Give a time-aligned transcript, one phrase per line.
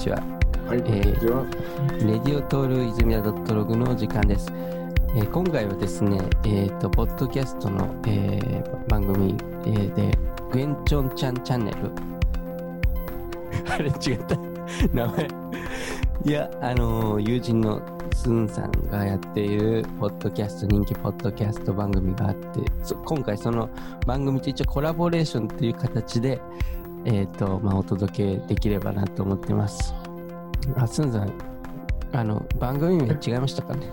[0.00, 0.16] ちは。
[0.66, 1.44] はい、こんえーにちは。
[1.98, 4.50] レディオトール泉田ドットログの時間です。
[5.14, 9.36] えー今回はですね、えっ、と、ポッドキャストの、えー番組、
[9.66, 10.16] えーで、
[10.50, 11.90] グエンチョンちゃんチャンネル。
[13.70, 14.38] あれ違った。
[14.94, 15.28] 名前。
[16.24, 17.82] いや、あのー友人の
[18.14, 23.68] スンさんがやっているポッドキャスト、人気ポッドキャスト番組があって、そ今回その
[24.06, 26.40] 番組と一応コラボレーションという形で、
[27.04, 29.94] えっ、と、まあ、お届けできればなと思ってます。
[30.76, 31.32] あ、スンさん、
[32.12, 33.90] あの、番組名違いましたかね？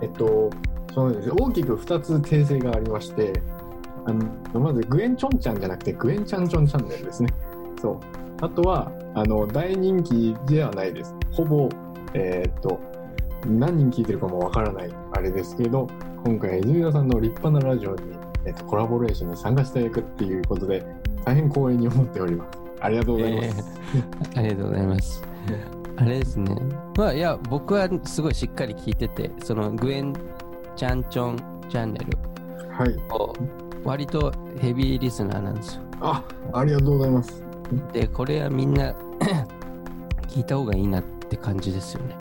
[0.00, 0.50] えっと、
[0.92, 3.32] そうです大きく2つ訂正がありまして、
[4.06, 7.28] あのまずグエンチョンちゃんじゃなくてグエンチャンチョンチャンネルですね。
[7.80, 8.00] そう。
[8.44, 11.14] あとは、あの、大人気ではないです。
[11.32, 11.68] ほぼ、
[12.12, 12.80] えーっと、
[13.46, 15.88] 何人聞いてるかもわからないあれですけど、
[16.24, 18.12] 今回、泉田さんの立派なラジオに、
[18.44, 20.84] えっと、コラボレーションに参加していくっていうことで、
[21.24, 22.58] 大変光栄に思っております。
[22.80, 23.80] ありがとうございます。
[24.36, 25.22] ありがとうございます。
[25.96, 26.56] あれですね。
[26.96, 30.12] まあ、いや、僕はすごいしっかり聞いてて、そのグエン
[30.76, 31.36] チャンチョン
[31.70, 32.18] チャンネル
[32.70, 32.94] はい。
[33.12, 33.32] を
[33.84, 35.82] 割とヘビーリスナーなんですよ。
[36.00, 36.22] あ、
[36.52, 37.42] ありがとうございます。
[37.92, 38.92] で、これはみんな
[40.28, 42.16] 聞いた方がいいなって感じですよね。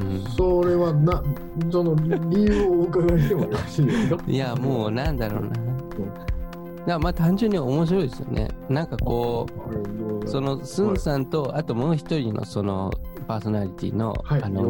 [0.00, 0.24] うん。
[0.36, 1.22] それはな、
[1.70, 1.94] その
[2.30, 4.22] 理由をお伺いしてもよろしいですか？
[4.26, 5.50] いや、もうなんだろうな。
[6.86, 8.48] だまあ単純に面白いですよね。
[8.68, 9.46] なんかこ
[10.22, 12.90] う、そのスンさんと、あともう一人のその
[13.26, 14.62] パーソナリティの、はいあの、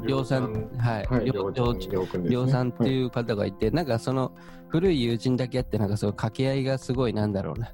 [0.00, 4.32] りょうさんん、はい、はい、りょうさんっていう方がいて、なんかその
[4.68, 7.72] 古い友人だけあって、なんかその掛け合いがすごいなんだろうな。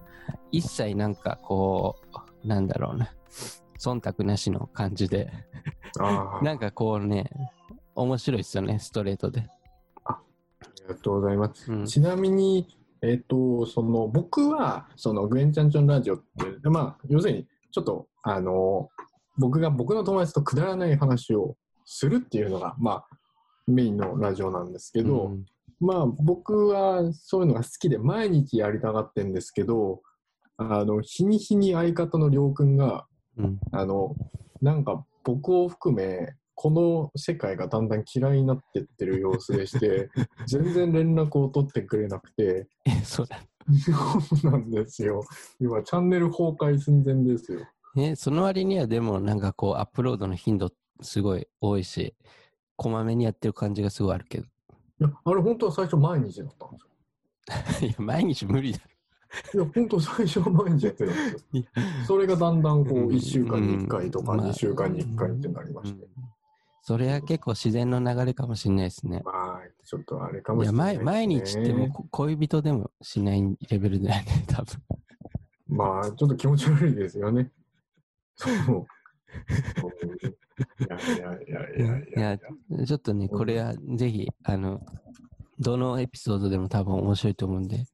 [0.50, 1.96] 一切なんかこ
[2.44, 3.12] う、なんだろうな。
[3.78, 5.30] 忖度なしの感じで、
[6.42, 7.30] なんかこうね、
[7.94, 9.48] 面白いですよね、ストレートで。
[10.04, 10.18] あ
[10.82, 11.72] りがとうございます。
[11.72, 11.86] うん。
[11.86, 12.66] ちなみに、
[13.06, 18.88] えっ、と、その、僕は、その、グエンチャンチョンラジオって、まあ、要するに、ちょっと、あの、
[19.38, 23.06] 僕が僕の友達とくだらない話をするっていうのが、まあ、
[23.66, 25.44] メインのラジオなんですけど、うん
[25.80, 30.00] まあ、僕はそういうのが好きで毎日やりたがってんですけど、
[30.56, 33.06] あの、日に日に相方のりょうくんが、
[33.36, 33.58] うん。
[33.72, 34.14] あの、
[34.62, 40.10] なんか僕を含め、この世界がだんだん嫌いになってってる様子でして、
[40.48, 43.44] 全然連絡を取ってくれなくて、え、そうだ。
[43.78, 45.22] そうなんですよ。
[45.60, 47.60] 今、チャンネル崩壊寸前ですよ。
[47.98, 50.70] え、その割にはでもなんかこうアップロードの頻度
[51.02, 52.14] すごい多いし、
[52.76, 54.44] こまめにやってる感じがすごいあるけど。
[54.44, 54.48] い
[55.00, 56.78] や、あれ本当は最初毎日だったんで
[57.78, 57.88] すよ。
[57.88, 58.78] いや、毎日無理だ。
[59.52, 61.64] いや、本当最初は毎日やってたんですよ。
[62.06, 66.35] それがだんだんこう、うん1週間に1回とかうんまあ2週間に1回ってなりましてうん。
[66.86, 69.20] それは結構自然の流れかもしれないですね。
[69.24, 71.64] まあ、ちょっとあれかもいや、しれない毎ですね。
[71.64, 74.80] 毎日ってもこ恋人でもしないレベルだよね、多分。
[75.66, 77.50] まあ、ちょっと気持ち悪いですよね。
[78.36, 78.52] そう。
[78.54, 78.58] い
[80.88, 81.40] やいやいやい
[81.80, 82.86] やいやいや。
[82.86, 84.80] ちょっとね、これはぜひ、あの、
[85.58, 87.84] どのエピソードでも多分面白いと思うんで、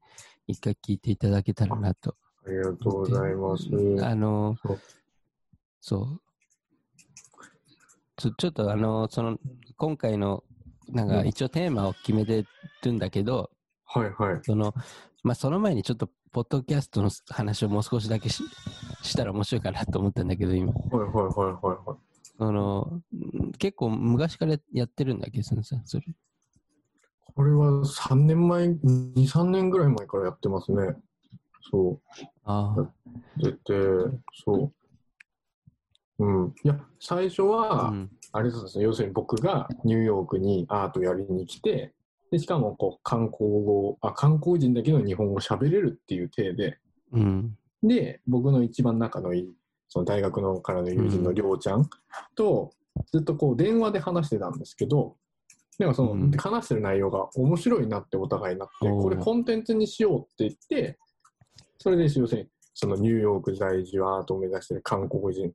[0.46, 2.14] 一回聞いていただけたらなと。
[2.46, 3.64] ありがとうございます。
[4.04, 4.54] あの
[5.80, 6.20] そう。
[8.22, 9.38] ちょちょっとあの、その、
[9.76, 10.44] 今回の、
[10.88, 12.44] なんかうん一応テーマを決めて
[12.84, 13.50] るんだけど、
[13.84, 14.40] はいはい。
[14.42, 14.74] その、
[15.24, 18.42] まあ、その前にちょっと、ポッドキャストの話をもう少しだけし
[19.02, 20.72] したら面白いかなと思ったんだけど、今。
[20.72, 21.98] はいはいはいはいはい。
[22.38, 26.06] その、ん結構昔からやってるんだっけ、そのさ、それ。
[27.34, 30.94] これは3年前、2、3年ぐらい前からやってますね。
[31.70, 32.00] そ
[32.44, 32.92] ああ、う。
[33.38, 33.58] 出て、
[34.44, 34.72] そ
[36.18, 36.24] う。
[36.24, 36.54] うん。
[36.64, 38.10] いや、最初は、うん。
[38.30, 41.92] あれですね、要するに僕がニューヨークにアートやりに来て、
[42.30, 46.78] でしかもこう観光語あ、観光人だけど日本語喋れるっていう体で、
[47.12, 47.58] うん。
[47.82, 49.52] で、僕の一番仲のいい、
[49.88, 51.90] その大学のからの友人のりょうちゃん
[52.36, 52.72] と、
[53.12, 55.16] ずっとこう電話で話してたんですけど、
[55.78, 60.98] でもその、うん話してる内容が面白いなってお互いになって、これコンテンツにしようって言って、
[61.78, 65.52] それで要するに、そのニューヨーク在住アートを目指してる韓国人、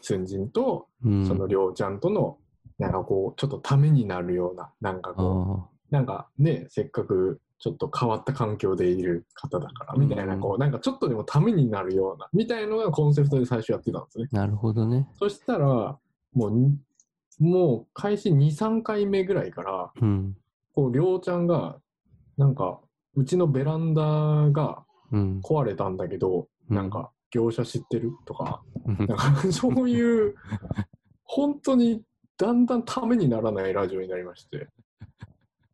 [0.00, 1.26] 寸人と、うん。
[1.26, 2.38] そのりょうちゃんとの、
[2.78, 14.28] なんかこう、ちょっとためになるような、なんかこう、あなんかね、せっかくちょっと変わった環境でいる方だから、みたいな、うんこう、なんかちょっとでもためになるような、みたいのがコンセプトで最初やってたんですね。
[14.32, 15.08] あ、なるほどね。
[15.14, 15.98] そしたら、
[16.34, 16.78] もうに、
[17.38, 20.36] もう開始2、3回目ぐらいから、うん。
[20.74, 21.78] こう、りょうちゃんが、
[22.36, 22.80] なんか、
[23.14, 24.02] うちのベランダ
[24.52, 25.40] がうん。
[25.42, 28.12] 壊れたんだけど、なんか、業者知ってる？
[28.24, 30.34] とか、うん、なんか そういう、
[31.24, 32.02] 本当に
[32.38, 34.68] だんだんためにならないラジオになりまして、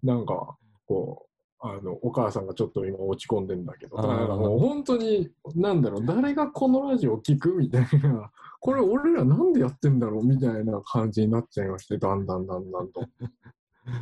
[0.03, 0.57] なんか、
[0.87, 1.33] こう、
[1.65, 4.07] あの、お母さんがちょっと今落ち込んでんだけど、あー。
[4.07, 8.31] なんかもう本当に、なんだろう、誰がこのラジオを聞くみたいな。
[8.61, 13.09] これ俺らなんでやってんだろうみたいな感じになっちゃいまして、だんだんだんだんと。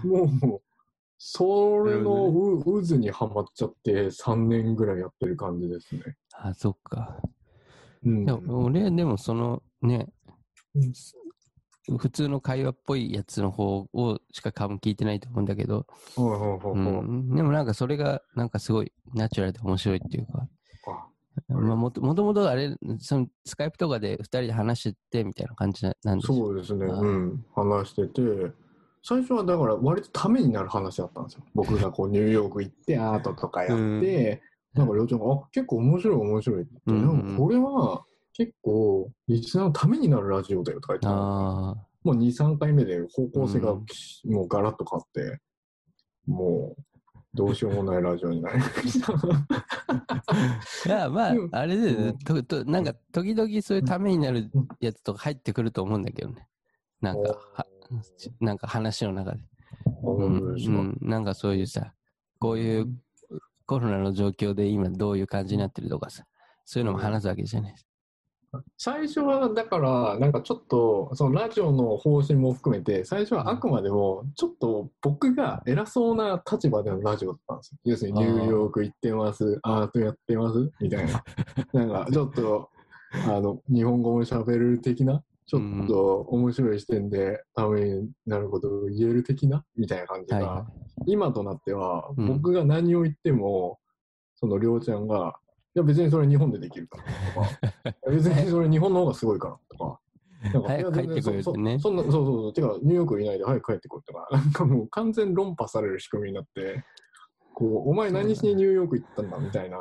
[0.05, 0.62] もう、
[1.19, 6.17] それのう渦にはまっちゃって3年ぐらいやってる感じですね。
[6.32, 7.20] あ、そっか。
[8.05, 8.25] うん。
[8.25, 10.08] でも俺、でもそのね、
[10.75, 10.93] うん。
[11.99, 15.87] 普通の会話っぽいやつの方をしか多分聞いてないと思うんだけど、
[16.17, 20.47] でもなんかそれがなんかすごいナチュラルで面白いっていうか、
[21.49, 26.38] あまあ、もともとあれ、そのスカイプとかで2人で話しててみたいな感じななんですよ。
[26.38, 28.23] そうですね、うん、話してて、
[29.03, 31.44] 最初はだから割とためになる話だったんですよ。
[31.55, 34.43] 僕がこうニューヨーク行ってアートとかやって、
[34.75, 36.70] なんかりょうちゃんが、あ、結構面白い面白いって。
[36.87, 37.26] うんうん。
[37.26, 44.32] でもこれは結構リスナーのためになるラジオだよとか言ってたもう2、3回目で方向性がうん。
[44.32, 45.40] もうガラッと変わって、
[46.26, 46.82] もう
[47.34, 49.12] どうしようもないラジオになりました。
[49.12, 50.87] あ。
[50.87, 52.19] いや、まあうん、あれで、うん。
[52.19, 54.50] ととなんか時々そういうためになる
[54.81, 56.46] やつとか入ってくると思うんだけどね。
[57.00, 57.67] なんか、は
[58.40, 59.40] なんか話の中で。
[60.02, 61.93] うん、なんかそういうさ、
[62.38, 62.88] こういう
[63.70, 66.25] コロナの状況で今どういう感じになってるとかさ、
[66.64, 67.87] そういうのも話すわけじゃないです。
[68.76, 77.78] 最初はだからなんかちょっとそのラジオの方針も含めて最初はあくまでもちょっと僕が偉そうな立場でのラジオだったんですよ。
[77.84, 81.22] 要するにニューヨーク行ってますアートやってますみたいな。
[81.72, 82.70] なんかちょっと
[83.28, 89.64] あの日本語も喋れる的なちょっと面白い視点でためになることを言える的な？
[89.76, 90.67] みたいな感じが、はいは
[91.06, 92.26] 今となってはうん。
[92.29, 93.81] 僕が何を言っても、
[94.37, 95.35] そのりょうちゃんが
[95.75, 100.00] いや別にそれ日本でできるからとか 別にそれ日本の方がすごいからとか。
[100.43, 101.79] なんか早く帰ってくれってね。
[101.81, 102.53] そそんなそうそうそう。
[102.55, 106.82] てか、ニューヨークいないで早く帰ってこいとか、なんかもう完全論破される仕組みになって、
[107.61, 109.81] こう、お前何しにニューヨーク行ったんだみたいな、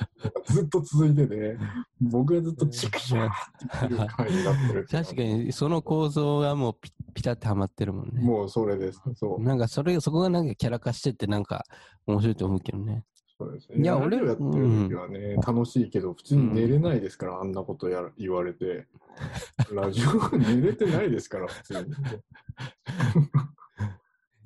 [0.48, 1.58] ずっと続いてて、
[2.00, 8.22] 僕がずっとチクシャーっていう感じになってる 確かにその構造がもうピピタッとはまってるもんね。
[8.22, 9.02] もうそれです。
[9.14, 9.42] そう。
[9.42, 11.66] なんかそれ、そこがなんかキャラ化してってなんか
[12.06, 13.04] 面白いと思うけどね。
[13.38, 13.82] そうですね。
[13.82, 18.86] いや俺ラジオやってる時はね、楽しいけど、普通に寝れないですから、あんなことやら言われて。
[19.74, 21.90] ラジオ寝れてないですから、普通に。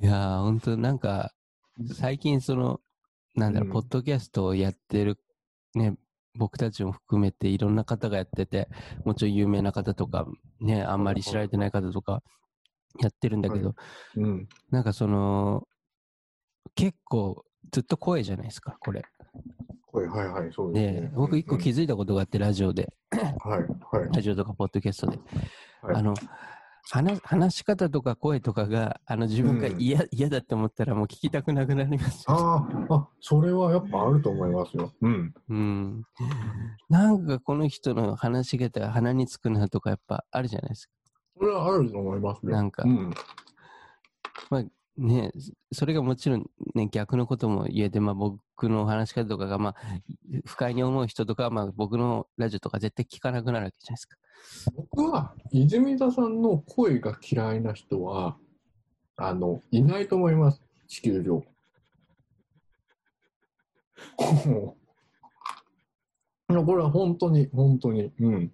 [0.01, 1.33] いやー、本当なんか、
[1.89, 2.81] 最近その、
[3.35, 5.19] なんだろう、うんポッドキャストをやってる、
[5.75, 5.97] ね、
[6.35, 8.69] 僕たちも含めていろんな方がやってて、
[9.05, 10.27] もちろん有名な方とか、
[10.61, 12.23] ね、あんまり知られてない方とか
[13.01, 13.75] やってるんだけど、は
[14.17, 14.49] うん。
[14.71, 15.67] なんかその、
[16.75, 19.03] 結構ずっと声じゃないですか、これ。
[19.93, 24.15] はいはいはい、そうですでね。、僕一個気づづいたことがあって、ラジオで、はいはい。
[24.15, 25.19] ラジオとかポッドキャストで、
[25.83, 26.15] はいあの、
[26.91, 32.37] 話話し方とか声とかが、あの自分がうん嫌、嫌だって思ったらもう聞きたくなくなりますよ。
[32.37, 34.93] あーあ、それはやっぱあると思いますよ。
[35.01, 35.35] うん。
[35.49, 36.03] うん。
[36.89, 40.93] なんかこの人の話し方が鼻につくなとかやっぱあるじゃないですか。
[41.39, 42.53] それはあると思いますよ。
[42.53, 43.15] なんかうん。
[44.99, 45.33] ね
[45.73, 49.75] それがもちろんね、逆のことも言えて、まあ僕の話し方とかがまあ
[50.45, 54.17] 不快に思う人とかまあ僕のラジオとか絶対聞かなくなるわけじゃないですか。
[54.75, 58.37] 僕は、泉田さんの声が嫌いな人は、
[59.17, 60.63] あの、いないと思います。
[60.89, 61.45] 地球上。
[66.49, 68.13] これは本当に、本当に。
[68.21, 68.53] うん。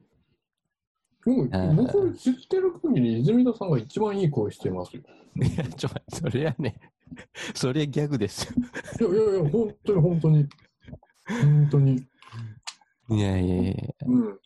[1.28, 5.02] 僕あー僕知ってる限り、泉田さんが一番いい声してますよ。
[5.36, 6.80] いや、ちょ、それはね、
[7.54, 8.48] それはギャグです
[9.00, 9.12] よ。
[9.12, 10.48] いやいやいや、本当に本当に。
[11.42, 12.06] 本当に。
[13.10, 13.74] いやいやいや
[14.06, 14.38] うん。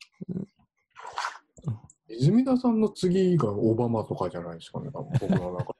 [2.08, 5.74] 泉田さんの次がオバマとかじゃないですかね、僕の中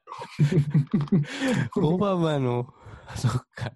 [1.83, 2.73] オバマの、
[3.17, 3.73] そっか。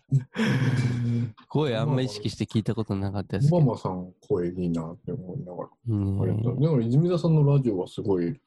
[1.49, 3.57] 声あんま意識して聞いたことなかったですで。
[3.57, 3.67] オけど。
[3.67, 5.69] バマさん声いいなって思いながら。
[5.89, 8.41] うんありがとうだから泉田さんのラジオはすごい、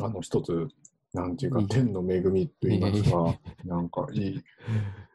[0.00, 0.68] あの、一つ、
[1.12, 4.42] なんていうか天の恵みと言いますか、なんかいい、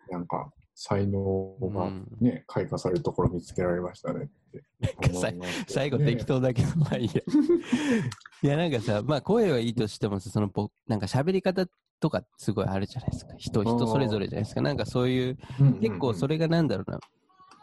[0.09, 0.51] なんか、
[0.81, 4.29] 才能がうんね、開花されるところ見つけられましたね
[4.85, 5.65] って思いますけどね。
[5.67, 7.21] 最後適当だけど、まあいいや。
[8.43, 11.67] いや、なんかさ、まあ声はいいとしてもさ、そのぼ、なんか喋り方
[11.99, 13.33] とかすごいあるじゃないですか。
[13.37, 14.61] 人、人それぞれじゃないですか。
[14.61, 15.37] なんかそういう、
[15.81, 16.99] 結構それ、れがなんだろうな、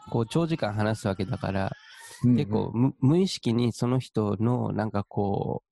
[0.09, 1.71] こう長時間話すわけだから、
[2.23, 5.67] 結構無無意識にその人のなんかこう、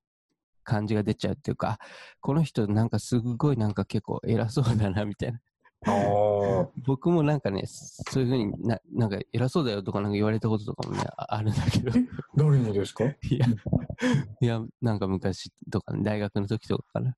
[0.63, 1.79] 感じが出ちゃうっていうか、
[2.19, 5.39] この人なんかすごいなんか結構偉そうだなみたいな。
[5.87, 11.91] ああ、僕もなんかね、そういうふうにな、なんか偉そうだよとかなんか言われたこととかもね、ああるんだけど。
[12.35, 13.03] 誰にですか？
[13.29, 13.45] いや、
[14.41, 17.13] いや、なんか昔とか、ね、大学の時とかかな。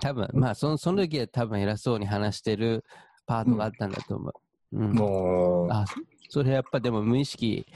[0.00, 2.84] 多分、まあ、その、その時は多分偉そうに話してる
[3.26, 4.32] パートがあったんだと思う。
[4.72, 4.92] うん。
[4.92, 5.84] もう、あ、
[6.28, 7.66] それやっぱでも無意識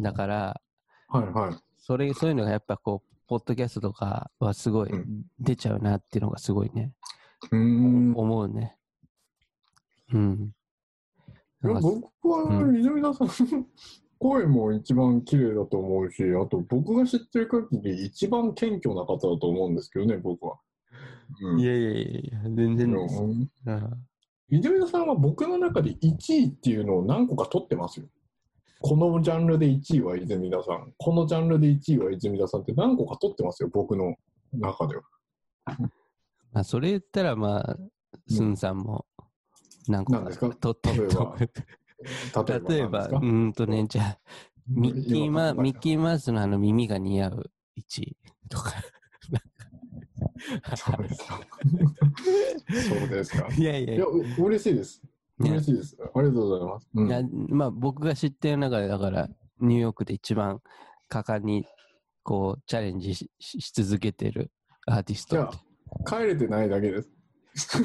[0.00, 0.60] だから、
[1.08, 1.56] はいはい。
[1.76, 6.92] それ、そういうのがやっぱこう、ポッドキャストとかはすごいうん出ちゃうなっていうのがすごいね、
[7.52, 8.14] うーん。
[8.16, 8.74] 思うね。
[10.12, 10.52] うん。
[11.62, 13.66] 僕はう泉田さん、
[14.18, 20.58] 声も一番綺麗だと思うし、あと僕が知ってる限り一番謙虚な方だと思うんですけどね、僕は。
[21.42, 23.22] うんいやいやいや全然です。
[23.22, 24.08] うんうん
[24.50, 28.06] 泉田さんは僕の中で1位っていうのを何個か取ってますよ。
[28.80, 34.16] このジャンルで1位は泉田さん、このジャンルで1位は泉田さんって何個か取ってますよ、僕の
[34.54, 35.02] 中では。
[36.52, 37.76] まあ、それ言ったら、まあ、
[38.26, 39.04] スンさんも
[39.88, 40.50] 何個か何ですか？
[40.60, 41.36] 取ってると。
[42.68, 44.18] 例えばうんとね、じゃあ、
[44.68, 48.16] ミッキーマ今ミッキーマウスのあの耳が似合う1位
[48.48, 48.72] とか。
[50.76, 51.40] そうですか。
[52.88, 53.48] そうですか。
[53.54, 55.02] いやいやいや、う嬉しいです。
[55.38, 55.96] ね嬉しいです。
[56.00, 56.88] ありがとうございます。
[56.94, 59.28] うんいやまあ僕が知ってる中でだから
[59.60, 60.60] ニューヨークで一番
[61.08, 61.66] 果敢に
[62.22, 64.50] こうチャレンジししし続けてる
[64.86, 65.58] アーティストって
[66.06, 67.10] 帰れてないだけです。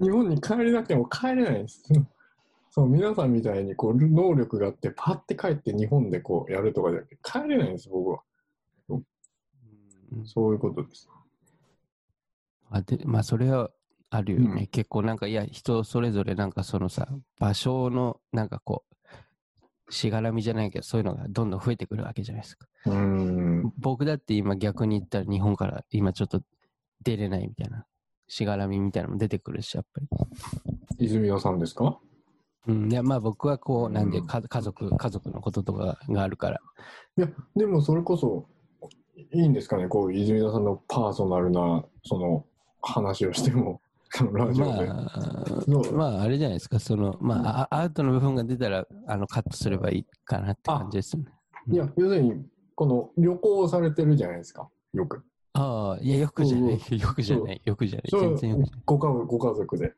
[0.00, 1.82] 日本に帰れなくても帰れないです。
[2.70, 8.22] そう皆さんみたいにこう能力があってパッて帰って日本でこうやるとかじゃなくて帰れないんです僕は。
[8.90, 9.04] うん。
[10.26, 11.08] そういうことです。
[12.68, 13.70] あでまあそれは
[14.10, 14.66] あるよね、うん。
[14.66, 17.08] 結構なんかいや人それぞれなんかそのさ
[17.38, 18.96] 場所のなんかこう
[19.92, 22.66] しがらみじゃないけどそういうのがどんどん増えてくるわけじゃないですか。
[22.86, 23.72] うーん。
[23.78, 26.42] 僕だって今逆に言ったら日本から今ちょっと
[27.02, 27.86] 出れないみたいな
[28.28, 31.06] しがらみみたいなのも出てくるしやっぱり。
[31.06, 31.98] 泉谷さんですか？
[32.66, 36.60] うん、いやまあ僕はこう、なんでうんか家族、家族のこととかがあるから。
[37.16, 38.48] いやでもそれこそ
[39.32, 42.44] いいんですかねこう泉田さんのパーソナルなその
[42.82, 43.80] 話をしても
[44.10, 51.32] そのラジオで、まあ、まああれじゃないですか、その、まあ、あアウトの部分が出たら、あの、カットすればいいかなって感じですよね。
[51.68, 55.24] いや要するにこの旅行をされてるじゃないですかよく
[55.56, 59.94] ああ、いや、よくじゃない、 よくじゃない、よくじゃない、全然よくじゃご家族ご家族で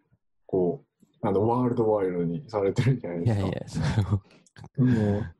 [0.46, 3.48] こうあのワールドワイルドにされてるじゃないない。
[3.48, 3.86] いですか。
[3.86, 4.08] やいや、
[4.68, 5.34] それももう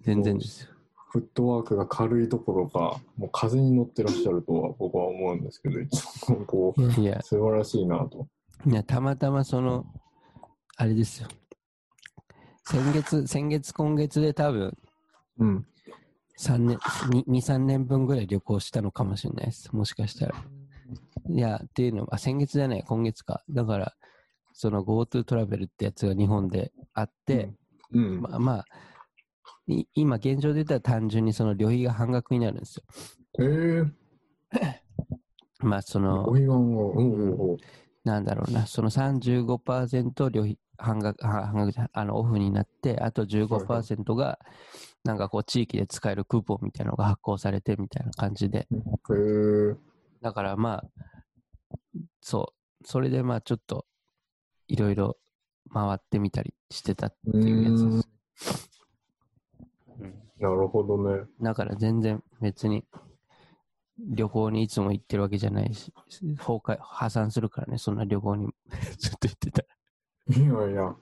[0.00, 0.70] 全然ですよ。
[1.12, 7.18] フットワークが軽いところかもう風に乗ってらっしゃるとは僕は思うんですけどいつもこいやいや。
[7.20, 8.28] う、素晴らしいなと。
[8.66, 9.86] いや、たまたまその、
[10.76, 11.28] あれですよ。
[12.64, 14.76] 先月、先月、今月で多分、
[15.38, 15.66] うん
[16.40, 19.74] 3年、2、3年分ぐらい旅行したのかもしれないです。
[19.76, 20.34] もしかしたら。
[21.28, 23.42] いや、っていうのは、あ先月じゃない、今月か。
[23.50, 23.94] だから、
[24.54, 27.52] その GoTo トラベルってやつが日本であって、
[27.92, 28.64] うんまあまあ、
[29.66, 32.84] い今現状で言ったら単純にその旅費が半額になるんですよ。
[33.38, 33.90] えー、
[35.60, 37.56] まあそのうんうんうん
[38.02, 44.38] なんだろうな、その35%旅費半額、は半額あのオフになって、あと15%が、
[45.04, 48.68] なんかこう地域で使えるクーポンみたいなのが発行されてみたいな感じで。
[50.20, 50.84] だからまあ、
[52.20, 52.52] そ
[52.82, 53.86] う、それでまあちょっと、
[54.68, 55.16] いろいろ
[55.72, 58.08] 回ってみたりしてたっていうやつです。
[60.38, 62.86] なるほどねだから全然別に
[63.98, 65.92] 旅行にいつも行ってるわけじゃないし、
[66.38, 68.48] 崩壊、破産するからね、そんな旅行に
[68.98, 69.68] ずっと行ってたら。
[70.36, 70.96] いやいや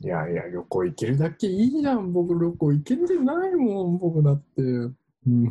[0.00, 2.12] いやいや旅行行けるだけいいじゃん。
[2.12, 4.94] 僕旅行行けてないもん僕だって、う
[5.26, 5.50] ん、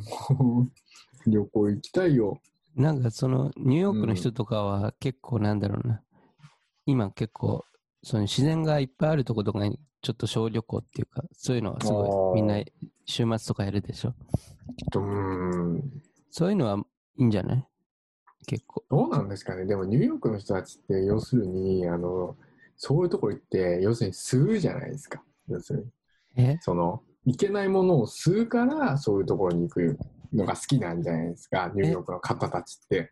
[1.26, 2.40] 旅行行きたいよ。
[2.76, 6.02] なんかそのニューヨークの人とかは結構なんだろうな、
[6.86, 7.64] 今結構
[8.04, 12.62] その自然がいっぱいあるとことかにちょっと小旅行っていうか、そういうのはすごいみんな
[13.06, 14.14] 週末とかやるでしょ。
[14.96, 15.84] うん。
[16.30, 16.78] そういうのは
[17.18, 17.66] いいんじゃない？
[18.46, 18.84] 結構。
[18.90, 19.66] どうなんですかね。
[19.66, 22.36] でもニューヨークの人たちって要するにあの
[22.76, 25.86] そういうところ行って要するに吸うじゃないですか要する
[26.36, 26.58] にえ？
[26.62, 29.98] そのいけないものを吸うからそういうところに行く
[30.34, 33.12] のが好きなんじゃないですかニューヨークの方たちって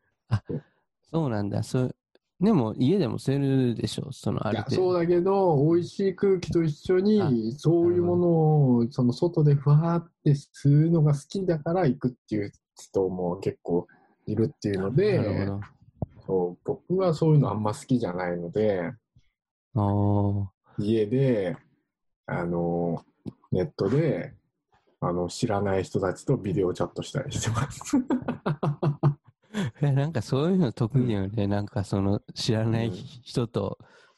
[1.12, 1.64] そうなんだ。
[1.64, 1.96] そう
[2.40, 4.12] でも家でも吸えるでしょ。
[4.12, 4.64] そのある。
[4.70, 8.28] そうだけど美味しい空気と一緒にそういうもの
[8.78, 13.86] をその外でふわーって吸うのが好きだから行くっていう人も結構
[14.26, 15.60] いるっていうのでほ
[16.26, 18.92] そう僕はそういうのあんま好きじゃないので
[20.78, 21.58] 家で
[22.26, 23.04] あの
[23.52, 24.34] ネットで
[25.00, 27.98] あの知らない人たちとビデオチャットしたりしてます。
[29.82, 31.48] えなんかそういうの得意だよね。
[31.48, 33.78] なんかその知らない人と、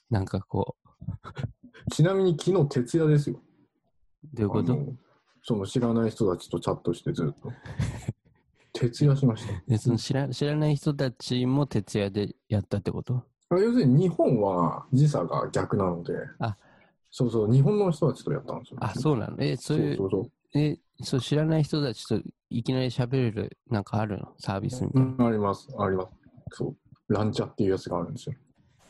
[0.09, 3.41] なんかこう、ちなみに昨日徹夜ですよ。
[4.33, 4.77] どういうこと？
[5.41, 7.51] その知らない人たちとチャットしてずっと。
[8.73, 9.53] 徹夜しました。
[9.67, 13.15] でその知ら知らない人たちも徹夜でやったってこと？
[13.15, 13.23] あ
[13.59, 16.55] 要するに日本は時差が逆なので、あ
[17.11, 18.77] そうそう、日本の人たちとやったんですよ。
[18.81, 19.37] あ、そうなの？
[19.39, 22.19] え、そういうそうそうえ、そう、知らない人たちと
[22.49, 24.33] いきなり喋れる、なんかあるの？
[24.39, 25.27] サービスみたいな。
[25.27, 26.09] あります、あります。
[26.51, 27.13] そう。
[27.13, 28.35] ランチャっていうやつがあるんですよ。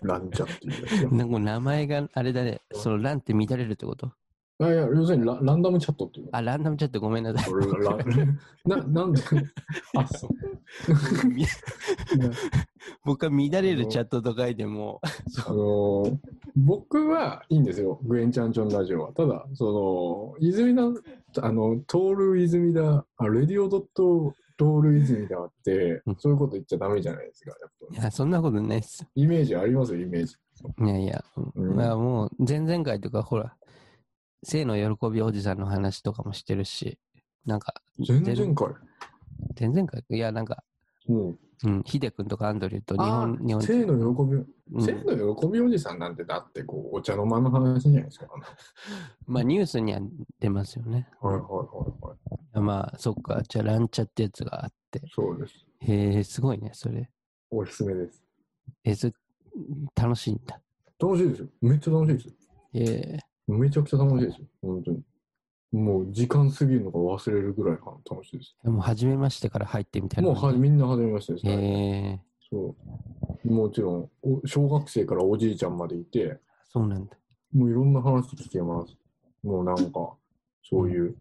[0.02, 1.12] ランチャっていうやつが。
[1.18, 2.62] なんか名前があれだね。
[2.74, 4.08] そのランって乱れるってこと？
[4.08, 4.12] あ
[4.72, 6.30] いや、要するにラランダムチャットっていうの。
[6.34, 7.54] あ、ランダムチャットごめんなさい。
[8.68, 9.22] ラな、なんで、
[9.98, 11.28] あ、そう。
[11.28, 11.46] み
[13.06, 15.02] 僕は乱れるチャットと書いても、
[15.48, 16.18] あのー
[16.56, 19.14] 僕はいいんですよ、グエンチャンチョンラジオは。
[19.14, 27.56] ただ、その、泉田、あの、トール泉田、あレディオドットトール泉田ってうん、そういうこと言っちゃダメじゃないですか、
[27.92, 29.06] いや、そんなことないっす。
[29.16, 30.36] イメージありますよ、イメージ。
[30.80, 31.24] いやいや、
[31.56, 33.56] うんまあもう、前々回とか、ほら、
[34.44, 37.00] 性の喜びおじさんの話とかもしてるし、
[37.46, 38.68] なんか、全然かい。
[39.60, 40.18] 前々回い？
[40.18, 40.64] や、なんか、
[41.08, 41.36] も
[41.66, 44.46] うん、ヒデ君とかアンドリューとう、日あ本、日本、性の喜び、う
[44.78, 48.28] ん性の喜びおじさんなんて、だって、こう、お茶の間の話じゃないですか。
[49.28, 50.02] まあニュースには
[50.40, 51.08] 出ますよね。
[51.22, 52.16] はいはいはいは
[52.56, 52.60] い。
[52.60, 55.02] まあ、そっか、じゃあランチャってやつがあって。
[55.14, 55.66] そうです。
[55.80, 57.10] へえ、すごいね、それ。
[57.50, 58.24] おすすめです。
[58.84, 59.10] え、そ
[59.96, 60.60] 楽しいんだ。
[61.00, 61.48] 楽しいですよ。
[61.62, 62.34] めっちゃ楽しいですよ。
[62.74, 62.84] え
[63.18, 64.48] えめちゃくちゃ楽しいですよ。
[64.62, 65.04] 本当に。
[65.72, 67.78] もう時間過ぎるのが忘れるぐらい
[68.10, 68.56] 楽しいです。
[68.64, 70.54] でも、初めましてから入ってみたいなもうは。
[70.54, 72.22] みんな初めましてです、へね。
[72.24, 72.76] えそ
[73.44, 73.52] う。
[73.52, 76.40] もちろんお、小学生からおじいちゃんまでいて、
[76.72, 77.18] そうなんだ。
[77.54, 78.96] もういろんな話聞けます。
[79.44, 80.14] もうなんか、
[80.64, 81.16] そういう、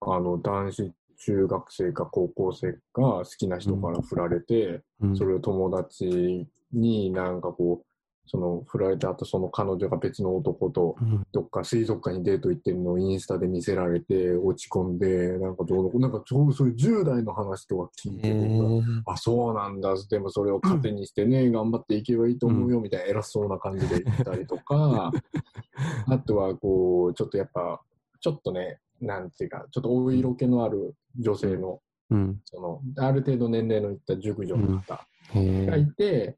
[0.00, 7.87] あの、男子中学生か高校生が好きな人から振られて、うん、それを友達になんかこう、
[8.28, 11.26] その振られた後、その彼女が別の男とうん。
[11.32, 19.94] どっか水族館にデート行ってるのをインスタで見せられて落ち込んで、なんかどうのなんかそうそういう10代の話とか聞いへて、あ、そうなんだ。
[20.10, 25.12] でもそれを糧にしてね、頑張っていけばいいと思うよみたいな偉そうな感じで言ったりとか、
[26.06, 27.80] あとはこう、ちょっとやっぱ、
[28.20, 32.40] ちょっとね、なんていうか、ちょっとお色気のある女性の、うん。
[32.44, 35.00] その、ある程度年齢のいった熟女の方
[35.34, 36.36] がいて、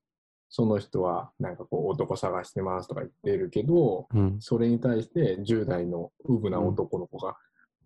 [0.53, 4.37] その人はなんかこう男探してますとか言ってるけど、うん。
[4.41, 7.37] それに対して10代のウブな男の子が、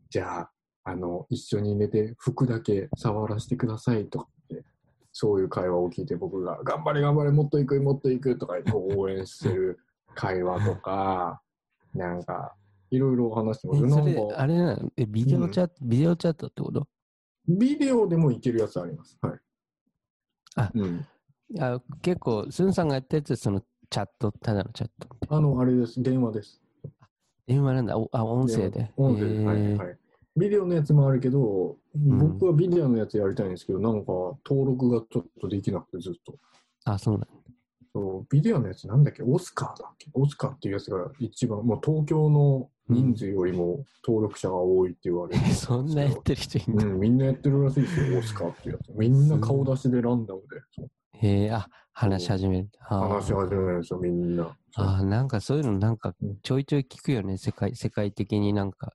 [0.08, 0.50] じゃあ、
[0.84, 4.64] あの、一緒に寝て服だけ触らせてくださいとかって、
[5.12, 9.78] そういう会話を聞いて僕が、頑張れ頑張れ、もっと行く、もっと行くとかこう応援してる
[10.14, 11.42] 会話とか、
[11.94, 12.54] なんか、
[12.90, 13.90] いろいろ話してます。
[13.90, 14.90] それ、あれなの？
[14.96, 16.88] え、ビデオチャット、ビデオチャットってこと？
[17.46, 19.18] ビデオでもいけるやつあります。
[19.20, 19.38] はい。
[20.56, 21.06] あうん。
[21.58, 25.08] あ結構、スンさんがやったやつはそのチャット、ただのチャット。
[25.28, 26.02] あの、あれです。
[26.02, 26.60] 電話です。
[27.46, 27.98] 電話なんだ。
[27.98, 28.90] おあ、音声で。
[28.96, 29.98] 音声で、はい、はい。
[30.36, 34.12] ビデオのやつもあるけど、ん僕はビデオのやつやりたいんですけど、なんか
[34.44, 36.34] 登録がちょっとできなくてずっと。
[36.84, 37.26] あ、そうなんだ。
[37.92, 39.22] そうビデオのやつなんだっけ？
[39.22, 40.10] オスカーだっけ？
[40.14, 46.84] オスカーっていうやつが一番、もう東京の人数よりも登録者が多いって言われるんですけど、 そんなやってる人いんだ。
[46.84, 48.92] うん、みんなやってるらしいですよ、オスカーっていうやつ。
[48.98, 50.46] みんな顔出しでランダムで
[51.20, 52.68] へえ、あ、話し始める。
[52.80, 54.56] 話し始めるんですよ、みんな。
[54.76, 57.38] あー、なんかそういうのなんかうんちょいちょい聞くよね。
[57.38, 58.92] 世界、世界的になんか、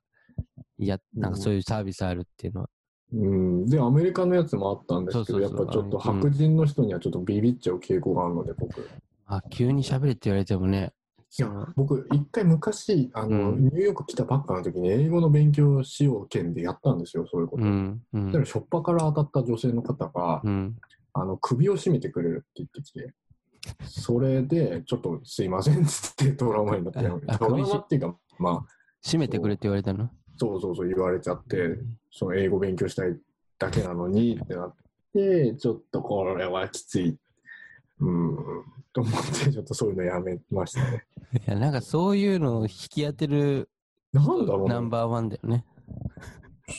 [0.78, 2.68] いや、なんかそういうサービスあるっていうのは。
[3.12, 8.88] うん、で、アメリカのやつもあったんですけど、そうそうそうやっぱちょっとうん白人の人にはちょっとビビっちゃう傾向があるので、僕。
[9.26, 10.92] あ、急に喋れって言われてもね。
[11.38, 17.62] いや、僕、一回昔、あの、うんニューヨーク来たばっかの時に英語の勉強しよう件でやったんですよ、そういうこと。
[17.62, 20.76] うん、うだから、ん、しょっぱから当たった女性の方が、うん。
[21.12, 23.14] あの、首を絞めてくれるって言ってきて、
[23.84, 28.66] それで、ちょっとすいませんっつってトラウマになって、あトラウマっていうか、まあ、
[29.04, 30.10] 閉めてくれって言われたの？
[30.36, 31.78] そうそうそう言われちゃって、
[32.10, 33.16] その英語勉強したい
[33.58, 34.74] だけなのにってなっ
[35.12, 37.16] て、ちょっとこれはきつい。
[38.00, 38.36] うん、
[38.94, 39.12] と思っ
[39.44, 41.04] て、ちょっとそういうのやめましたね。
[41.46, 43.68] いや、なんかそういうのを引き当てる
[44.12, 45.64] なんだろうなナンバーワンだよね。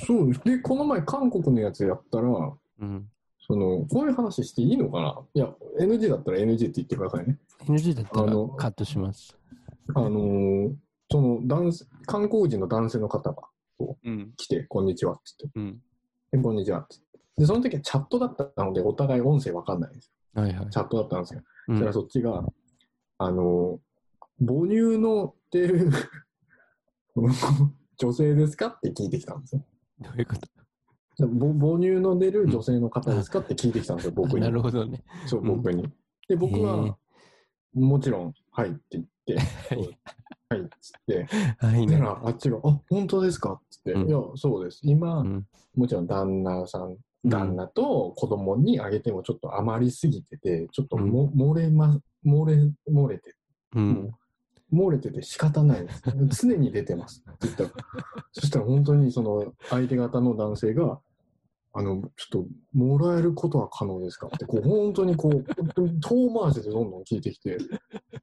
[0.06, 2.28] そうで、この前、韓国のやつやったら、
[2.80, 3.10] うん。
[3.52, 5.20] その、こういう話していいのかな？
[5.34, 7.38] いや、NG だったら NG って言ってくださいね。
[7.66, 9.38] NG だったらあのカットします。
[9.94, 10.74] あのー
[11.12, 13.44] その男性、韓国人の男性の方が
[14.06, 14.32] うん。
[14.38, 15.82] 来て、こんにちはって言って、うん。
[16.32, 17.20] でこんにちはって言って。
[17.42, 20.42] で、その時はチャットだったので、お互い音声わかんないんですよ。
[20.42, 20.70] はいはい。
[20.70, 21.42] チャットだったんですよ。
[21.68, 22.46] うんそしたらそっちが、
[23.18, 25.92] あのー母乳のっていう
[27.14, 27.34] この
[27.98, 28.68] 女性ですか？
[28.68, 29.64] って聞いてきたんですよ。
[30.00, 30.40] どういうこと？
[30.40, 30.64] ぼ
[31.18, 34.52] 母乳の出る女性の方ですかって聞いてきたんですよ、僕にな。
[34.52, 35.04] るほどね。
[35.26, 35.88] そう、うん僕に。
[36.28, 36.98] で、僕は、
[37.74, 39.38] もちろん、はいって言って、
[39.76, 40.00] はい
[40.50, 41.28] はいっつって、
[41.60, 44.82] はいら、あっちが、あ、本当ですかっつって、うんいや、そうです。
[44.84, 45.48] 今、うん。
[45.76, 52.56] もちろん旦那さん旦那と子供にあげてもちょっと余りすぎてて、ちょっとも、漏れま、漏れ、
[52.92, 53.36] 漏れて、
[53.76, 54.12] うん。
[54.74, 56.04] 漏れてて仕方ないです。
[56.42, 57.70] 常に出てますって言ったら、
[58.32, 61.00] そしたら本当にその相手方の男性が、
[61.74, 67.58] あの、ちょっと、もらえることは可能ですかって、こう、本当にこう、本当に遠回しでどんどん聞いてきて、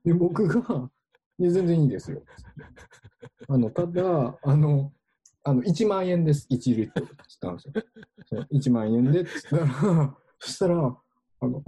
[0.04, 0.90] で、僕が、
[1.38, 2.22] い全然いいですよ。
[3.48, 4.92] あの、ただ、あの、
[5.44, 7.80] あの、1万円です、1リットルって言ったんで
[8.26, 8.44] すよ。
[8.52, 10.98] 1万円でって言ったら、そしたら、
[11.40, 11.62] あの、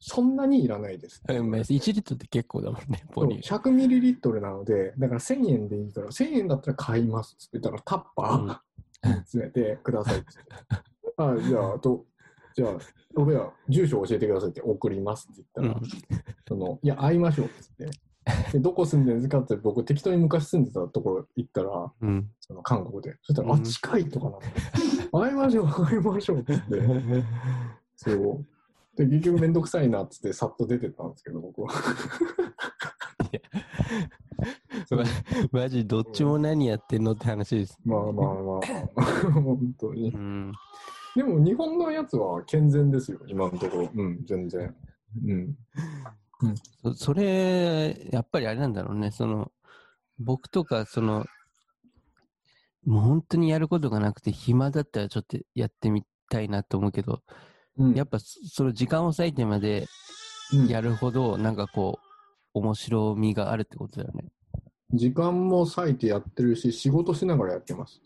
[0.00, 1.22] そんなにいらないです。
[1.28, 3.42] うんまあ1リットルって結構だもんね、ポニー。
[3.42, 10.26] 100ミリリットルなので、だから1000円でいいから、1000円だったら買いますって言ったら、タッパー詰めてくださいって。
[11.16, 12.04] あじゃあ、あと、
[12.54, 12.78] じゃあ、
[13.16, 15.80] 俺は住所教えてくださいって送りますって言ったら、
[16.46, 17.98] その、いや、会いましょうって言って。
[18.52, 22.30] でどこ住んでるんですかって僕適当に昔住んでたところ行ったら、うん。
[22.40, 23.16] その韓国で。
[23.22, 24.46] そしたら、うんあ、近いとかなって。
[25.10, 27.24] 会いましょう、会いましょうって言って。
[27.96, 28.46] そう。
[28.98, 31.72] で、結局めんどくさいなっつってさっと出てったんですけど、僕は。
[34.90, 37.78] ママジどっちも何やってんのって話です。
[37.84, 40.16] まあまあまあ、本当にう。
[40.16, 40.52] ん。
[41.14, 43.90] でも日本のやつは健全ですよ、今のところ。
[43.94, 44.74] うん、全然。
[45.26, 45.56] うん。
[46.82, 49.10] そそれ、やっぱりあれなんだろうね。
[49.10, 49.52] その、
[50.18, 51.24] 僕とか、その、
[52.84, 57.22] もう本当にやることがなくて暇だったらちょっとやってみたいなと思うけど、
[57.78, 59.86] うん、やっぱそその時間を割いてまで
[60.52, 61.98] うんやるほど、なんかこ
[62.54, 64.32] う、面白みがあるってことだよね。
[64.92, 68.00] 時間も割いてやってるし、仕事しながらやってます。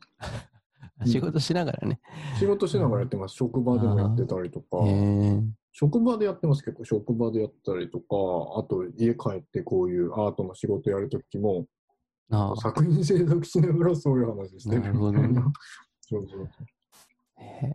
[1.00, 2.00] う ん仕事しながらね。
[2.38, 3.34] 仕事しながらやってます。
[3.36, 4.78] 職場でもやってたりとか
[5.72, 6.84] 職場でやってます、結構。
[6.84, 8.06] 職場でやったりとか、
[8.58, 11.66] あと家帰ってこういうアートの仕事やるときも、
[12.60, 15.52] 作品制作しながらそういう話してるなるほどねみたいな。
[16.00, 16.48] そうそう
[17.36, 17.72] へ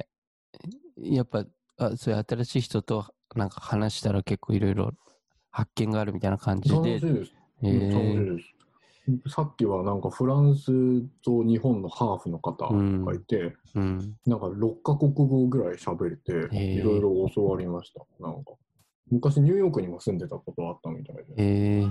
[1.02, 1.46] えやっぱ、
[1.78, 4.92] あそういう新しい人となんか話したら結構いろいろ
[5.52, 7.02] 発見があるみたいな感じ楽しでい。
[7.02, 7.32] です。
[7.64, 8.42] へうん楽しいえで
[9.30, 9.34] す。
[9.34, 12.68] さっきはなんかフランスと日本のハーフの方
[13.06, 14.16] がいて、うん。
[14.26, 18.06] なんか6カ国語ぐらい喋れて、いろいろ教わりました。
[18.20, 18.52] なんか。
[19.10, 21.22] 昔ニューヨークにも住んでたことあったみたいで。
[21.38, 21.88] へえ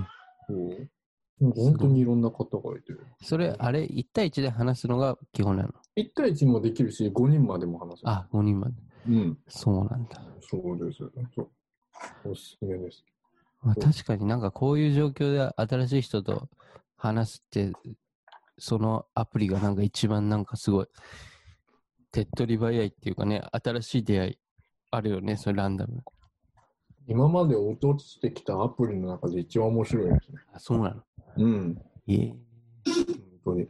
[0.47, 2.93] そう本当にいろんな方がいて。
[3.21, 8.09] それ、あれ、1対1で話すのが基本なの？1対1もできるし、5人までも話せる。
[8.09, 8.73] あ、5人まで。
[9.07, 9.37] うん。
[9.47, 10.21] そうなんだ。
[10.41, 10.99] そうです。
[11.35, 11.49] そう。
[12.25, 13.03] おすすめです。
[13.61, 16.49] まあ、確かになんかこういう状況で新しい人と
[16.95, 17.71] 話すって、
[18.57, 20.87] そのアプリがなんか一番なんかすごい、
[22.11, 24.37] 手っ取り早いっていうかね、新しい出会い
[24.91, 26.03] あるよね、それランダム。
[27.07, 30.39] 今まで落としてきたアプリの中で一番面白いですね。
[30.53, 31.03] あ、そうなの
[31.37, 31.81] うん。
[32.05, 32.35] いえ。
[33.43, 33.67] 本当に。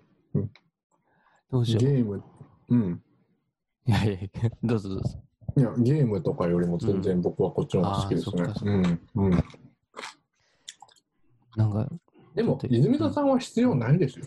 [1.51, 1.83] どうしよう。
[1.83, 2.23] ゲーム、
[2.69, 3.03] うん。
[3.85, 5.26] いやいや、どうぞどうぞ。
[5.57, 8.99] いや、ゲームとかよりも全然僕はこっちの方が好きですねうん。
[9.15, 9.43] うん。
[11.55, 11.89] なんか、
[12.35, 14.25] でも泉田さんは必要ないですよ。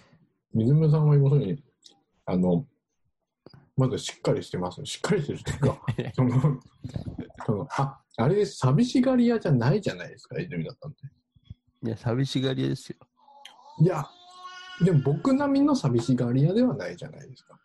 [0.54, 1.62] 泉田さんは要するに、
[2.26, 2.66] あの、
[3.76, 4.84] まずしっかりしてます。
[4.84, 5.80] しっかりしてるっていうか、
[6.14, 6.60] その、
[7.46, 11.06] その、あ、あれ寂しがり屋じゃないじゃないですか、泉田さんって。
[11.86, 12.96] いや、寂しがり屋ですよ。
[13.78, 14.04] いや、
[14.84, 17.56] でも僕並みの寂しがり屋ではないじゃないですか。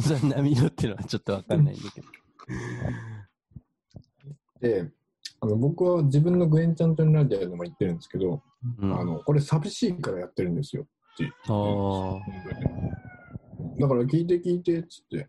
[0.00, 2.06] そんな波乗ってるのはちょっとわかんないんだけど。
[4.60, 4.90] で、
[5.40, 8.42] あの僕は自分のグエンちゃんとのラジオでも言ってるんですけど、
[8.78, 12.58] うん、あの、これ寂しいからやってるんですよってあ本当に
[13.80, 15.28] だから聞いて聞いてっつって、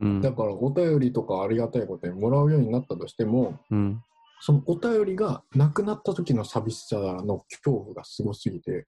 [0.00, 0.20] うん。
[0.20, 4.02] だからお便りとかありがたいことにもらうようになったとしても、うん。
[4.40, 8.86] そのお便りがなくなった時の寂しさの恐怖がすごすぎて、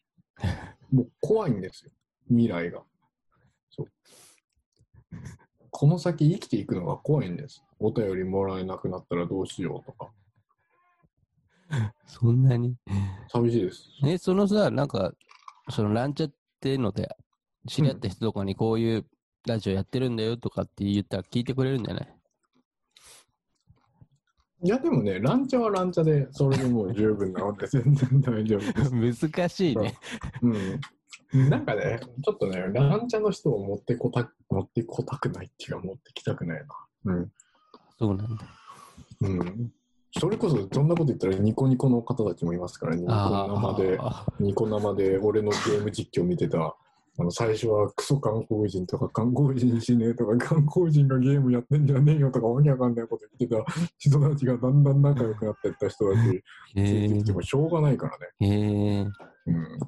[0.92, 1.90] もう怖いんですよ、
[2.28, 2.82] 未来が。
[3.70, 3.86] そう。
[5.70, 7.62] この先生きていくのが怖いんです。
[7.78, 10.10] お便りもらえなくなったらどうしようとか。
[12.06, 12.76] そんなに？
[13.28, 13.88] 寂しいです。
[14.04, 15.12] え、そのさ、なんか、
[15.70, 17.08] そのランチャっていうので、
[17.68, 19.06] 知り合った人とかにこういう
[19.46, 22.14] ラジオやってるんだよとかって言ったら聞いてくれるんじゃない？
[24.62, 29.28] いや、でもね、ランチャはランチャで、それでもう十分なので、全然大丈夫です。
[29.30, 29.94] 難しいね。
[30.42, 30.80] うん。
[31.32, 36.64] なんかね、ちょっとね、ランチャの人を持ってこた持ってこたくないっていうか、持ってきたくない
[37.04, 37.12] な。
[37.12, 37.32] うん。
[37.98, 38.44] そうなんだ。
[39.20, 39.72] うん。
[40.18, 46.74] それこそ、そんなこと言ったら、ニコニコの方たちもいますから、ニコ生で、あニコ生で俺のゲーム実況見てた、
[47.18, 56.42] あの最初はクソ韓国人とか、韓国人しねえとか、韓国人がゲームやってんじゃねえよとか、わけわかんないこと言ってた人たちがだんだん仲良くなっていった人たち、
[56.74, 58.26] ついてきてもしょうがないからね。
[58.40, 58.46] え。
[58.46, 59.06] へえ。
[59.46, 59.78] うん。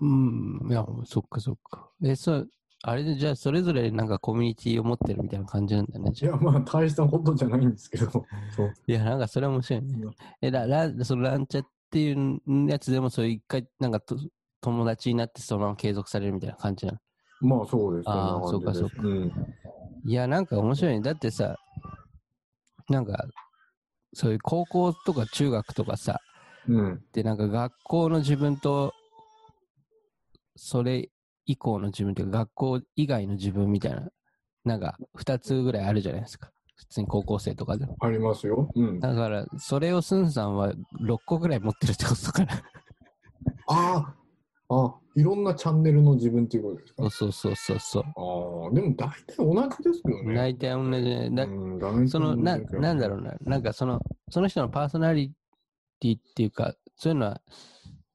[0.00, 0.68] うん。
[0.70, 1.90] いや、そっかそっか。
[2.02, 2.50] え、そう、
[2.82, 6.12] あれでじゃあそれぞれなんかコミュニティを持ってるみたいな感じなんだね。
[6.14, 8.74] いや、まあ、大したことじゃないんですけど、そう。
[8.86, 10.10] いや、なんかそれは面白いね。
[10.40, 14.18] え、ララそのランチャっっていうやつでも、そう一回、なんかと
[14.60, 16.98] 友達になってそのまま継続されるみたいな感じなの？
[17.40, 18.08] まあそうです。
[18.10, 19.32] あーそうかそううん。
[20.04, 21.00] いや、なんか面白いね。
[21.00, 21.56] だってさ、
[22.90, 23.24] なんか、
[24.12, 26.20] そういう高校とか中学とかさ、
[26.68, 27.02] うん。
[27.14, 28.92] で、なんか学校の自分と、
[30.58, 31.08] それ
[31.46, 34.08] 以降の自分っていうか、学校以外の自分みたいな、
[34.64, 36.50] なんか二つぐらいあるじゃないですか。
[36.74, 37.96] 普通に高校生とかでも。
[38.00, 38.68] ありますよ。
[38.74, 39.00] うん。
[39.00, 42.62] だから、それをスンさんは6個ぐらい持ってるってことかな。
[43.68, 44.14] あ
[44.68, 47.10] あ、あいろんなチャンネルの自分っていうことですか？
[47.10, 48.02] そうそうそうそう。
[48.04, 50.34] ああ、でも大体同じですよね。
[50.34, 51.30] 大体同じね。
[51.30, 51.44] だ
[51.90, 55.32] うん、そのな、なんだろうな、なんかその、その人のパーソナリ
[56.00, 57.40] ティっていうか、そういうのは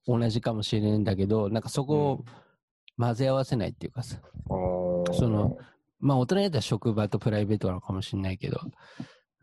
[0.08, 2.26] 同じかもしれないんだけど、なんかそこを
[2.98, 4.18] 混ぜ合わせないっていうかさ、
[4.50, 5.14] あー。
[5.14, 5.58] その、
[6.00, 8.60] まあ大人になったら職場とプライベートなのかもしれないけど、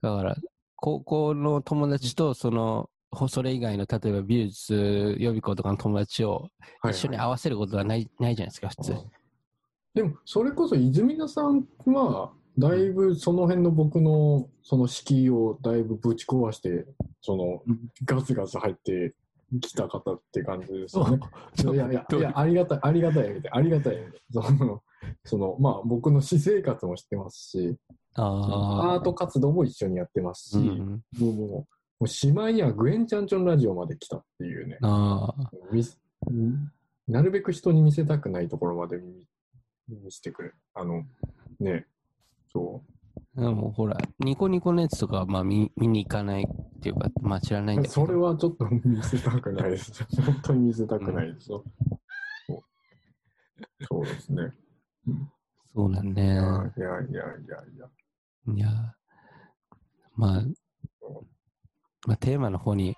[0.02, 0.36] だから、
[0.76, 6.48] 高校の友達とその、ほそれ以外の、例えば美術予備校とかの友達を
[6.80, 8.94] はい一緒に合わせることはない,、ないじゃないですか、普通。
[9.94, 16.86] でも、それこそ泉田さんは、だいぶその辺の僕のその敷居をだいぶぶち壊して、
[17.20, 17.62] その
[18.04, 19.14] ガツガツ入って
[19.60, 21.18] きた方って感じですよね。
[21.62, 24.20] いやいや、いや、ありがたい、ありがたい意味で、ありがたい意味で。
[24.30, 24.82] その、
[25.24, 27.76] そのまあ僕の私生活も知ってますし、
[28.14, 31.66] あアート活動も一緒にやってますし、あ、うん、もうも
[32.00, 34.78] う、しまいにはグエンチャンチョンラジオまで来たっていうね。
[37.08, 39.26] なるべく人に見せたくないところまで見
[39.88, 40.52] 見せてくれ。
[40.74, 41.04] あの、
[41.58, 41.86] ね、
[42.52, 42.82] そ
[43.36, 46.46] でもほら、ニコニコのやつとかはまあ見見に行かないっ
[46.80, 47.82] ていうか、まあ知らないんう。
[47.82, 48.06] だけど。
[48.06, 50.04] それはちょっと見せたくないです。
[50.22, 51.64] 本当に見せたくないですよ。
[52.46, 52.62] そう
[53.86, 54.52] そうですね。
[55.74, 56.22] そうなんね。
[56.24, 57.14] いやいやいやい
[57.78, 57.88] や。
[58.54, 58.96] いや、
[60.16, 60.42] まあ、
[62.06, 62.96] まあテーマの方に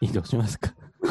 [0.00, 0.72] 移動しますか。
[1.02, 1.08] あ、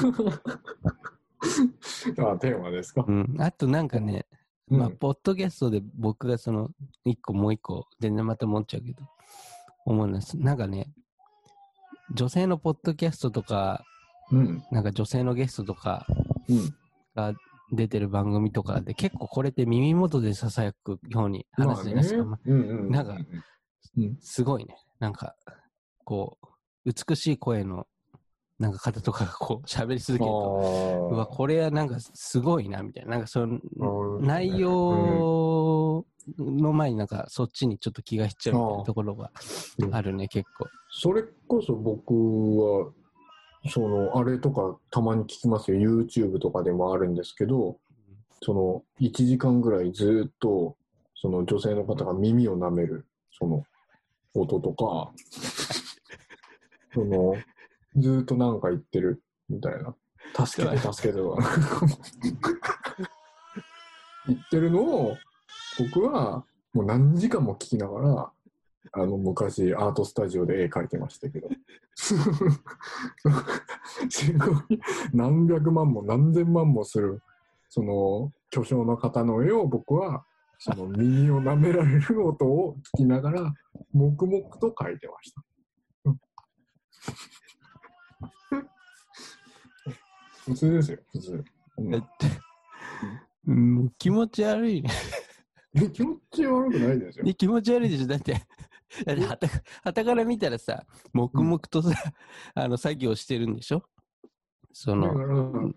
[2.38, 3.04] テーマですか？
[3.08, 3.36] うん。
[3.40, 4.26] あとなんかね、
[4.70, 6.70] うんまあ、ポッドキャストで僕がその、
[7.06, 9.04] 一個もう一個、全然また持っちゃうけど、
[9.86, 10.38] 思うんです。
[10.38, 10.88] なんかね、
[12.14, 13.84] 女性のポッドキャストとか、
[14.32, 14.64] うん。
[14.72, 16.06] なんか女性のゲストとか
[16.50, 16.76] うん。
[17.16, 17.34] が
[17.72, 22.24] 出てる番組とかで、結構これって耳元で囁くように話すじゃないですか。
[22.26, 22.92] まあうんうん。
[22.92, 23.18] なんか
[23.98, 24.76] うん、すごいね。
[25.00, 25.36] なんか、
[26.04, 26.38] こ
[26.86, 27.88] う、美しい声の、
[28.60, 33.12] なんか方とかがこう、 喋り続けると、うわ、これはなんかすごいな、みたいな。
[33.12, 33.60] なんかその、
[34.20, 36.06] 内容
[36.38, 39.32] の前になんかそっちにちょっと気がしちゃうみたいなところが
[39.92, 40.66] あるね、結構。
[40.90, 42.92] それこそ僕は、
[43.70, 45.78] その、あれとかたまに聞きますよ。
[45.80, 47.78] YouTube とかでもあるんですけど、
[48.42, 50.76] その、1時間ぐらいずっと、
[51.16, 53.64] その女性の方が耳を舐める、その、
[54.34, 55.12] 音とか、
[56.94, 57.34] その、
[57.98, 59.96] ずっとなんか言ってる、みたいな。
[60.46, 61.44] 助けて、助けてとか。
[64.28, 65.18] 言ってるのを、
[65.80, 68.32] 僕は、もう何時間も聞きながら、
[68.92, 71.50] あの、昔、アートスタジオで絵描いてましたけど。
[71.96, 72.16] す
[74.34, 74.80] ごい、
[75.14, 77.22] 何百万も何千万もする、
[77.70, 80.26] その、巨匠の方の絵を僕は、
[80.60, 83.54] その耳を舐められる音を聞きながら、
[83.94, 85.44] 黙々と描いてました。
[90.48, 91.44] 普通ですよ、普通。
[91.78, 92.28] うんだって、
[93.48, 94.90] うん、気持ち悪いね。
[95.94, 97.26] 気持ち悪くないですよ。
[97.34, 98.08] 気持ち悪いでしょ？
[98.08, 98.34] だって、
[99.06, 99.48] だってはた、
[99.84, 100.84] はたから見たらさ、
[101.14, 101.92] 黙々とさ、
[102.56, 103.84] あの、作業してるんでしょ？
[104.74, 105.74] その、ら、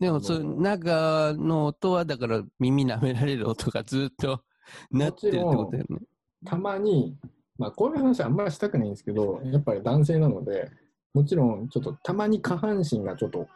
[0.00, 4.42] でも、その中の音は、だから耳舐められる音がずっと
[4.90, 5.98] なってるってことだよね。
[6.44, 7.16] たまに、
[7.58, 10.70] まあ、こういう話あんまりしたくないんですけど、やっぱり男性なので、
[11.14, 13.46] もちろん、ちょっとたまに下半身がちょっと、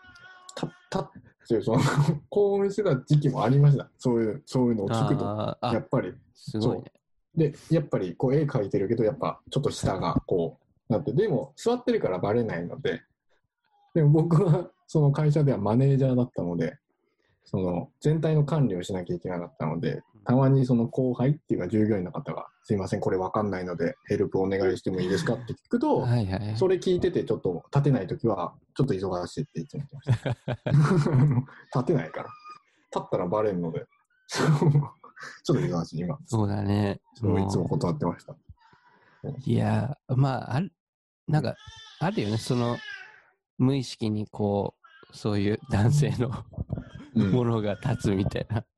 [0.58, 1.10] たったっ
[1.48, 1.80] ていう、その、
[2.28, 3.88] 興奮してた時期もありました。
[3.98, 5.58] そういう、そういうのを聞くと。
[5.62, 6.12] やっぱり。
[6.34, 6.92] すごいね。
[7.34, 13.02] で、やっぱり、こう、絵描いてるけど、やっぱ、ちょっと下が、こう、なって、でも、座ってるからバレないので、
[13.94, 16.78] でも僕は、その会社ではマネージャーだったので、
[17.50, 26.56] その、全体の管理をしなきゃいけなかったので、たまにその後輩っていうか従業員の方が、すいません、これわかんないので、ヘルプお願いしてもいいですかって聞くと、はいはい。
[26.56, 30.30] それ聞いてて、ちょっと立てないときは、ちょっと忙しいって言ってました。
[31.74, 32.28] 立てないから。
[32.94, 33.86] 立ったらバレるので、
[34.26, 34.48] そ う
[35.42, 36.18] ちょっと忙しい、今。
[36.26, 37.00] そうだね。
[37.14, 38.36] そういつも断ってました。
[39.46, 40.70] いやー、まあ、ある、
[41.26, 41.56] なんか、
[42.00, 42.76] あるよね、その、
[43.56, 44.74] 無意識にこ
[45.12, 46.77] う、そういう男性のうん
[47.26, 48.56] ものが立つみたいな。
[48.56, 48.68] だか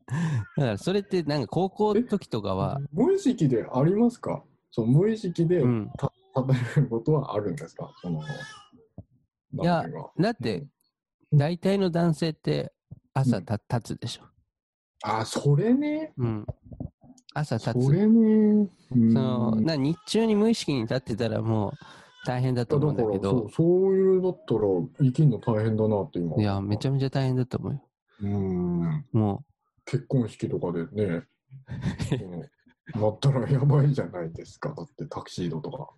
[0.56, 4.42] ら、それって、なんか高校の時とかは、無意識でありますか？
[4.72, 5.90] そう無意識でうん。
[5.94, 7.92] 立てることはあるんですか？
[8.00, 9.84] その、いや
[10.18, 10.66] だって、
[11.32, 12.72] 大体の男性って
[13.14, 14.22] 朝た立つでしょ。
[15.02, 16.12] あ、それね。
[16.16, 16.46] うん。
[17.34, 17.82] 朝立つ。
[17.84, 18.68] それね。
[18.92, 21.72] うんそのな日中に無意識に立ってたらもう
[22.26, 24.60] 大変だとだ思うんだけどそう、そういうだったら
[24.98, 26.36] 生きるの大変だなって今。
[26.36, 27.82] いや、めちゃめちゃ大変だと思うよ。
[28.22, 29.04] うん。
[29.12, 29.44] も
[29.84, 31.24] 結婚式とかでね、
[32.22, 32.50] うん
[33.00, 34.74] なったらやばいじゃないですか。
[34.76, 35.90] だってタキシードとか。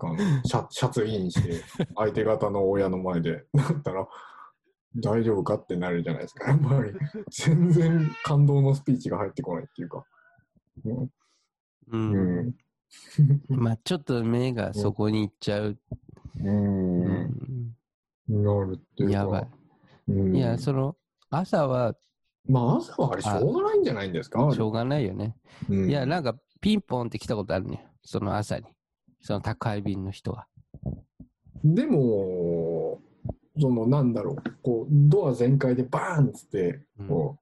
[0.44, 1.62] シャシャツインして、
[1.94, 4.08] 相手方の親の前で、なったら、
[4.96, 6.50] 大丈夫かってなるじゃないですか。
[6.50, 6.92] やっぱり、
[7.30, 10.04] 全然感動のスピーチが入ってこないっていうか。
[10.84, 11.10] うんう、
[11.92, 12.14] うん。
[12.16, 12.54] うん
[13.48, 15.78] まあちょっと目がそこに行っちゃう。
[16.40, 17.74] ううんん、
[18.28, 19.12] なるっていうか。
[19.12, 19.48] やばい。
[20.08, 20.96] うんいや、その、
[21.30, 21.94] 朝は
[22.48, 24.50] まあ、朝はあれ、しょうがないんじゃないんですか？
[24.52, 25.36] しょうがないよね。
[25.68, 27.86] うんいや、なんかピンポンって来たことあるね。
[28.02, 28.64] その朝に。
[29.20, 30.46] その宅配便の人が。
[31.62, 33.00] でも、
[33.60, 37.36] そのなんだろう、こうドア全開でバーンっつって、うんこ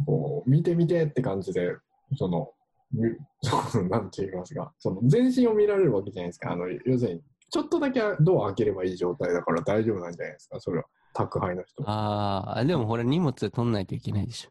[0.00, 1.76] う、こう見て見てって感じで、
[2.16, 2.52] その、
[2.92, 3.10] み
[3.42, 6.52] そのなんて言いますか、その全身を見られるわけじゃないですか。
[6.52, 10.84] あの要するに、ちょっとだけドア開ければいい状態だから大丈夫なんじゃないですか、それは。
[11.14, 11.82] 宅配の人。
[11.88, 14.50] ああ、でもほら荷物取んないといけないでしょ。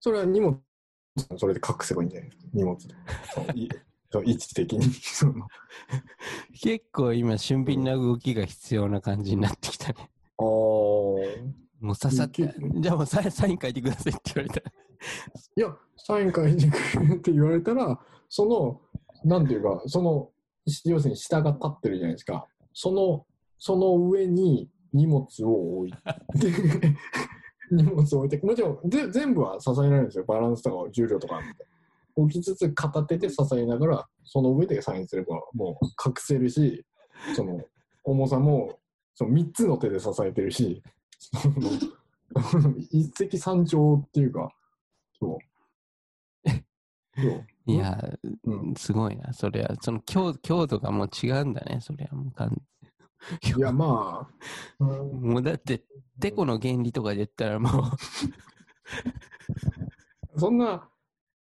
[0.00, 0.58] それは荷物、
[1.36, 2.94] それで隠せばいいんじゃないですか、荷物 で。
[4.24, 4.86] 位置的に。
[6.62, 10.10] 結構今、俊敏な動きが必要な感じになってきたね。
[10.38, 14.72] あーもうささってじゃあもうサインサイン書いてくださいって言われたら。
[15.56, 18.80] いや、サイン書いてくれって言われたら、その、
[19.24, 20.30] なんていうか、その、
[20.84, 22.46] 要するに下が立ってるじゃないですか。
[22.72, 23.26] その、
[23.58, 25.98] その上に荷物を置いて、
[27.70, 30.24] 荷物を置いて、もちろんぜ全部は支えられるんですよ。
[30.24, 31.40] バランスとか重量とか。
[32.18, 36.84] 置きつつ片手で支えながら、その上でサインすればもう隠せるし、
[37.34, 37.62] その
[38.04, 38.78] 重さも
[39.14, 40.82] その3つの手で支えてるし、
[41.18, 44.50] その 一石三鳥っていうか、
[45.18, 45.38] そ
[46.44, 46.50] う。
[46.50, 47.46] そう。
[47.66, 47.98] いや、
[48.44, 49.32] うんすごいな。
[49.32, 51.80] それは、その強強度がもう違うんだね。
[51.80, 52.62] それはもう完
[53.56, 55.82] いや、まあ、うんもうだって、
[56.20, 57.68] てこの原理とかで言ったらも
[60.36, 60.88] そんな、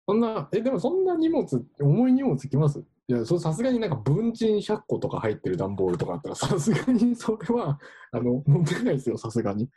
[0.07, 1.45] そんな、え、でもそんな荷物、
[1.79, 2.83] 重い荷物きます？
[3.07, 7.79] いや、さすがになんか文鎮100個とか入ってる段ボールとかあったら、さすがにそれは、
[8.11, 9.69] あの、持ってないですよ、さすがに。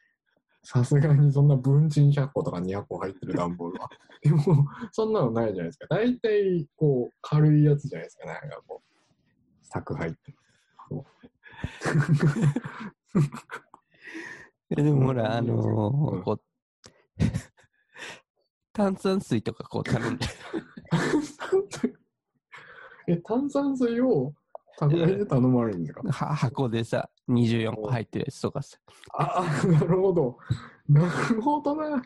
[0.62, 3.88] さすがにそんな文鎮100個とか200個入ってる段ボールは。
[4.23, 5.87] でも、そんなのないじゃないですか。
[5.90, 10.35] 大体、こう、軽いやつじゃないですか、なんかこう、宅配って。
[14.70, 15.59] でもほら、あのう
[16.16, 16.40] んーこう、
[18.72, 20.27] 炭酸水とかこう頼んで、
[23.07, 24.33] え、炭酸水を
[24.79, 26.03] 宅配で頼まれるんですか？
[26.27, 28.79] は箱でさ、24個入ってるやつとかさ、
[29.12, 30.38] ああ、なるほど。
[30.88, 31.96] なるほどな。
[31.96, 32.03] あ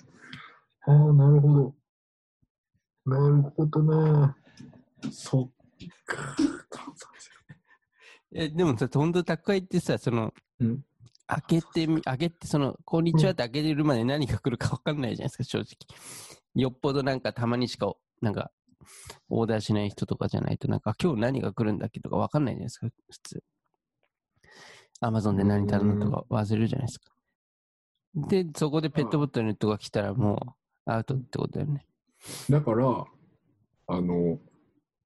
[0.90, 1.74] あ、なるほど。
[3.06, 4.36] なるほどな。
[5.10, 5.50] そっ
[6.04, 6.36] か。
[6.70, 7.10] 炭酸
[8.34, 10.84] えでもさ、ほんと宅配ってさ、その、うん
[11.30, 15.66] 開けてみ、開けて、その、こんにちはって開けてるまで何が来るか分かんないじゃないですか、正直。
[16.54, 18.50] よっぽどなんかたまにしか、なんか、
[19.28, 23.44] オーダーしない人とかじゃないと、なんか、今日何が来るんだっけとか分かんないじゃないですか、普通。
[25.00, 27.12] アマゾンで何頼むとか忘れるじゃないですか。
[28.14, 31.86] で、そこでペットボトルとか来たらもう、アウトってことだよね。
[32.48, 33.04] だから、
[33.88, 34.38] あの、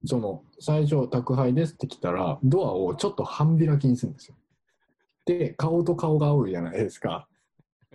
[0.05, 4.37] その、最初、宅配ですって来たら、ドアをちょっと半開きにするんですよ。
[5.25, 7.29] で、顔と顔が合うじゃないですか。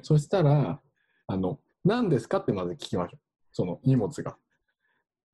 [0.02, 0.80] そしたら、
[1.28, 3.20] あの、何ですかってまず聞きましょう。
[3.52, 4.38] その荷物が。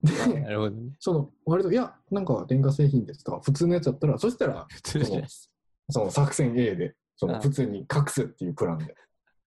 [0.01, 0.91] で、なるほどね。
[0.99, 5.51] その、割と、いや、なんか電化製品ですとか、普通のやつだったら、そしたら、普通じゃないです。
[5.89, 8.95] その作戦 A で、そあの普通に隠すっていうプランで、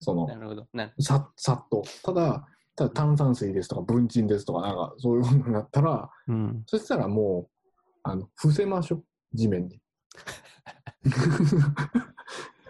[0.01, 0.67] そのな、るほど。
[0.73, 1.83] なささっと。
[2.05, 6.63] ただ、ただ炭酸水ですとか、文鎮ですとか、なんかそういうものになったら、うん。
[6.67, 7.71] そしたらもう、
[8.03, 9.81] あの、伏せましょう、地面に。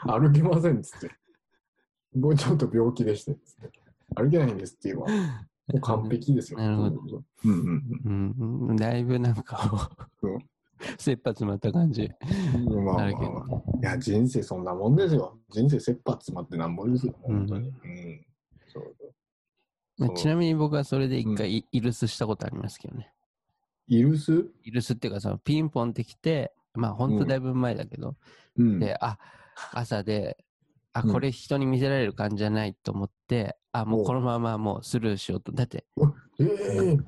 [0.06, 1.10] 歩けませんっつって。
[2.16, 3.80] もうちょっと病気でして、つって
[4.14, 6.58] 歩けないんですって言えば、もう完璧ですよ。
[6.62, 9.90] なるほどうんうんうんうん、だいぶなんか、
[10.22, 10.38] うん
[10.98, 12.10] 切羽詰まった感じ
[12.68, 12.84] うん。
[12.84, 13.14] まあまあい
[13.80, 15.38] や、人生そんなもんですよ。
[15.48, 17.70] 人生切羽詰まってなんぼですよ、本当に。
[17.70, 18.26] ううん。
[18.68, 18.94] そう
[19.98, 23.12] まあちなみに僕はそれで一回イイルスしたことありますけどね。
[23.88, 24.44] イルス？
[24.64, 28.16] イルスっていうか、そのピンポンってきて、まあ本当だいぶ前だけど、
[28.58, 28.78] うん。
[28.80, 29.18] で、あ、
[29.72, 30.36] 朝で、
[30.92, 31.12] あ、うん。
[31.12, 35.52] これ人に見せられる感じじゃないと思って、あ、もうこのままもうスルーしようと。
[35.52, 35.84] だって、
[36.40, 36.98] ええ。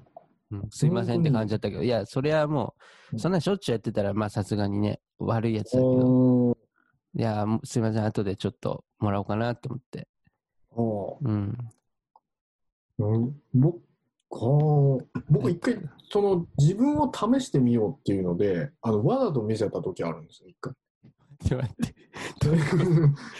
[0.52, 0.68] うん。
[0.70, 2.74] すいませんって感じだったけど、いや、それはも
[3.12, 3.18] う、うん。
[3.18, 6.56] そんなしょっちゅうやってたら、まあさすがにね、悪いやつだけど、
[7.16, 10.06] いや、すいません、後でちょっともらおうかなと思って。
[10.76, 11.58] うん。
[12.98, 13.80] うん、僕
[15.30, 15.78] 僕一回
[16.10, 20.74] その自分を試してみようっていうのであのわざと見せた時あるんですよ一回。
[21.44, 21.94] ちょっと待って。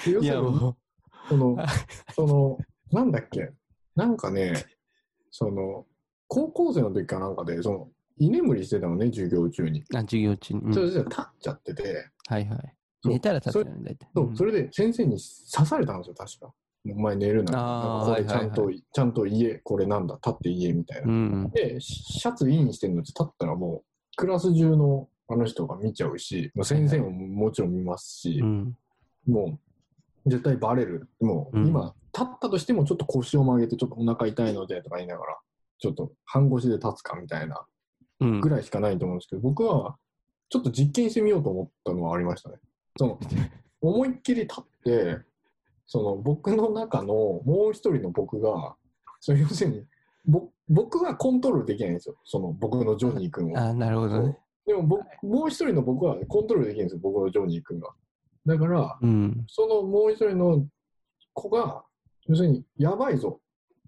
[0.11, 0.76] 要するにいや、も
[1.28, 1.56] その
[2.14, 2.59] その
[2.90, 3.52] なんだっけ？
[3.94, 4.54] なんかね
[5.30, 5.86] その
[6.26, 9.80] 高校生の時かなんかでその居眠りしてたのね授業中に。
[9.80, 10.61] う、あ、授業中に。
[10.61, 12.74] うんそれで立っちゃってて、はいはい。
[13.04, 14.09] 寝たら立つよね、大体。
[14.14, 15.16] そうそれで先生に
[15.52, 16.52] 刺されたんですよ確か。
[16.86, 18.02] お前寝るな。
[18.06, 21.08] これちゃんと、はいちゃんと家これなんだ立って家みたいな。
[21.08, 21.50] うん。
[21.50, 28.76] で、シャツインしてるのって立ったらもう、クラス中のあの人が見ちゃうし、まあ先生ももちろん見ますしう、ん。
[29.26, 29.58] も
[30.26, 31.08] う、絶対バレる。
[31.20, 35.38] もう、うん今、立ったとしてもちょっと腰を曲げて、ちょっとお腹痛いのでとか言いながら、
[35.78, 37.64] ちょっと半腰で立つかみたいな
[38.20, 38.48] うんぐ。
[38.48, 39.96] らいしかないと思うんですけど、僕は、
[40.48, 42.56] ちょっと実験してみようと思ったのはありましたね。
[42.96, 43.18] その、
[43.80, 45.18] 思いっきり立って、
[45.89, 48.76] その僕の中のもう一人の僕が、
[49.20, 49.84] それ要するに、
[50.26, 52.16] ぼ僕はコントロールできないんですよ。
[52.24, 53.59] その僕のジョニー君を。
[53.59, 54.39] あ、なるほどね。
[54.66, 57.01] でも僕、もう一人の僕はコントロールできるんですよ。
[57.03, 57.89] 僕のジョニー君が。
[58.45, 59.45] だから、うん。
[59.49, 60.66] そのもう一人の
[61.32, 61.82] 子が、
[62.26, 63.41] 要するに、やばいぞ、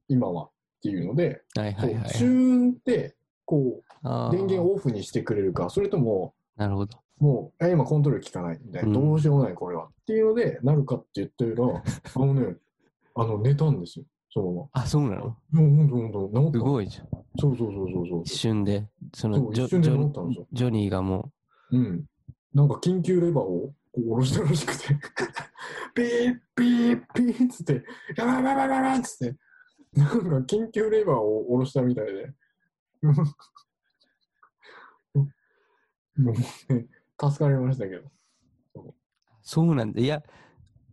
[0.08, 0.44] 今は。
[0.44, 0.48] っ
[0.82, 2.08] ていうので、はいはいはい。
[2.08, 6.98] チューンって、こう、電源をオフにしてくれるか、それとも、なるほど。
[7.20, 9.84] もう、え、今コントロール効かないみたいな、うんどうしようもない、これは。
[9.84, 11.64] っていうので、なるかって言ってるら、
[12.16, 12.56] あのね、
[13.14, 15.36] あの、寝たんですよ、そのあ、そうなの？
[15.50, 15.62] まま。
[15.62, 16.58] うん、ほんとほんと、治った。
[16.58, 17.08] すごいじゃん。
[17.38, 18.36] そうそうそうそうそう一。
[18.36, 21.30] 瞬で、そのそうジョ一瞬で治ったんですよジョニーがも
[21.70, 22.06] うん。
[22.54, 24.94] なんか緊急レバーをこう下ろしたらしくて、
[25.94, 27.84] ピーピーピーっつって、
[28.16, 29.36] やばいやばいやばいやばいっつって、
[30.00, 30.08] なん
[30.46, 32.32] か緊急レバーを下ろしたみたいで、
[36.16, 36.86] もうね、
[37.20, 38.02] 助かりましたけど。
[38.76, 38.94] う、
[39.42, 40.00] そうなんだ。
[40.00, 40.22] いや、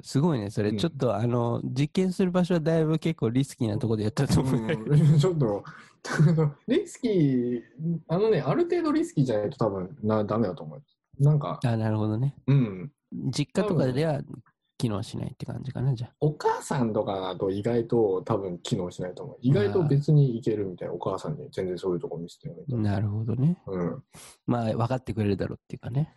[0.02, 0.50] すごいね。
[0.50, 4.62] それ、うんちょっと、あの、実験する場所はだいぶ結構リスキーなところでやったと思う。
[4.62, 5.64] うん ちょっと、
[6.68, 7.62] リスキー、
[8.08, 10.84] あのね、ある程度リスキーじゃないと多分なダメだと思う。
[11.20, 12.36] なんか、あ、なるほどね。
[12.48, 12.92] うん。
[13.12, 14.22] 実家とかでは
[14.78, 19.38] 機能しないって感じかな、じゃお母さんとかだと意外と多分機能しないと思う。
[19.42, 22.80] 意外と別にいけるみたいな、お母さんに全然そういうとこ見せてよみたあ。
[22.80, 22.92] いな。
[22.92, 23.62] なるほどね。
[23.66, 24.04] うん。
[24.46, 26.14] まあ、分かってくれるだろうっていうかね。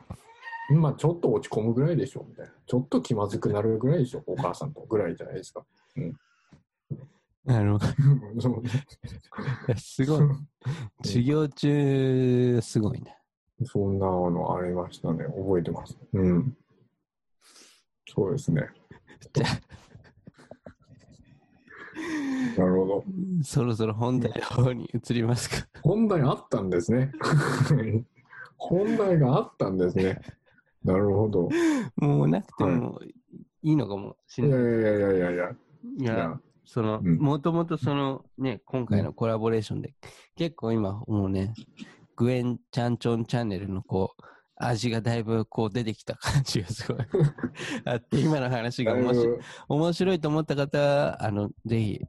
[0.72, 2.52] まあちょっと落ち込むぐらいでしょみたいな。
[2.66, 5.64] ちょっと気まずくなるぐらいでしょお母さんとぐらいじゃないですか。
[7.44, 7.86] なるほど。
[9.76, 10.28] すごい。
[11.02, 13.16] 授業中、すごいね。
[13.64, 15.24] そんなのありましたね。
[15.24, 15.98] 覚えてます。
[16.12, 16.56] うん。
[18.12, 18.68] そうですね。
[19.32, 19.46] じゃ
[22.58, 23.04] なるほど。
[23.40, 25.68] あ、そろそろ本題の方に移りますか。
[25.82, 27.12] 本題あったんですね。
[28.56, 30.20] 本題があったんですね。
[30.82, 31.48] なるほど。
[31.96, 33.00] もうなくても
[33.62, 34.62] いいのかもしれないい。
[34.62, 35.50] やいやいやいや。
[35.98, 39.94] いやいや、その、うんもともとそのね、今回のコラボレーションで、
[40.34, 41.54] 結構今もうね、
[42.16, 44.22] グエン・チャンチョンチャンネルのこう、
[44.62, 47.06] 味がだいぶこう出てきた感じがすごい
[47.84, 49.38] あって、今の話が面白
[49.68, 52.00] 面白いと思った方は、あの、ぜひ、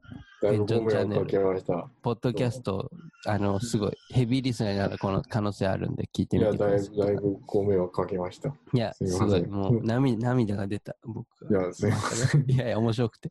[0.42, 1.88] だいぶご迷惑かけました。
[2.02, 2.90] ポッドキャスト、
[3.26, 8.48] あの、すごいヘビーリスナーならこの可能性あるんで聞いていや、みてくださだいぶ、だいぶご迷惑かけました。
[8.48, 11.66] いいや、すごい、もう涙涙が出た、僕は。
[11.66, 12.44] や、すいません。
[12.50, 13.30] いやいや、面白くて。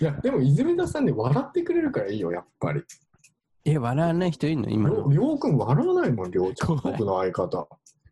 [0.00, 2.82] いや、でも、泉田さんね、笑ってくれるからいいよ、やっぱり。
[3.64, 4.68] え、笑わない人いるの？
[4.70, 5.08] 今の。
[5.10, 6.68] りょうくん笑わないもん、りょうちゃん。
[6.76, 7.68] 僕の相方。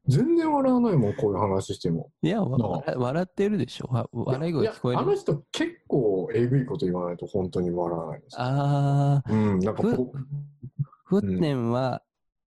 [0.08, 2.10] 全然笑わないもん、こういう話しても。
[2.22, 3.88] いや、笑笑ってるでしょ。
[3.90, 5.16] わ笑い声や聞こえやあのる。
[5.16, 8.36] 人結構えぐいこと言わないと本当に笑わないです。
[8.38, 12.02] あうん、なんかふぼー、沸点は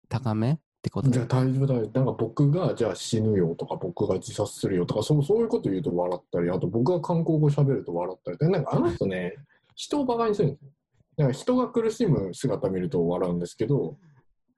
[0.08, 1.26] 高めってことだじゃあ。
[1.26, 2.00] 大丈夫大丈夫。
[2.00, 8.38] なんか僕がじゃあ死ぬよとか僕が自殺するよとかそうそういうこと言うと笑ったり、あと僕が韓国語喋ると笑ったり。
[8.38, 9.36] でなんかあの人ね、
[9.76, 10.72] 人をバカにするんですよ。
[11.18, 13.98] なんか人が苦しむ姿見ると笑うんですけど、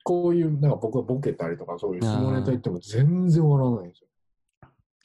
[0.03, 4.07] こういうなんか僕がボケたりとかそういう下ネタ言っても全然笑わないんですよ。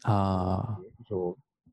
[0.05, 1.70] ああ、そう。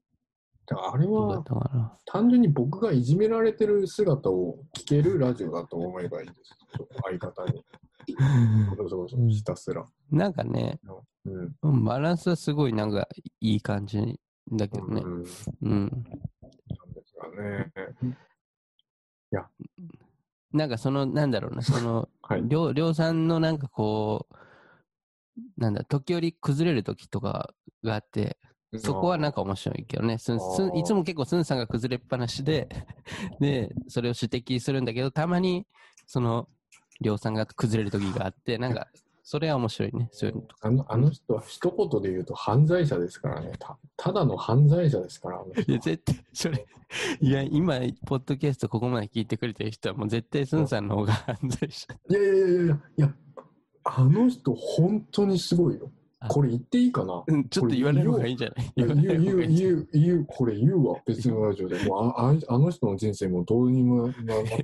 [0.65, 1.97] だからあれは。
[2.05, 6.57] 単純に僕がいじめられてる姿を聞けるラジオだと思えばいいです。
[7.03, 7.63] 相方に。
[8.77, 9.85] そうそうそう、ひたすら。
[10.11, 10.79] なんかね、
[11.25, 11.55] うん。
[11.61, 13.07] うんバランスはすごいなんか
[13.39, 14.19] いい感じ
[14.51, 15.07] だけどねう。
[15.07, 15.23] ん。
[15.61, 15.89] うん。
[15.89, 16.03] なん
[16.93, 17.71] ですがね。
[20.53, 22.41] なんかその、なんだろうな、 その、はい。
[22.43, 24.35] りょうりょうさんのなんかこう、
[25.57, 28.37] なんだ、時折崩れる時とかがあって、
[28.77, 30.17] そこはなんか面白いけどね。
[30.17, 32.69] すんすんいつも結構スンさんが崩れっぱなしで、
[33.39, 35.65] で、それを指摘するんだけど、たまに、
[36.07, 36.47] その、
[37.01, 38.87] りょうさんが崩れる時があって、なんか、
[39.25, 40.09] それは面白いね。
[40.11, 40.67] そういうのとか。
[40.67, 43.53] あのあの人は一言で言うと犯罪者ですからね。
[43.57, 46.65] たただの犯罪者ですから、いや、絶対、それ、
[47.21, 51.93] いや、今、ポッドキャストここまで聞いてくれてる人は、もう絶対、スンさんの方が犯罪者。
[52.09, 53.15] いやいやいやいやいや、
[53.85, 56.02] あの人本当にすごいよあ。
[56.29, 57.23] これ言っていいかな？
[57.27, 58.71] うん、ちょっと言わない方がいいんじゃない？
[58.75, 59.73] いや言う言う方がいいんじゃない？
[59.73, 61.01] 言う言うこれ言うわ。
[61.05, 61.83] 別のラジオで。
[61.85, 64.13] もうあああの人の人生もうどうにもななっ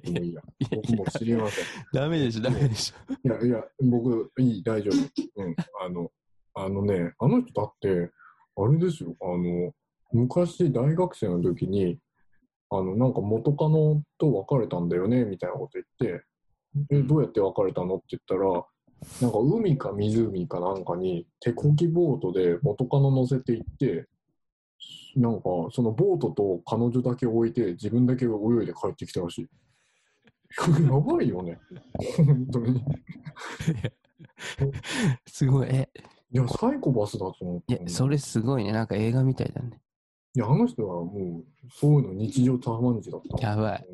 [0.02, 0.42] てもいいや。
[0.60, 1.66] いや僕も知りません。
[1.94, 3.14] ダメでしょ、ダメでしょ。
[3.14, 5.44] いやいや僕いい大丈夫。
[5.44, 6.12] うんあの
[6.56, 8.12] あのねあの人だって
[8.58, 9.16] あれですよ。
[9.22, 9.72] あの
[10.12, 11.98] 昔大学生の時に
[12.72, 16.24] あのなんか元カノと別れたんだよねみたいなこと言って
[16.92, 17.96] えどうやって別れたの？
[17.96, 18.64] って言ったら
[19.22, 24.08] なんか海か湖かなんかに手漕ぎボートで元カノ乗せて行って
[25.16, 29.50] なんかそのボートと彼女だけ置いて自分だけ泳いで帰ってきたらしい
[30.84, 31.60] やばいよね
[32.18, 32.84] 本当に
[35.28, 35.68] すごい。
[35.70, 35.90] え、
[36.32, 38.72] いやサイコパスだと思っていや、それすごいね。
[38.72, 39.82] なんか映画みたいだね。
[40.36, 43.86] いやあの人はもうそういうの日常茶飯事だったやばい。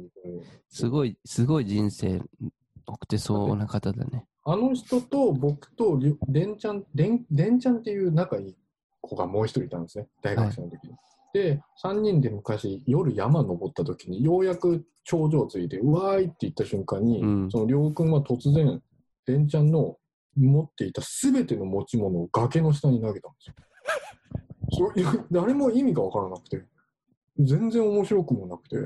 [0.70, 2.22] すごい、すごい人生
[2.86, 4.26] 送ってそうな方だね。
[4.48, 8.56] あの人と僕とりょレンちゃん、レンレンちゃんっていう仲いい
[9.02, 10.96] 子がもう一人いたんですね、大学生の時に。
[11.34, 18.82] で、3人で昔、夜山登った時に、ようやく頂上ついて、うわーいって言った瞬間に、うんそのりょうくんは突然、
[19.26, 19.98] レンちゃんの
[20.38, 23.56] 持っていたすべての持ち物を崖の下に投げたんですよ。
[24.72, 26.64] そういや誰も意味がわからなくて、
[27.40, 28.78] 全然面白くもなくて。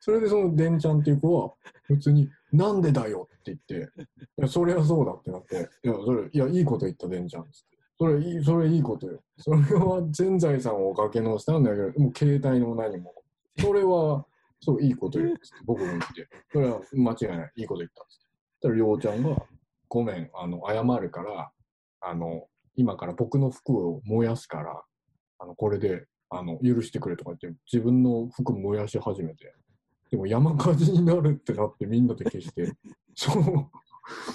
[0.00, 1.52] それでそのデンちゃんっていう子は、
[1.84, 4.02] 普通に、なんでだよって言って、
[4.38, 7.78] いや、そりゃそうだってなって、いや、それ、いや、いいこと言った、デンちゃんっつって。
[7.98, 9.20] それいい、それいいことよ。
[9.36, 13.14] それは全財産を崖の下なんだけど、もう携帯も何も。
[13.58, 14.24] それは、
[14.60, 16.28] そう、いいことよっつって、僕も言って。
[16.50, 18.24] それは間違いない、いいこと言ったっつって。
[18.24, 19.36] そしたら、りょうちゃんが、
[19.88, 21.52] ごめん、あの、謝るから、
[22.00, 24.82] あの、今から僕の服を燃やすから、
[25.38, 29.54] あの、これで、あの、許してくれとか言って、自分の服燃やし始めて、
[30.10, 32.72] でも山火事になるってなってみんなで消して、
[33.14, 33.44] そう。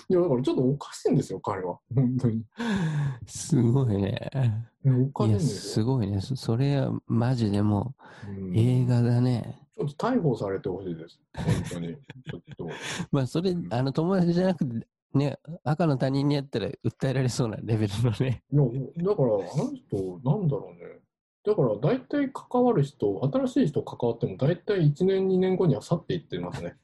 [0.07, 1.79] いや、だからちょっとおかしいんですよ、彼は。
[1.93, 2.37] 本当に。
[2.37, 2.45] い
[3.27, 4.29] すごいね。
[4.83, 5.73] やおかしいんですよ。
[5.73, 6.21] すごいね。
[6.21, 7.93] そそれはマジでも
[8.25, 9.59] うんう映画だね。
[9.75, 11.19] ちょっと逮捕されてほしいです。
[11.35, 11.95] 本当に。
[11.95, 12.67] ちょっと。
[13.11, 18.43] まあ、それ、あの、友達じゃなくて、ね、赤の他人にやったら訴えられそうなレベルのね。
[18.51, 18.63] いや、
[19.03, 21.01] だから、あの人、なんだろうね。
[21.45, 26.75] だから、大体関わる人、新しい人関わっても、大体1年、2年後には去っていってますね。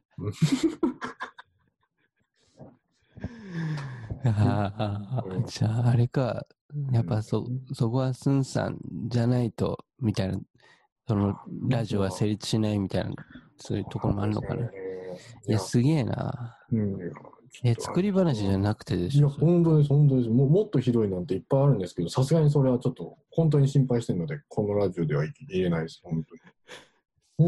[4.23, 6.45] ああ、じゃあ、あれか。
[6.91, 10.39] やっぱそ、そこはスンさんじゃないと、みたいな、
[11.07, 11.37] その、
[11.67, 13.11] ラジオは成立しないみたいな、
[13.57, 14.67] そういうところもあるのかな。
[14.67, 14.69] い
[15.47, 16.55] いや、すげえな。
[16.71, 16.97] うん、
[17.63, 19.29] え、作り話じゃなくてでいや、しょ。
[19.29, 20.29] 本当です、本当です。
[20.29, 26.41] もうもっとひどいなんていっぱいあるんですけど、さすがにそれはちょっと、本当に心配してるので、このラジオでは言えないです、本当に。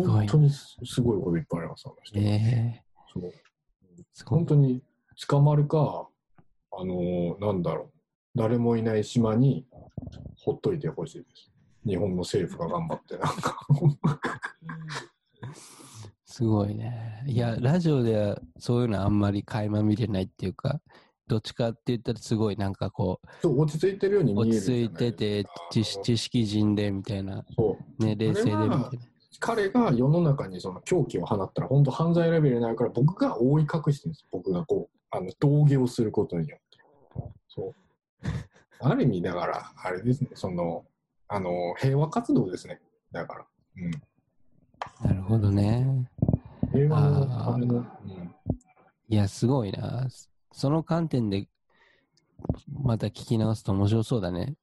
[0.03, 2.19] 本当にすすごいこといっぱいあります、あの人。
[2.19, 2.83] ええ
[3.13, 3.31] そう
[4.25, 4.81] 本当に
[5.27, 6.07] 捕まるか、
[6.71, 7.91] あのーなんだろう、
[8.37, 9.65] 誰もいない島に
[10.37, 11.51] ほっといてほしいです。
[11.85, 13.59] 日本の政府が頑張って、なんか。
[16.33, 17.23] すごいね。
[17.27, 20.81] いや、ラジオではそういうのあんまり垣間見れないっていうか、
[21.27, 28.03] どっちかって言ったらすごいなんかこそう落ち着いてるようにう、見え落ち着るじゃないいてて、知識知識人でみたいな、そう。
[28.03, 28.89] ね、冷静でみたいな。
[29.39, 34.25] 彼が世の中にその狂気を放ったら本当犯罪レベルになるから僕が覆い隠してるんです。
[34.31, 37.31] 僕がこうあの同義をすることによって。
[37.47, 37.73] そう。
[38.81, 40.31] ある意味だからあれですね。
[40.33, 40.83] その
[41.27, 42.81] あの平和活動ですね。
[43.11, 43.45] だから。
[43.77, 43.91] うん。
[45.03, 46.07] なるほどね。
[46.73, 48.35] 平和のための、うん、
[49.07, 50.07] いや、すごいな。
[50.51, 51.47] その観点で、
[52.81, 54.55] また聞き直すと面白そうだね。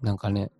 [0.00, 0.50] なんかね、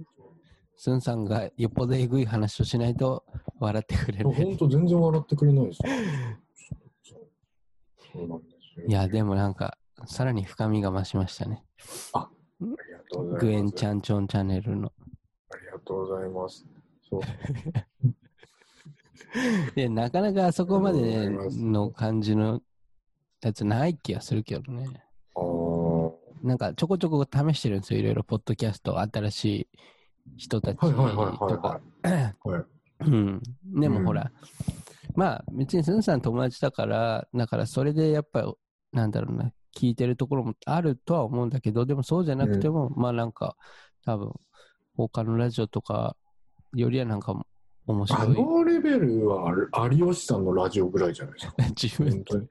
[0.76, 3.24] スンさんがよっぽどえぐい話をしないと
[3.58, 4.30] 笑ってくれる。
[4.30, 7.20] 本当全然笑ってくれないですよ
[8.12, 11.64] そうなんですよいや、でもなんか、さらに深みが増しましたね。
[12.12, 12.28] あ
[12.60, 12.76] りが
[13.10, 14.92] とうございますグエンチャンチョンチャンネルの。
[15.50, 16.66] ありがとうございます
[17.08, 17.20] そう
[19.74, 22.60] で、なかなかあそこまでの感じの
[23.42, 25.02] やつない気がするけどね。
[26.42, 28.00] なんかちょこちょこ試してるんですよ。
[28.00, 29.68] いろいろポッドキャスト、新しい
[30.36, 31.80] 人たちとか。
[33.00, 33.42] うん。
[33.80, 34.30] でもうんほら、
[35.14, 38.52] まあ別にスンさん友達だから、だからそれでやっぱ、
[38.92, 43.56] なんだろうな、聞いてるところもあるとは思うんだけど、でもそうじゃなくても、まあなんか、
[44.04, 44.32] 多分、
[44.96, 46.16] 他のラジオとか
[46.74, 47.34] よりはなんか
[47.86, 48.28] 面あ白い。
[48.34, 49.52] のレベルは
[49.90, 51.54] 有吉さんのラジオぐらいじゃないですか。
[51.82, 52.48] 自分本当に。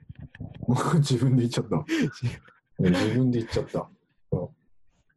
[0.68, 1.76] も う自分で言っちゃった。
[1.78, 3.80] い自分で言っちゃった。
[3.80, 3.90] うん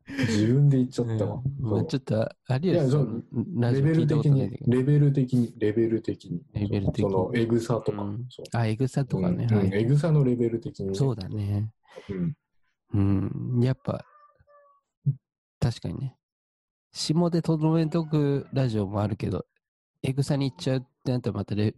[0.09, 1.43] 自分で言っちゃったわ。
[1.45, 4.51] うんまあ、ちょっと、有吉さ、うんレベル的に。
[4.66, 6.43] レベル的に、レベル的に。
[6.55, 8.11] レベル的にその、エグさとか。
[8.53, 9.47] あ、エグさとかね。
[9.75, 10.95] エグさのレベル的にね。
[10.95, 11.71] そうだね。
[12.09, 12.37] うん。
[12.95, 13.61] うん。
[13.62, 14.03] やっぱ、
[15.61, 16.16] 確かにね。
[16.91, 19.45] 下でとどめとくラジオもあるけど、
[20.03, 21.74] エグさに行っちゃうってなったらまたレ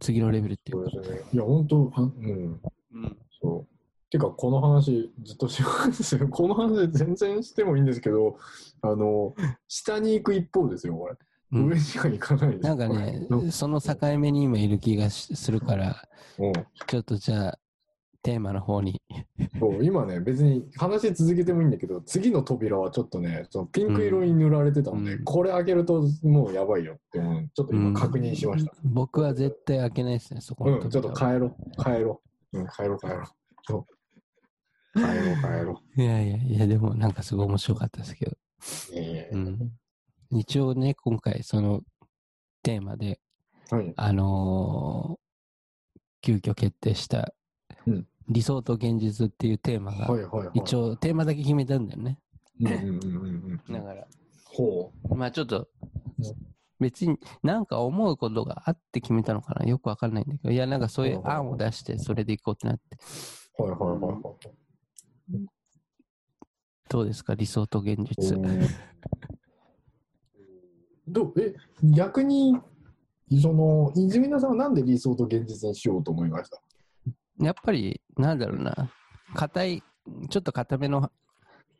[0.00, 0.90] 次のレベルっていか。
[0.90, 1.30] そううですね。
[1.32, 2.60] いや、本当はうん。
[2.94, 3.18] うん。
[3.42, 4.10] そう。
[4.10, 6.28] てか、この話、ずっとしますよ。
[6.30, 8.38] この話全然してもいいんですけど、
[8.80, 9.34] あの、
[9.68, 11.16] 下に行く一方ですよ、これ。
[11.52, 12.62] うん上には行かないです。
[12.64, 15.96] なんかねその境目に今いる気がしするから、
[16.38, 16.52] うん
[16.88, 17.58] ちょっとじゃあ、
[18.24, 19.02] テーマの方に。
[19.60, 27.50] そう今ね、別に話続けてもいいんだけど、次の扉はちょっとね、そのピンク色に塗られてたので、うんこれ開けるともうやばいよって思う。
[27.54, 28.72] ちょっと今確認しました。
[28.82, 32.22] うん僕は絶対開けないですね、そこうん、ちょっと帰ろう、帰ろ
[32.52, 32.58] う。
[32.60, 33.24] うん、帰ろう、帰ろう。
[33.62, 33.86] そ
[34.94, 38.36] う帰ろう、帰ろいやいやいや、でもなんかすごい面白かったですけど。
[40.30, 41.82] 一応ね、今回その
[42.62, 43.20] テーマで、
[43.70, 43.92] はい。
[43.96, 45.24] あのー
[46.22, 47.34] 急遽決定した、
[47.86, 50.08] うん理想と現実っていうテーマが。
[50.54, 52.18] 一応テーマだけ決めたんだよね。
[52.60, 52.70] だ
[53.82, 54.06] から、
[54.44, 55.68] ほまあちょっと
[56.18, 56.24] うん、
[56.78, 62.98] 別になんか思うことがあって決めたのかなよくわかんないんだけど、いやなんかそういう案を出してそれでいこうってなって、
[63.58, 63.62] う。
[63.62, 64.18] はいはいはいは
[65.40, 65.46] い。
[66.88, 67.34] どうですか？
[67.34, 68.38] 理想と現実。
[71.08, 71.34] どう？
[71.40, 72.56] え逆に
[73.42, 76.62] その泉田さんはなんで理想と現実にしようと思いました？
[77.40, 78.90] やっぱり、なんだろうな、
[79.34, 79.82] 硬い、
[80.28, 81.10] ちょっと硬めの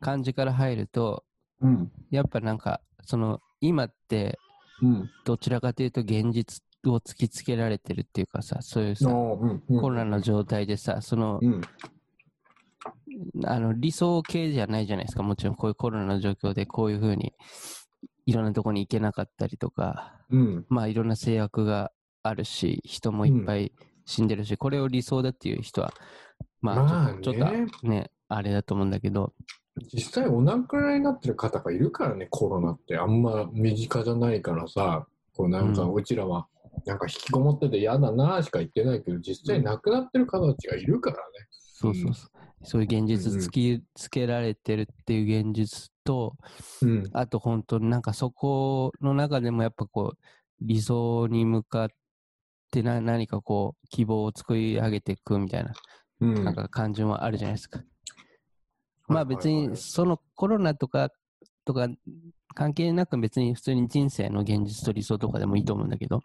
[0.01, 1.25] 感じから入ると、
[1.61, 1.93] うん。
[2.11, 4.39] やっぱなんか、その、今って、
[4.83, 5.11] うん。
[5.25, 9.81] どちらかというと現実を突きつけられてるっていうかさ、そういうあさ、ーうんうん。
[9.81, 11.61] コロナの状態でさ、その、うん。
[13.47, 15.23] あの、理想系じゃないじゃないですか。
[15.23, 17.33] もちろんこういうコロナの状況でこういうふうに、
[18.27, 20.67] いろんなとこに行けなかったりとか、うん。
[20.69, 21.93] まあいろんな制約が
[22.23, 23.73] あるし、人もいっぱい
[24.05, 25.93] 死んでるし、これを理想だっていう人は、
[26.61, 27.19] ままあね。
[27.19, 29.33] あちょっと、ちょっとね、あれだと思うんだけど、
[29.93, 32.97] 実際お亡くなりになってる方がいるからねコロナって。
[32.97, 35.07] あんま身近じゃないからさ。
[35.37, 35.95] こうなんかうん。
[35.95, 36.47] うちらは
[36.87, 41.23] なんか引きこもってて嫌だなしか言ってないけど実際亡くなってる方たちがいるからね。
[41.51, 42.31] そうそうそう。
[42.67, 46.37] そういう現実突きつけられてるっていう現実と、
[46.83, 47.11] うん。
[47.13, 50.19] あと本当になんかそこの中でもやっぱこう、
[50.61, 51.89] 理想に向かっ
[52.75, 55.73] てな何かこう、希望を作り上げていくみたいな、
[56.21, 57.83] うんなんか感じもあるじゃないですか。
[59.07, 61.11] まあ別にそのコロナとか、
[61.65, 61.89] とか
[62.55, 66.21] 関係なく別に普通に人生の現実と理想とかでもいいと思うんだけど、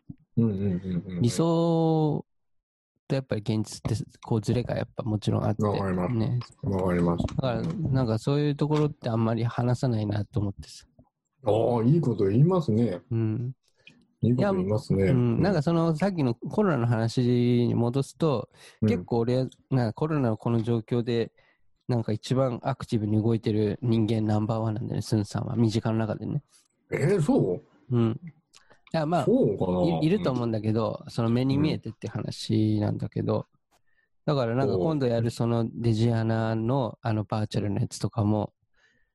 [1.21, 2.25] 理想
[3.07, 6.39] とやっぱり現実ってこうズレがやっぱもちろんあって、わかりますね。
[6.63, 10.85] わかりますだからなんかそういうところってあんまり話さないなと思ってさ。
[11.45, 13.53] ああいいこと言いますねうん。
[14.22, 15.05] いいこと言いますね。
[15.05, 18.49] うん、なんかそのさっきのコロナの話に戻すと、
[18.82, 21.32] 結構俺、なコロナのこの状況で、
[21.88, 26.43] なんか一番アクティブに動いてる人間ナンバーワンなんだよね、スンさんは、身近の中でね。
[26.91, 27.61] うんえー、そ
[27.91, 27.95] う。
[27.95, 28.20] うん。
[28.91, 33.47] いや、まあ、いいると思うんだけど、その目に見えてって話なんだけど、
[34.26, 38.53] だからなんか今度やるそのデジアナのあのバーチャルのやつとかも、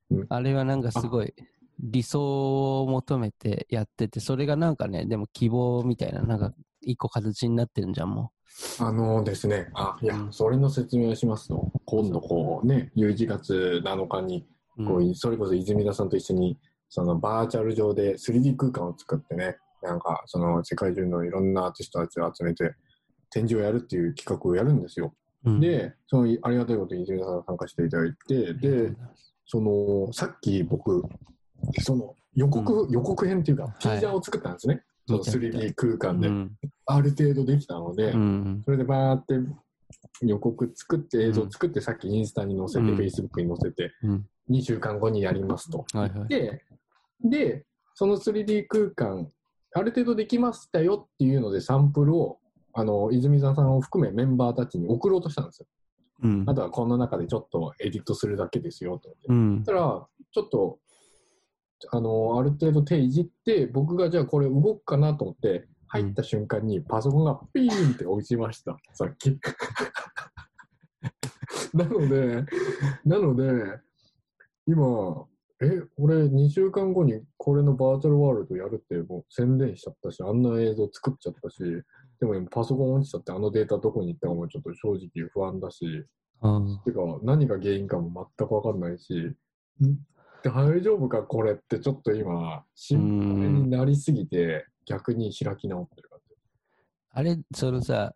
[0.09, 0.25] うん。
[0.29, 1.33] あれはなんかすごい
[1.79, 8.31] 理想を求めてやってて、それがなんかね、でも希望みたいな、なんか一個形になってるんじゃん、も
[8.79, 10.33] あのですね、あ、いやう、ん。
[10.33, 14.47] それの説明をしますと、今度こうね、11月7日に、
[14.77, 14.85] う。
[14.85, 16.57] こうんうそれこそ泉田さんと一緒に、
[16.89, 22.75] そのバーチャル上で 3D 空間を作ってね、なんかその世界中のいろんなアーティストたちを集めて、
[23.29, 25.13] 展示をやるっていう企画をやるんですよ。
[25.43, 28.93] うん、で、そのありがたいことに泉田さんが参加していただいて、で、
[29.45, 31.03] そのさっき僕、
[31.79, 34.83] その予告、予告編っていうか、ティーザーを作ったんですね。
[35.07, 36.51] その見た見た 3D 空間で、うん。
[36.85, 38.61] ある程度できたので、うん。
[38.65, 39.35] それでバーって
[40.21, 44.25] 予告作って映像作って、さっきインスタに載せて、うん Facebook に載せて、うん。
[44.49, 45.85] 2週間後にやりますと。
[45.93, 46.27] はいはい。
[46.27, 46.63] で、
[47.23, 49.31] で、その 3D 空間、
[49.73, 52.39] ある程度できましたよっていうので、サンプルを、
[52.73, 55.67] あの、泉沢さんを含めメンバーたちに送ろうとしたんですよ。
[56.23, 56.53] うんあ。
[56.53, 59.25] とはこの中でちょっとエディットするだけですよと思って。
[59.29, 59.65] うんそし。
[59.65, 60.79] たら、ちょっと、
[61.91, 69.39] あの、ある程度手いじって、僕がじゃあこれ動くかなと思って、入った瞬間にパソコンがピーンって落ちました、 さっき。
[71.73, 72.45] なので、
[73.05, 73.79] なので、
[74.67, 75.25] 今、
[75.61, 81.63] え、俺2週間後にこれのバーチャルワールドやるってもう宣伝しちゃったし、あんな映像作っちゃったし、
[82.19, 86.05] でも今パソコン落ちちゃってあのデータどこに行ったかもちょっと正直不安だし、
[86.41, 86.81] うん。
[86.83, 89.35] てか、何が原因かも全くわかんないし、ん
[90.49, 96.35] 大丈夫かこれってちょっと今、心配になりすぎて、逆に開き直ってる感じ。
[97.11, 98.13] あれ、そのさ、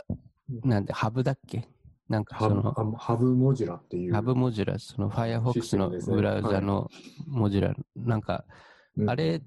[0.64, 1.68] なんで、ハブだっけ？
[2.08, 4.14] なんかその、ハハブモジュラっていう。
[4.14, 6.90] ハブモジュラ、その Firefox のブラウザの
[7.28, 8.46] モジュラ、なんか、
[8.98, 9.42] うんあれっ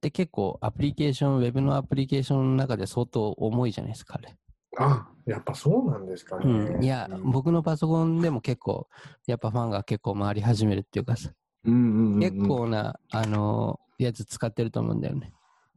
[0.00, 4.36] て結構アプリケーション、ウェブのアプリケーションの中で相当重いじゃないですか、あれ。
[4.78, 6.44] あ、やっぱそうなんですかね。
[6.44, 6.84] うん。
[6.84, 8.86] いや、うん僕のパソコンでも結構、
[9.26, 15.32] やっぱファンが結構回り始めるっていうかさ、うんうんうんうん結構な、あの、やつ使ってると思うんだよね。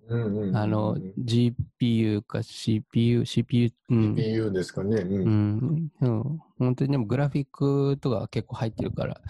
[0.09, 4.15] うんうんうんうんあの、GPU か CPU、CPU、うん。
[4.15, 5.01] CPU ですかね。
[5.01, 5.05] う。
[5.05, 6.39] うんん、うん。
[6.57, 9.21] 本当にでもグラフィックとか結構入ってるから、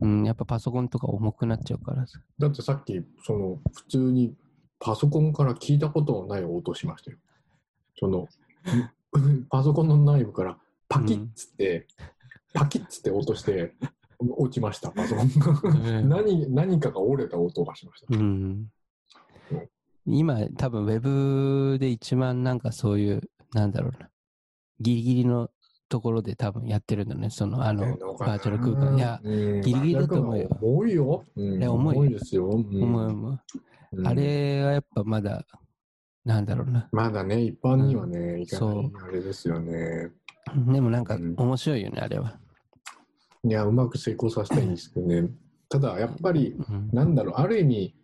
[0.00, 2.18] うん、やっぱパソコンとか重くなっちゃうからさ。
[2.38, 4.34] だってさっき、その、普通に
[4.80, 7.18] パソコンから聞いたことのない音しましたよ。
[7.98, 8.26] その、
[9.48, 11.86] パソコンの内部からパキッつって、
[12.52, 13.74] パキッつって音して、
[14.36, 15.98] 落ちました、パソコンが。
[15.98, 18.16] うん何、何かが折れた音がしました。
[18.16, 18.66] うん。
[20.06, 24.08] 今、多分ウェブで一番なんかそういう、なんだろうな、
[24.80, 25.50] ギリギリの
[25.88, 28.96] ところで多分やってるんだね、その、あの、バーチャル空間。
[28.96, 31.24] いや、うんギリギリだと思うよ重いよ。
[31.36, 32.46] うんいや重い重いですよ。
[32.46, 33.40] うん思う思う
[33.92, 35.44] うんあれはやっぱまだ、
[36.24, 36.88] なんだろうな。
[36.92, 40.10] まだね、一般にはね、いかないそう、あれですよね。
[40.72, 42.38] でもなんかうん面白いよね、あれは。
[43.44, 45.30] いや、うまく成功させたいんですけどね。
[45.68, 47.94] ただ、やっぱり、うんなんだろう、ある意味、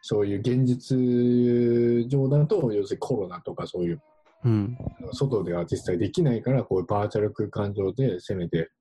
[0.00, 4.02] そういう現実上だと、要するにコロナとかそういう、
[4.44, 4.76] うん。
[5.12, 8.72] 外では実際できないから、こういうバーチャル空間上で、せめて、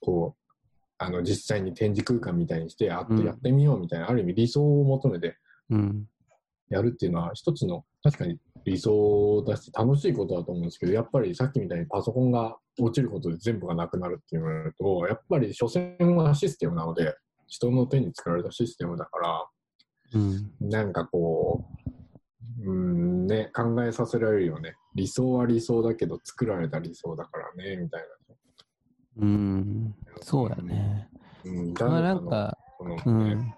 [0.00, 0.52] こう、
[0.98, 5.36] あの、実際に展示空間みたいにして、あっうんてやってみようみたいな、ある意味理想を求めて
[5.70, 6.08] うん。
[6.70, 8.38] やるっていうのは、一つの、確かに
[8.68, 17.14] 理想だし、楽しいことだと思うんですけど、やっぱりさっきみたいにパソコンが落ちることで全部がなくなるっていうのと、やっぱり所詮はシステムなので、
[17.46, 19.48] 人の手に作られたシステムだから、
[20.14, 20.52] うん。
[20.60, 21.64] なんかこ
[22.64, 24.74] う、うんね、考えさせられるよね。
[24.94, 28.02] 理想は理想だけど作られた理想だからね、みたい
[29.18, 29.94] うん。
[30.20, 31.08] そうだね。
[31.44, 31.50] な。
[31.50, 33.52] うん、まあなんか、このねうんうん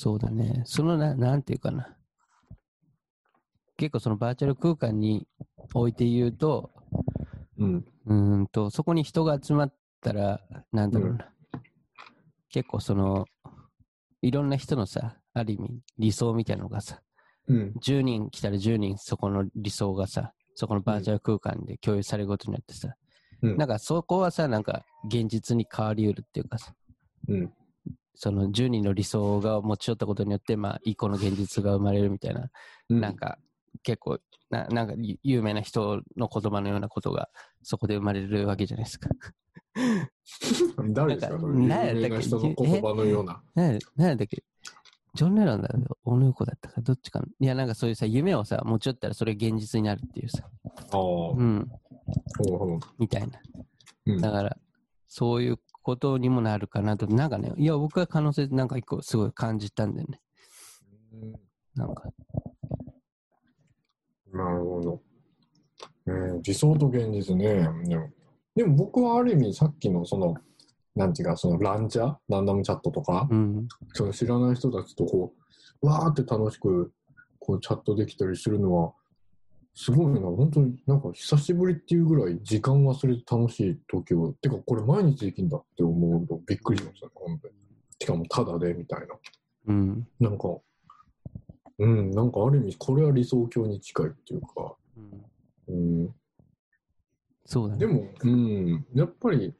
[0.00, 0.62] そうだね。
[0.64, 1.96] そのな、なんていうかな。
[3.78, 5.26] 結構そのバーチャル空間に
[5.72, 6.70] おいて言うと、
[7.58, 10.40] うん、うーんと、そこに人が集まったら、
[10.72, 11.30] なんだろうな。
[12.50, 13.24] 結構その、
[14.20, 17.00] いろんな人のさ、ある意味理想みたいなのがさ、
[17.46, 22.94] うん、10人来たら10人そこの理想がさ、そこのバーチャル空間で共有されることによってさ、
[23.42, 23.56] うん。
[23.56, 26.72] なんかそこはさ、なんか現実に変わりうるっていうかさ、
[27.28, 27.52] うん、
[28.16, 32.50] その10人の理想が持ち寄ったことによって、まあ、一個の現実が生まれるみたいな、
[32.88, 33.00] うん。
[33.00, 33.38] なんか
[33.82, 34.18] 結構
[34.50, 37.28] な、なんかゆ有名な人の言葉のようなことが
[37.62, 39.10] そこで生まれるわけじゃないですか。
[40.90, 41.38] 誰ですか？
[41.38, 43.42] なんかそれ有名な人の言葉のような。
[43.54, 44.42] なんなんだっけ？
[45.14, 47.26] ジョン・レノンだよ、オヌーコだったか、どっちかな。
[47.40, 51.68] いや、なんかそういうさ、夢をさ、持ち寄ったらそれ現実になるっていうさ、ああ、ほうん、う
[52.56, 52.78] ほう。
[52.98, 53.40] みたいな。
[54.06, 54.56] うんだから、
[55.08, 60.20] そういうことにもなるかなと、なんかね、いや、僕は可能性なんか一個すごい感じたんだよね。
[61.74, 62.04] なんか、
[64.32, 65.00] なるほど。
[66.06, 67.68] うん、理想と現実ね。
[67.84, 68.10] でも、
[68.54, 70.34] でも僕はある意味さっきのその、
[70.94, 72.16] なんていうか、そのランチャー？
[72.28, 75.32] ランダムチャットとか、うん、その知らない人たちとこ
[75.82, 76.92] う、わーって楽しく
[77.38, 78.92] こうチャットできたりするのは、
[79.74, 87.54] すごいな、本当になんか久しぶりっていうぐらい時間忘れて楽しい時を、てかこれ毎日できんだって思うとびっくりしましたね、本当に。
[88.00, 89.06] しかもタダでみたいな。
[89.68, 90.48] うん、なんか、
[91.78, 94.74] うん、なんかある意味これは理想郷に近いっていうか、
[95.68, 96.02] うん。
[96.02, 96.14] うん、
[97.44, 97.80] そうだね。
[97.80, 99.54] でも、うん、やっぱり、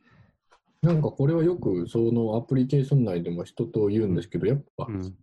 [0.83, 5.15] なんかこれはよくそのアプリケーション内でも人と言うんですけど、やっぱ、うん、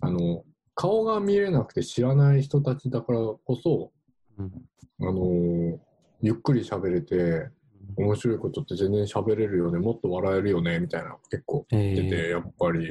[0.00, 3.92] あの、顔が見れなくて知らない人たちだからこそ、
[4.38, 4.52] うん、
[5.00, 5.78] あの
[6.20, 7.48] ゆっくり喋れて、
[7.96, 12.86] 面白いことって全然喋れるよね、もっと笑えるよね、みたいな結構え言ってて、ー、やっぱり。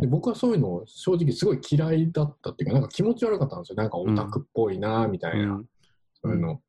[0.00, 3.76] で僕はそういうの正直すごい嫌いだったっていうか、なんか気持ち悪かったんですよ。
[3.76, 5.68] なんかオタクっぽいな、みたいな、うん。
[6.22, 6.60] そういうの。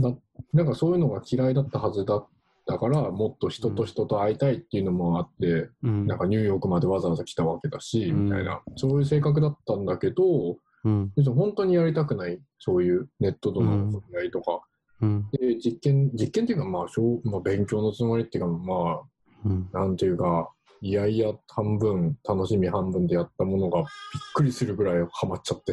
[0.00, 0.14] だ
[0.54, 2.26] なんかそういうのが嫌いだったはずだっ
[2.66, 8.24] たから、もっと人と人と会いたいっていうのもあって、うん、なんかニューヨークまでわざわざ来たわけだし、うん。
[8.24, 14.60] みたいな、そういう性格だったんだけど、うん、本当にやりたくない、そういうネットとの触れ合いとか、
[15.02, 19.00] うん、で実験、実験っていうか、まあ、小まあ、勉強のつもりっていうか、ま
[19.44, 20.50] うん、あ、なんていうか、
[20.82, 23.86] いやいや半分、楽しみ半分でやったものがびっ
[24.34, 25.72] くりするぐらいハマっちゃって、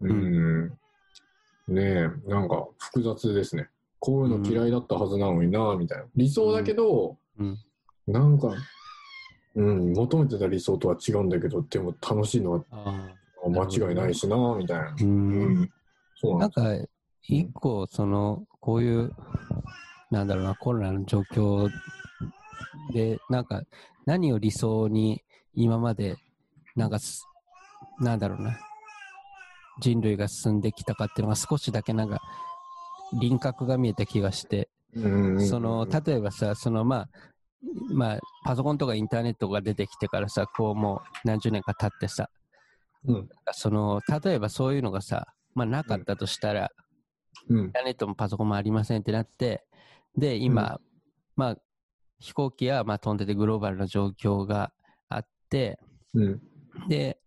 [0.00, 0.68] うん、
[1.68, 3.68] ねえ、なんか複雑ですね。
[4.00, 6.04] こういうの嫌いだったはずなのにな、みたいな。
[6.16, 7.58] 理想だけど、うん
[8.08, 8.52] なんか、
[9.54, 13.14] うん、求めてた理想とは違うんだけど、でも楽しいのはあ
[13.48, 14.90] 間違いないしな、みたいな。
[14.96, 15.08] ーう。
[15.08, 15.70] うんん。
[16.16, 16.86] そうななんんです。
[16.86, 16.91] か、
[17.28, 19.12] 一個、その、こういう、
[20.10, 21.70] なんだろうな、コロナの状況
[22.92, 23.62] で、なんか、
[24.06, 25.22] 何を理想に
[25.54, 26.16] 今まで、
[26.74, 27.26] なんかす、
[28.00, 28.58] なんだろうな、
[29.80, 32.20] 人類が進んできたかっていうのが少しだけなんか、
[33.20, 35.08] 輪郭が見えた気がして、う
[35.38, 37.08] んその、例えばさ、その、まあ、
[37.92, 42.28] まあ、パソコンとかインターネットが出てきてからさ、こうもう何十年か経ってさ、
[43.06, 43.28] うん。
[43.52, 46.70] その、例えばそういうのがさ、まあなかったとしたら、
[47.48, 47.72] うんイン。
[47.72, 49.64] ターネットもパソコンもありませんってなって、
[50.16, 50.80] で、今、
[51.36, 51.56] まあ、
[52.20, 54.72] 飛行機はまあ飛んでてグローバルな状況が
[55.08, 55.78] あって、
[56.14, 56.40] うん。
[56.88, 57.18] で、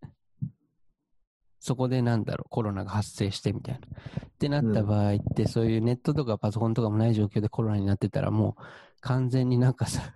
[1.60, 3.80] そこでなんだろう、コロナが発生してみたいな。
[3.80, 8.62] ってなった場合って、そういうネットとかパソコンとかもない状況でコロナになってたら、もう
[9.00, 10.14] 完全になんかさ、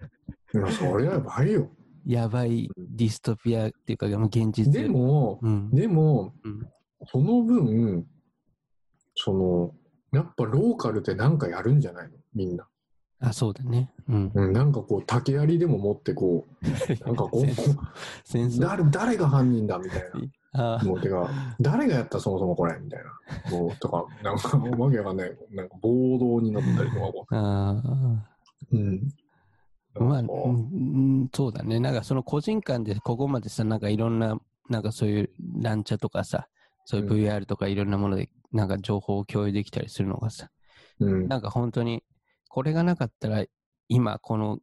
[0.54, 1.70] いや、それはやばいよ。
[2.06, 4.72] やばいディストピアっていうか、現実。
[4.72, 6.68] でも、うん、でも、うん
[7.06, 8.06] その分、
[9.14, 9.74] その、
[10.12, 12.16] やっぱローカルでなんかやるんじゃないの？
[12.34, 12.66] みんな。
[13.22, 13.90] あ、そうだね。
[14.08, 14.32] うん。
[14.34, 17.46] うん、なんかこう、竹槍でも持ってこう、なんかこう。
[18.58, 20.00] 誰、誰が犯人だみたい
[20.52, 20.76] な。
[20.78, 21.28] あもうてか、
[21.60, 23.00] 誰がやったそもそもこれみたい
[23.50, 23.56] な。
[23.56, 25.36] もう、とか、なんか、わけわかんない。
[25.50, 27.82] なんか暴動になったりとかこあ
[28.72, 28.76] う。
[28.76, 29.08] うん。
[29.96, 31.78] あ、まあ、うん、そうだね。
[31.78, 34.40] なんかその個人間でここまでさ、なんかいろんな、
[34.70, 35.30] なんかそういう
[35.60, 36.48] ランチャとかさ、
[36.86, 40.48] そういう VR とかいろんなもので、なんか情報を共有できたりするのがさ、
[40.98, 41.28] うん。
[41.28, 42.02] なんか本当に、
[42.48, 43.44] これがなかったら、
[43.88, 44.58] 今この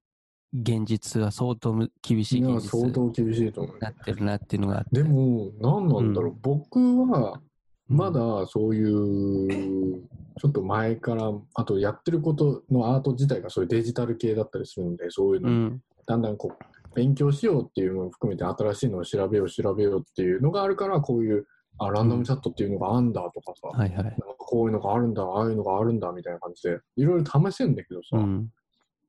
[0.54, 3.78] 現実は相当む厳しい現実に相当厳しいと思う。
[3.80, 5.02] なってるなっていうのがあって。
[5.02, 6.32] でも、何なんだろう。
[6.32, 7.42] う僕は、
[7.90, 10.02] うん、まだそういう、
[10.40, 21.46] ちょっと前から、あとやってることのアート自体がそういうデジタル系だったりするので、そういうの、うん、だんだんこう、勉強しようっていうのを含めて新しいのを調べよう調べようっていうのがあるから、こういう、
[21.80, 24.04] あ、ランダムチャットっていうのがあんだとかさ、はいはい。
[24.04, 28.50] なんかこういうのがあるんだ、ああいうのがあるんだみたいな感じで、いろいろ試せんだけどさ、うん。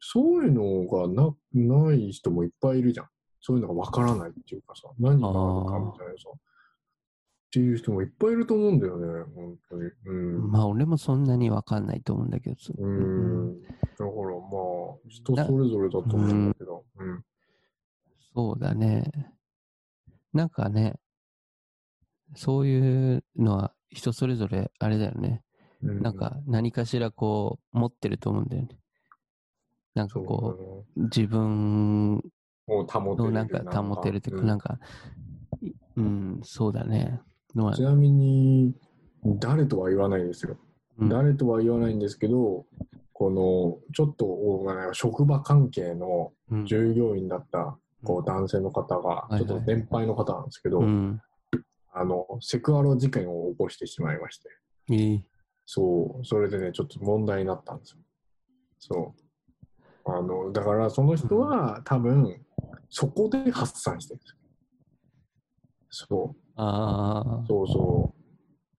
[0.00, 3.08] そういうのがなない人もいっぱいいるじゃん。
[3.40, 6.28] そういうのがわからないっていうかさ、何があるのかみたいなさ。
[6.30, 9.90] っていう人もいっぱいいると思うんだよね、本当に。
[10.04, 10.50] うん。
[10.50, 12.56] まあ俺もそんなにわかんないと思うんだけど。
[12.76, 13.62] ううんん。
[13.62, 16.84] だからまあ、人それぞれだと思うんだけど。
[16.98, 17.24] うん。
[18.34, 19.10] そうだね。
[20.34, 20.96] なんかね、
[22.34, 25.42] そういうのは人それぞれあれだよね。
[25.82, 28.68] うんなん、か何かしらこう持ってると思うんだよね。
[29.94, 32.22] なんかそうこだねう、自分
[32.66, 33.24] もう保てる。
[33.24, 34.78] のなんか保てるというか、うんなんか、
[35.60, 37.20] いうん、そうだね。
[37.74, 38.74] ちなみに、
[39.24, 40.56] 誰とは言わないですよ。
[40.98, 42.66] うん誰とは言わないんですけど、
[43.12, 44.26] この、ちょっと、
[44.92, 51.20] 職場関係のうん従業員だった、こう、男性の方が、ちょっと年配の方なんですけど、うん。
[52.00, 54.48] あの、セクハラ事件を起こしてしまいまして、
[54.90, 55.24] いい
[55.66, 57.98] そう、それでね、ちょっと問題になったんですよ。
[58.78, 59.14] そ
[60.06, 60.10] う。
[60.10, 62.40] あの、だからその人は多分、
[62.88, 64.36] そこで発散してるんですよ。
[65.90, 66.40] そう。
[66.56, 68.18] あそうそう。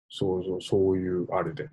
[0.09, 1.69] そうそう、そういうあれで。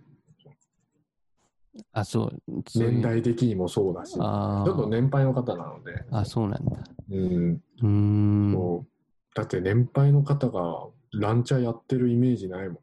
[1.92, 2.42] あ、あ、そう。
[2.74, 6.84] 年代的にもそうだし、ちょあっと年配の方なので、あ、あ、そうなんだ。
[7.10, 8.52] うん、うーん。
[8.52, 8.96] そう
[9.34, 10.88] だって年配の方が
[11.20, 12.78] ランチャーやってるイメージないもん。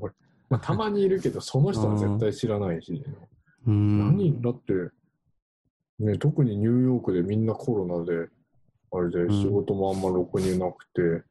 [0.00, 0.12] 俺
[0.50, 3.02] まあ、たまにいるけど、その人は絶対知らないし、
[3.66, 4.72] 何だって、
[5.98, 8.28] ね、特にニューヨークでみんなコロナで、
[8.92, 11.24] あれで仕事もあんまろくになくて、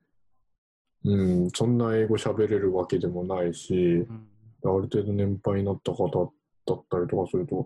[1.05, 4.27] うん、そんな英語喋れるわけでもないし、うん。
[4.65, 7.65] ある程度年配になった方だったりとかすると、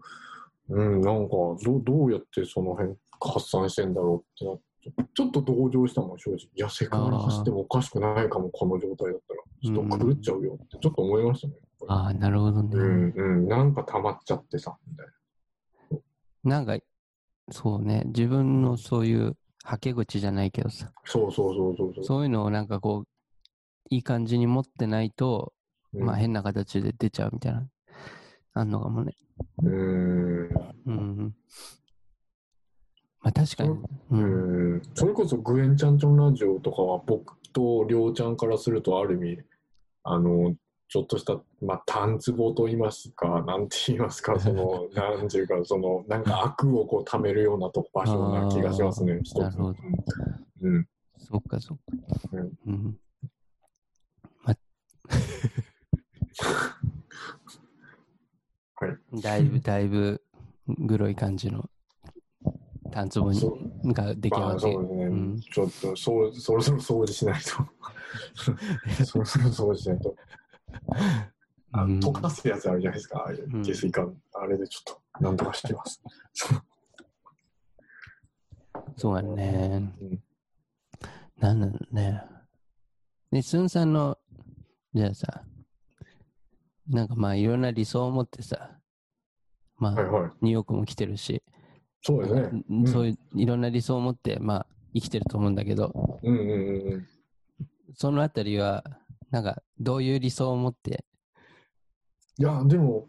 [0.69, 4.66] うん、なんかど、どうやってその辺発散してんだろうってなって、
[5.13, 6.37] ちょっと同情したもん、正直。
[6.37, 9.39] いや、セクハラ走ってもおかしくないかも、この状態だったら。
[9.63, 11.53] ちょっと狂っちゃうよって、ちょっと思いましたね。
[11.87, 12.69] ああ、なるほどね。
[12.75, 15.07] うん、うん、なんか溜まっちゃってさ、みたい
[16.43, 16.57] な。
[16.57, 16.77] なんか、
[17.49, 22.03] そうね、自分のそういうはけ口じゃないけどさ、そうそうそうそうそう。
[22.03, 23.07] そういうのをなんかこう、
[23.89, 25.53] いい感じに持ってないと、
[25.93, 27.67] うんまあ変な形で出ちゃうみたいな、
[28.53, 29.15] あんのかもね。
[29.63, 30.73] うーん。
[30.85, 31.35] うん。
[33.27, 33.71] まあ確かに。
[33.71, 33.77] う。
[34.11, 34.81] うんん。
[34.93, 39.43] それこそグエンチャンチョンラジオとかは僕とりょうちゃんからするとある意味、
[40.03, 40.55] あの、
[40.87, 49.79] ちょっとした、まあ、単壺と言いますか、なんて言いますか、 その、なんていうか、その、なんか悪をこう溜めるようなとこ場所な気がしますね、一つなるほど
[50.61, 50.87] うん。
[51.17, 51.83] そっかそっか。
[52.31, 52.97] うんうん。
[54.45, 54.55] ま
[58.75, 58.97] はい。
[59.21, 60.23] だいぶ、だいぶ、
[60.69, 61.69] グロい感じの、
[62.91, 64.61] タンツボにそ、が出来上まあがって。
[64.61, 65.39] そうですね、うん。
[65.39, 67.49] ちょっとそうそろそろ掃除しないと。
[69.05, 70.15] そろそろ掃除しないと。
[71.71, 71.99] あうん。
[71.99, 73.19] 溶かすやつあるじゃないですか。
[73.19, 73.63] ああいううん。
[73.63, 76.01] 下水管、あれでちょっとなんとかしてます。
[76.33, 76.61] そう
[78.95, 79.93] そうやね。
[80.01, 80.23] うん。
[81.37, 82.23] なんだろうね。
[83.31, 84.17] で、スンさんの、
[84.93, 85.43] じゃあさ、
[86.87, 88.71] なんかまあいろんな理想を持ってさ、
[89.77, 90.31] まあ、はいはい。
[90.41, 91.43] ニューヨークも来てるし、
[92.07, 96.49] そうですねうんそういういろんな理想を持って、まあ生きてると思うんだけど、うんうんうん
[96.93, 97.07] うん。
[97.95, 98.81] そのあたりは、
[99.29, 101.03] なんかどういう理想を持って、
[102.39, 103.07] いやでも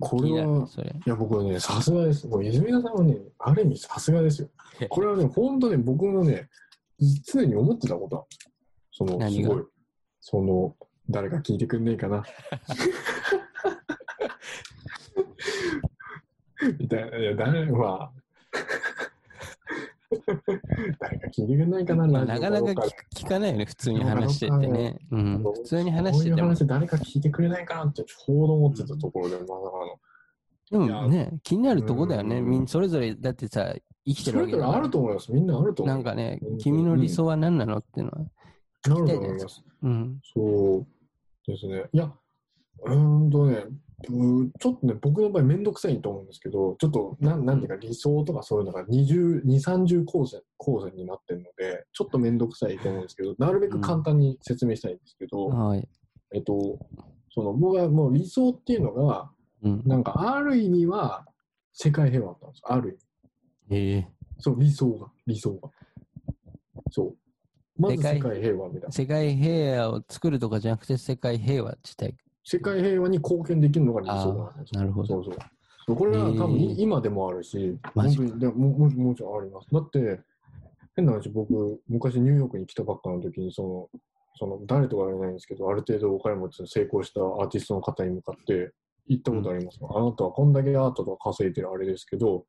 [0.00, 0.90] これはそれ。
[0.90, 2.26] いや僕はねさすがです。
[2.26, 4.48] もう泉田さんはねある意味さすがですよ。
[4.88, 6.48] これはね本当ね僕もね
[7.30, 8.26] 常に思ってたこと。
[8.92, 9.64] そのすごい。
[10.20, 10.74] その
[11.10, 12.24] 誰か聞いてくんねえかな。
[16.78, 17.18] みたいな。
[17.18, 17.66] いや誰？
[17.66, 18.17] まあ
[21.00, 24.98] 誰か聞いてくんないかな なオかなか聞聞かないよね、普通に話しててね。
[25.10, 26.48] うん、普通に話こういうしてても。
[26.48, 29.98] 話誰か聞いてくれないかなってちょうど思ってたところでまさかの
[30.70, 32.38] でもね、気になるとこだよね。
[32.38, 33.74] うんみんそれぞれ、だってさ、
[34.04, 38.18] 生きてるわけだからそれぞれあると思いますみんなあると思うなんかねうん、君の理想は何なのっていうのは。
[38.18, 40.20] なると思いますうん。
[40.34, 40.86] そう
[41.46, 41.84] ですね。
[41.92, 42.12] いや、
[42.84, 43.72] うーんとね、う
[44.04, 55.88] ちょっとね、僕の場合めんどくさいと思うんですけど、ちょっと、なんなんていうか理想とかそういうのが20、2、30光線、光線になってるので、ちょっとめんどくさいと思うんですけど、なるべく簡単に説明したいんですけど、はい。
[56.32, 56.78] えっと、
[57.30, 59.30] その僕はもう理想っていうのが、
[59.62, 59.82] うん。
[59.84, 61.26] なんかある意味は
[61.72, 62.62] 世界平和だったんです。
[62.66, 62.98] ある意味。
[63.70, 65.70] ええそう、理想が、理想が。
[66.92, 67.16] そう。
[67.76, 68.92] まず世界平和みたいな。
[68.92, 72.16] 世界平和を作るとかじゃなくて、世界平和自体。
[72.50, 75.22] 世界平和に貢献できるのが理想なんですよなるほど。
[75.22, 75.34] そう
[75.86, 75.94] そう。
[75.94, 79.68] これは多分今でもあるし、本当にでももももちろんあります。
[79.70, 80.18] だって、
[80.96, 84.00] 変な話、僕、昔ニューヨークに来たばっかの時に、その、
[84.38, 88.72] その誰とか言わないんですけど、ある程度お金持ちの成功したアーティストの方に向かって
[89.08, 92.46] 言ったことあります、あなたはこんだけアートとか稼いでるあれですけど、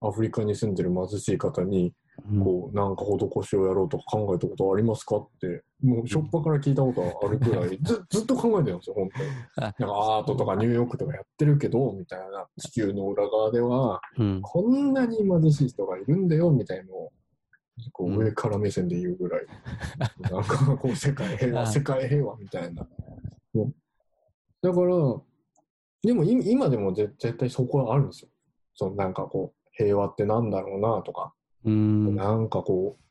[0.00, 1.92] アフリカに住んでる貧しい方に、うん
[2.44, 9.30] こう、なんか施しをやろうとか考えたことはありますかって、もう、しょっぱから聞いたことはあるくらい、ずずっと考えてるんですよ、本当に。
[9.56, 14.40] あなんかアートとかニューヨークとかやってるけど、みたいな、地球の裏側では、うん。
[14.42, 17.12] こんなに貧しい人がいるんだよ、みたいのを、
[17.92, 18.16] こうん。
[18.16, 19.46] う上から目線で言うぐらい、
[20.30, 22.86] なんかこう、世界平あ和、世界平和みたいな。
[24.62, 25.20] だから、
[26.02, 28.28] でもい今でもぜ絶対そこはあるんですよ。
[28.74, 31.32] そのなんかこう、平和ってなんだろうなとか、
[31.64, 32.14] うん。
[32.16, 33.02] なんかこう、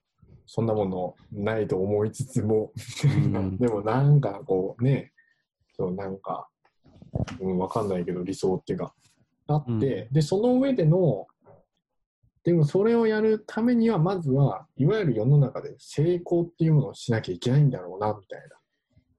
[0.46, 2.72] そんなものないと思いつつも、
[3.08, 5.14] ん でもなんかこうね、
[5.78, 6.50] そうなんか、
[7.40, 8.94] うん、わかんないけど理想っていうか、
[9.48, 11.28] あって、で、その上での、
[12.44, 18.46] でもそれをやるためには、まずは、いわゆる世の中で成功っていうものをしなきゃいけないんだろうな、みたいな。
[18.46, 18.50] っ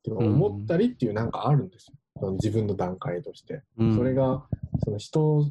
[0.03, 1.95] ていうのを思ったりっていうなんかあるんですよ。
[2.19, 3.63] その自分の段階として。
[3.79, 4.45] うんそれ、が、
[4.85, 5.47] その人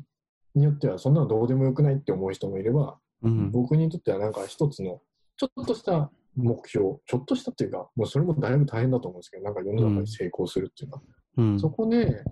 [0.54, 3.52] によっては、そんなのどうでもよくないって思う人もいれば、うん。
[3.52, 5.02] 僕にとってはなんか一つの
[5.38, 11.04] ちょっとした目標ちょっとしたっていうかもうそれもだいぶ大変だと思うんですけどなんか世の中で成功するっていうのは、
[11.38, 11.60] うん。
[11.60, 12.24] そこで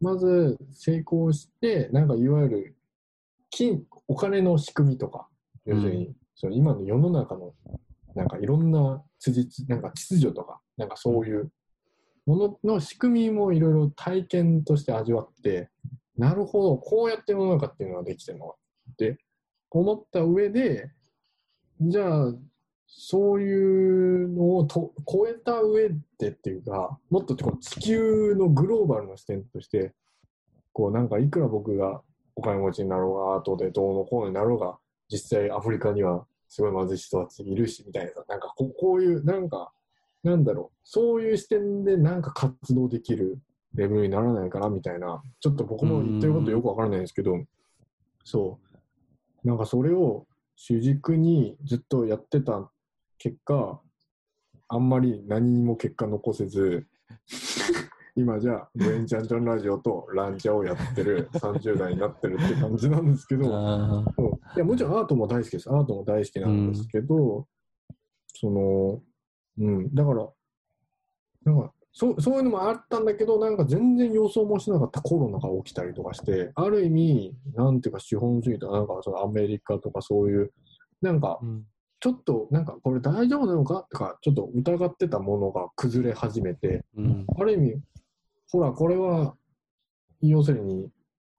[0.00, 2.76] まず成功してなんかいわゆる
[3.50, 5.28] 金お金の仕組みとか
[5.64, 7.54] 要するに、その今の世の中の
[8.14, 9.02] なんかいろんな
[9.68, 11.50] なんか秩序とかなんかそういう
[12.26, 15.70] ものの仕組みもいろいろ体験として味わって
[16.16, 18.54] なるほどこうやって世の中っていうのはできてるのか
[18.92, 19.18] って
[19.70, 20.90] 思った上で
[21.80, 22.34] じゃあ
[22.86, 29.92] そういうのをと超えた上でっていうかもっとこう地球のグローバルな視点として
[30.72, 32.00] こうなんかいくら僕が
[32.36, 34.76] お金持ちになろうが後でどうのこうになろうが
[35.10, 39.72] 実際アフリカにはすごい貧しい人たちいるしみたいななんかここういうなんか
[40.22, 43.38] なんだろうそういう視点でなんか活動できる
[43.74, 47.38] レベルにならないかなみたいなちょっと僕も言ってることよくわからないんですけど
[48.24, 48.65] そう。
[49.46, 50.26] なんかそれを
[50.56, 52.68] 主軸にずっとやってた
[53.16, 53.80] 結果
[54.68, 56.88] あんまり何にも結果残せず
[58.16, 63.44] 今じゃあ、ブエンチャンチャンラジオとランチャをやってる30代になってるって感じなんですけど、
[64.56, 65.70] いやもちろんアートも大好きです。
[65.70, 67.46] アートも大好きなんですけど、
[68.34, 69.02] その、
[69.58, 70.28] うん、だから、
[71.44, 80.52] なんかそうそういうのもあったんだけど、なんか全然予想もしなかったコロナが起きたりとかして、ある意味、なんていうか資本主義とか、なんかそのアメリカとかそういう、
[81.00, 81.64] なんかうん。
[81.98, 87.26] ちょっとなんかこれ大丈夫なのかとか、ちょっと疑ってたものが崩れ始めて、うん。
[87.34, 87.80] ある意味、
[88.52, 89.34] ほら、これは、
[90.20, 90.90] 要するに、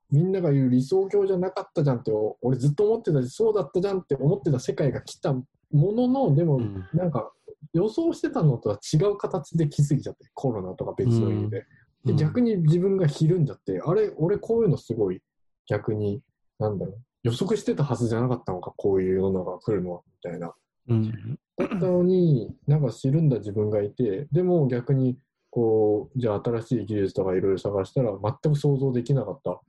[0.09, 6.87] みんなが言う理想郷じゃなかったじゃんって俺ずっと思ってたしそうだったじゃんって思ってた世界が来たもののでもうん。
[6.93, 7.31] なんか
[7.73, 11.65] 予想してたのとは違う形で来すぎちゃってコロナとか別の意味で,、
[12.05, 15.21] で逆に自分がひるんじゃってあれ俺こういうのすごい
[15.67, 16.21] 逆に
[16.59, 20.53] なんだろう予測してたはずじゃなかったのかこういう世の中が来るのはみたいな。
[20.89, 21.39] うん。
[21.57, 25.17] だったのに、なんか知るんだ自分がいて、でも逆に、
[25.49, 29.59] こう、じゃあ新しい技術とかいろいろ探したら、全く想像できなかった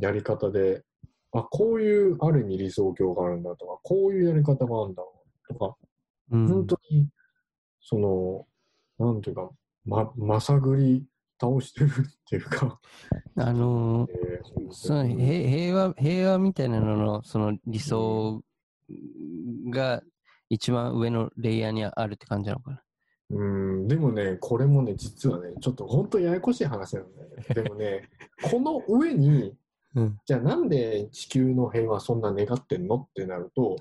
[0.00, 0.84] やり方で、
[1.32, 5.02] あ、こういうある意味理想郷があるんだとか、こういうやり方があるんだ
[5.48, 5.76] とか、
[6.30, 6.48] うん。
[6.48, 7.08] 本当に、
[7.90, 8.46] その、
[8.98, 9.50] なんていうか、
[9.86, 11.06] ま、まさぐり
[11.40, 11.92] 倒してるっ
[12.28, 12.78] ていうか、
[13.36, 18.42] あのーえーその平平和、平和みたいなのの、その理想
[19.70, 20.02] が
[20.50, 22.82] 一番上のレイヤーにあるって感じなのかな。
[23.30, 27.44] うん、でもね、これもね、実はね、ちょっと本当ややこしい話なんだよね。
[27.54, 28.10] でもね、
[28.50, 29.54] この上に、
[29.94, 30.18] うん。
[30.26, 33.76] じゃあなんで地球の平和そんな願ってんのってなると。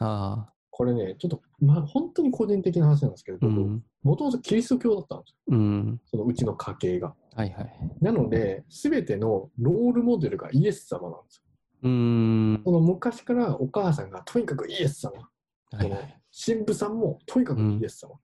[0.70, 3.84] これね、ちょっと、まあ、本当に個人的な話なんですけれども、うん。
[4.08, 5.36] もともとキリスト教だったんですよ。
[5.48, 6.02] うん。
[6.06, 7.14] そのうちの家系が。
[7.36, 7.72] はいはい。
[8.02, 11.44] なので、すべてのロールモデルがイエス様なんですよ。
[11.84, 12.62] うーん。
[12.64, 15.30] その昔からお母さんがとにかくイエス様。
[15.72, 16.22] はいはい。
[16.46, 18.12] 神父さんもとにかくイエス様。
[18.12, 18.18] うん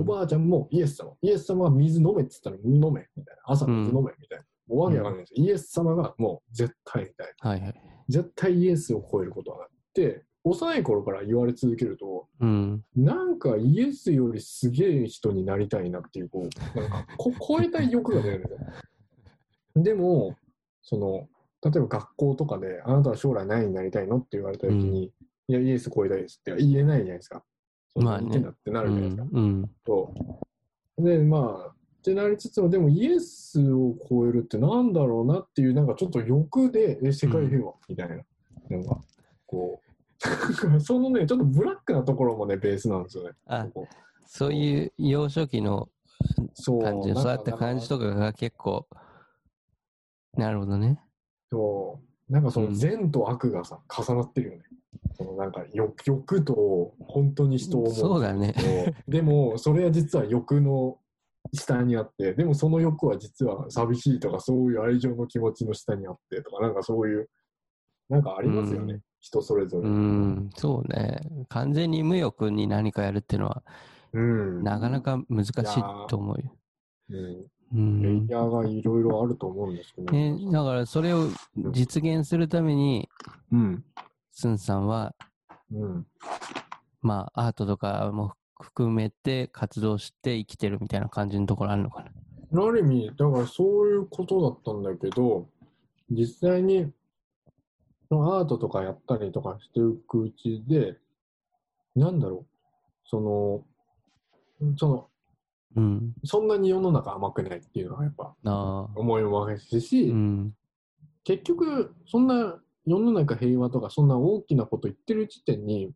[0.00, 1.12] おばあちゃんもイエス様。
[1.20, 3.42] イエス様は水飲めって言ったら飲めみたいな。
[3.44, 4.44] 朝水飲めみたいな。
[4.68, 5.46] もうわけわかんないですよ。
[5.46, 7.50] イエス様がもう絶対みたいな。
[7.50, 7.74] はいはい。
[8.08, 9.68] 絶対イエスを超えることはない。
[9.68, 12.84] って、幼い頃から言われ続けると、うん。
[12.94, 19.82] なんかイエスよりすげえ人になりたいなっていう、こう、なんかこ 超えたい欲が出るんですよ。
[19.82, 20.36] でも、
[20.82, 21.28] その、
[21.68, 25.12] 例えば学校とかで、あなたは将来何になりたいのって言われたときに、
[25.48, 27.44] いや、イエス超えたいですって言えないじゃないですか。
[27.96, 29.24] まあね言ってなるうじゃないですか。
[29.24, 29.28] ん。
[29.32, 29.70] うん。
[29.84, 30.14] そ
[30.98, 38.16] うで、まあ、ってなりつつも、でもイエスを超えるってなんだろうなっていう、なんかちょっと欲で、え、世界平和みたいな、
[38.70, 39.00] なんか、
[39.46, 39.85] こう、
[40.80, 43.30] そのね、ちょっとブラックなところもね、ベースなんですよね。
[43.46, 43.88] あここ
[44.26, 45.88] そういう幼少期の
[46.54, 48.86] そう感じ、そうやった感じとかが結構、
[50.34, 51.00] なるほどね。
[51.50, 54.62] そう、なんかそのうん善と悪がさ、重なってるよね。
[55.16, 57.94] そのなんか欲欲と本当に人を思う。
[57.94, 58.54] そうだね。
[59.06, 60.98] でも、それは実は欲の
[61.52, 67.28] 下にあって、でもその欲は実は寂しいとか、そういう愛情の気持ちの下にあってとか、なんかそういう、
[68.08, 68.94] なんかありますよね。
[68.94, 69.88] うん人それぞうれ。
[69.88, 71.20] ん、そうね。
[71.48, 73.62] 完全に無欲に何かやるっていうのは、
[74.12, 74.62] うん。
[74.62, 75.54] なかなか難しい
[76.08, 76.56] と思うよ。
[77.10, 77.46] うん。
[77.74, 78.02] うん。
[78.02, 81.28] レイヤーがいろいろあると思うんですけどね、だからそれを
[81.72, 83.08] 実現するために、
[83.50, 83.84] うん。
[84.30, 85.14] スンさんは、
[85.72, 86.06] うん。
[87.02, 92.04] まあ、アートとかも含めて活動して生きてるみたいな感じのところあるのか
[92.52, 92.62] な。
[92.62, 95.48] ある意味、だからそういうことだったんだけど、
[96.10, 96.92] 実際に
[98.10, 100.96] アートとかやったりとかしていくうちで、
[101.94, 102.46] なんだろう、
[103.08, 103.20] そ
[104.60, 105.08] の、その、
[105.76, 106.14] うん。
[106.24, 108.34] そんなに世の中甘くないっていうのはやっぱ。
[108.94, 110.54] 思いもですし、うん。
[111.24, 115.92] 結局、そんな世の中平和とか、そんな大きなこと言ってる時点に、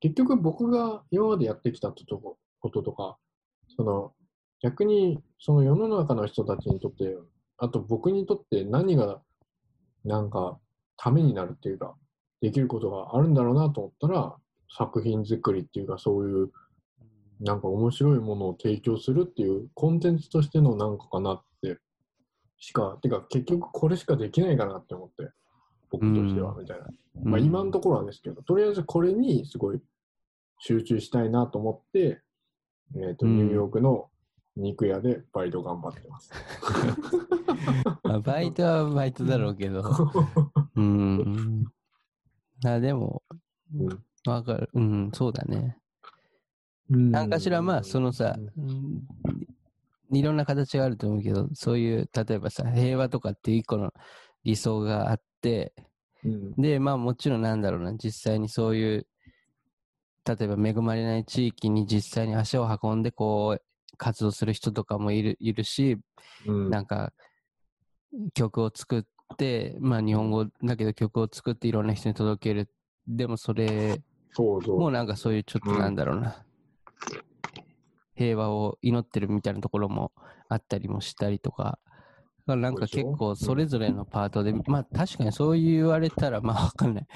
[0.00, 3.18] 結局僕が今までやってきたことこととか、
[3.76, 4.12] その、
[4.62, 7.16] 逆にその世の中の人たちにとって、
[7.58, 9.20] あと僕にとって何が、
[10.04, 10.58] なんか、
[11.02, 11.94] ためになるっていうか、
[12.42, 14.36] できることがあるんだろうなと思ったら、
[14.76, 16.52] 作品作りっていうか、そういう、
[17.40, 21.78] なんか面白いものを提供するっていうコンテンツとしてのなんかかなって、
[22.58, 25.32] しか、てか結局これしかできないかなって思って、
[25.90, 26.86] 僕としては、みたいな。
[27.24, 29.80] まあ今のところはですけど、とりあえずこれにすごい
[30.58, 32.20] 集中したいなと思って、
[32.96, 34.10] えっ、と、うんニューヨークの
[34.54, 36.30] 肉屋でバイト頑張ってます。
[38.04, 39.82] まあバイトはバイトだろうけど。
[40.80, 41.64] うん。
[42.64, 43.22] あでも、
[43.74, 44.68] うんわかる。
[44.74, 45.76] うん、そうだね。
[46.88, 49.02] 何かしら、まあ、そのさ、うん
[50.12, 53.92] いろんな形があると思うけど、そういう、例えばさ、平和とかっていう一個の
[54.42, 55.72] 理想があって、
[56.24, 59.06] うん、で、まあもちろんなんだろうな、実際にそういう、
[60.26, 65.96] 例えば恵まれない地域に実際に足を運んで、こう、活動する人とかもいるいるし、
[66.44, 67.12] うん、なんか、
[68.34, 69.08] 曲を作って、
[69.80, 72.68] まあ日本語だけど曲を作っていろんな人に届ける。
[73.06, 74.02] でもそれ
[74.32, 74.78] そうそう。
[74.78, 76.44] もうなんかそういうちょっとなんだろうな、
[78.14, 80.12] 平和を祈ってるみたいなところも
[80.48, 81.78] あったりもしたりとか、
[82.46, 87.06] だからなんか結構それぞれのパートで、まあ確かにそう言われたらまあわかんない。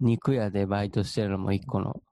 [0.00, 2.02] 肉屋でバイトしてるのも一個の、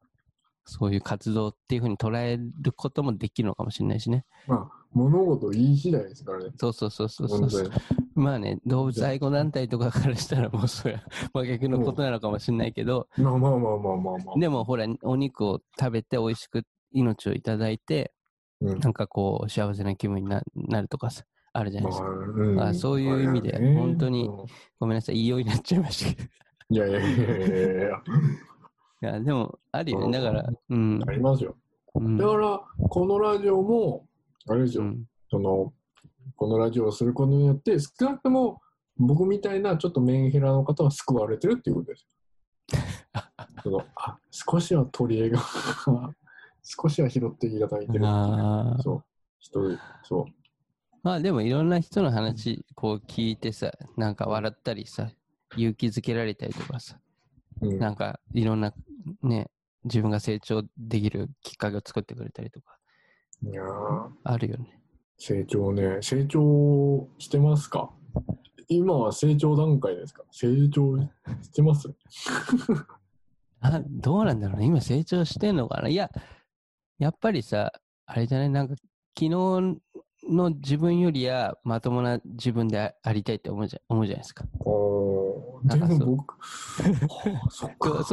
[0.64, 4.24] そういう活動っていうふうに捉えることもできるのかもしれないしね。
[4.46, 6.50] まあ、物事いい次第ですからね。
[6.58, 7.70] そうそうそうそうそう。
[8.14, 11.02] まあね、動物愛護団体とかからしたらもうそれは
[11.34, 14.38] 真逆のことなのかもしれないけど、まあまあまあまあまあまあ。
[14.38, 16.62] でもほら、お肉を食べて美味しく
[16.92, 18.12] 命をいただいて、
[18.60, 22.08] うんなんかこう、幸せな気分にななるとかさ、あるじゃないですか。
[22.08, 24.46] まあうんあそういう意味で本当にうん
[24.78, 26.28] ごめんなさい、いいようになっちゃいましたけど。
[26.70, 27.90] いやいやいやいやいやい
[29.00, 30.04] や、でも、あるよね。
[30.06, 31.04] うんだから、うん。
[31.06, 31.56] ありますよ。
[31.96, 34.06] うんだから、このラジオも、
[34.48, 35.72] あれですよ、うんその、
[36.36, 38.60] このラジオをすることによって、少なくとも
[38.96, 42.80] 僕みたいなちょっとメンヘラの方は救われてるっていうことですよ。
[43.62, 46.14] そのあ少しは取り柄が
[46.62, 48.06] 少しは拾っていただいてる。
[48.06, 49.04] あーそう。
[49.38, 50.26] 一人、そ
[51.02, 55.10] まあでもいろんな人の話こう聞いてさ、なんか笑ったりさ、
[55.56, 56.98] 勇気づけられたりとかさ、
[57.60, 57.68] う。
[57.68, 58.72] うん、なんかいろんな
[59.22, 59.50] ね、
[59.84, 62.78] 自分が成長できるきっかけを作ってくれたりとか、
[63.50, 64.08] いやー。
[64.24, 64.80] あるよね。
[65.18, 67.90] 成長ね、成長してますか？
[68.68, 70.22] 今は成長段階ですか？
[70.30, 70.98] 成長
[71.42, 71.88] してます？
[73.60, 74.66] あ、どうなんだろうね。
[74.66, 75.88] 今成長してんのかな？
[75.88, 76.10] いや、
[76.98, 77.72] やっぱりさ、
[78.06, 78.50] あれじゃない？
[78.50, 78.74] なんか
[79.16, 79.28] 昨日
[80.30, 84.44] の自分よりはまともな自分であありたいって思うじゃ思うじゃないですか。
[84.60, 85.68] おー。
[85.68, 86.38] でも僕、は
[87.46, 87.70] あそう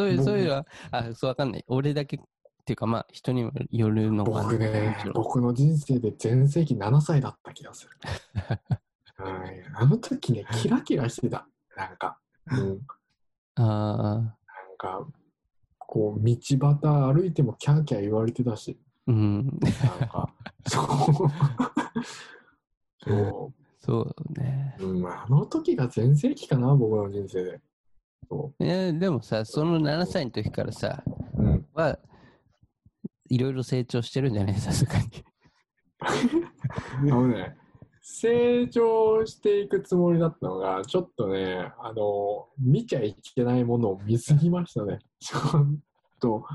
[0.09, 1.65] いう、僕そういうのは、あ、そうわかんない。
[1.67, 2.17] 俺だけ
[2.61, 4.43] っていうかまあ人にもよるのかな。
[4.43, 7.91] 僕ね僕の人生で全盛期7歳だった気がする。
[9.17, 11.47] はいあの時ね、キラキラしてた。
[11.75, 12.17] なんか、
[12.51, 12.79] うん、
[13.55, 14.33] あなん
[14.77, 15.05] か、
[15.77, 19.45] こう、道端歩いてもキャーキャー言われてたし、あ、うん。
[19.45, 20.33] なんか、
[20.67, 20.85] そう。
[23.03, 24.75] そそうね。
[24.79, 27.61] う、うん、あの時が全盛期かな、僕の人生で。
[28.29, 31.43] そえでもさ、その7歳の時からさ、う。
[31.43, 31.67] うん。
[31.73, 31.97] は、
[33.31, 34.55] いろいろ成長してるんじゃない？
[34.59, 35.05] さすがに。
[35.99, 37.55] あのね、
[38.01, 44.99] 成長していくつもりだったのが、ちょっとね、あの、見ちゃいけないものを見すぎましたね。
[45.19, 45.41] ちょっ
[46.19, 46.45] と、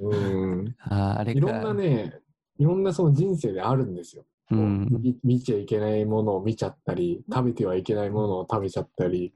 [0.00, 0.74] うん。
[0.80, 1.38] ああ、あれか。
[1.38, 2.20] いろんなね、
[2.58, 4.24] いろんなその人生であるんですよ。
[4.50, 4.88] うん。
[5.00, 9.32] み見ちゃいけないものを見ちゃったり、食べてはいけないものを食べちゃったり、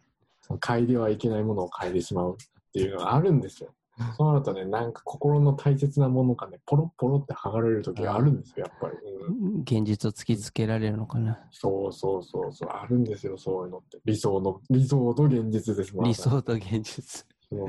[0.61, 3.73] 嗅いではいけないものを嗅いでしまうっていうのがあるんですよ。
[4.17, 8.97] そうなるとね、なんか心の大切なものがね、ポロッポロって剥がれる時があるんですよ、やっぱり。
[9.29, 11.49] うん現実を突きつけられるのかな。
[11.51, 13.99] そうそうそうそう、あるんですよ、そういうのって。
[14.05, 17.27] 理想の、理想と現実ですもん理想と現実。
[17.49, 17.69] そう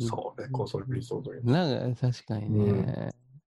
[0.00, 1.52] それこそ理想と現実。
[1.52, 3.38] なんか確かにね、う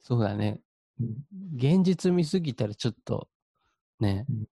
[0.00, 0.60] そうだね。
[1.00, 1.16] うん
[1.54, 3.28] 現実見すぎたらちょっと
[4.00, 4.48] ねうん、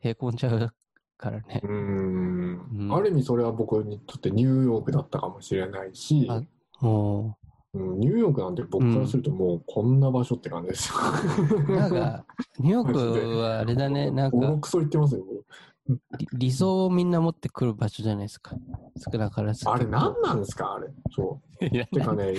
[0.00, 0.74] へこんじゃう
[1.20, 1.66] からねう。
[1.68, 6.42] んうんある意味それは僕にとってニューヨークだったかもしれないし、あ
[6.80, 7.36] も
[7.74, 10.96] うん、ニューヨークなんて僕からするともうこんな場所って感じですよ。
[11.68, 12.24] う、なんか、
[12.58, 15.22] ニューヨークはあれだね、 なんかクソ言ってますよ。
[15.24, 15.44] 僕
[16.18, 18.56] 理理想をみんな持ってくる場所じゃないですか。
[18.96, 19.68] 少なからず。
[19.68, 20.88] あれ何なんですかあれ。
[21.14, 21.64] そう。
[21.66, 22.34] いやてかね、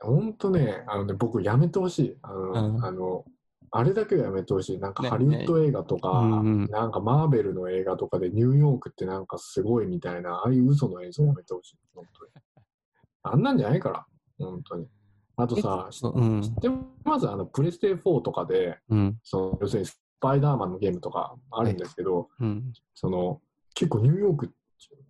[0.00, 2.16] ほんとね、あのね、僕やめてほしい。
[2.22, 3.24] あの、うんあの、
[3.70, 4.78] あれだけはやめてほしい。
[4.78, 11.76] なんかねハリウッド映画とか、ねうんうんなんかマーベルの映画とかでニューヨークってなんかすごいみたいな、ああいう嘘の映像やめてほしい。
[11.94, 12.32] 本当に。
[13.22, 14.06] あんなんじゃないから。
[14.38, 14.88] 本当に。
[15.36, 16.70] あとさ、知うん知って
[17.04, 17.28] ます？
[17.28, 19.18] あの、プレステ4とかで、うん。
[19.22, 22.72] その要するにスパイダーマンのゲームとかあるんですけど、うん。
[22.94, 23.40] その、
[23.74, 24.50] 結構ニューヨーク、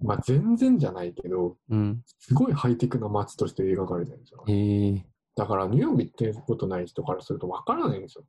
[0.02, 2.02] まあ全然じゃないけど、うん。
[2.18, 4.44] すごいハイテクな街として描かれてるんですよ。
[4.48, 5.06] ええ
[5.36, 8.24] だからニューヨーク行ってることない人からするとわからないんですよ。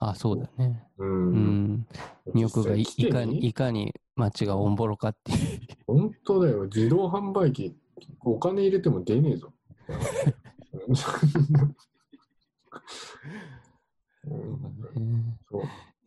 [0.00, 0.82] あ、そうだね。
[0.96, 1.04] う。
[1.04, 1.32] うん
[1.74, 1.86] ん。
[2.32, 5.60] ニューヨークがいかに、いかに街がオンボロかっていう。
[5.86, 6.64] 本当だよ。
[6.64, 7.76] 自動販売機、
[8.22, 9.52] お金入れても出ねえぞ。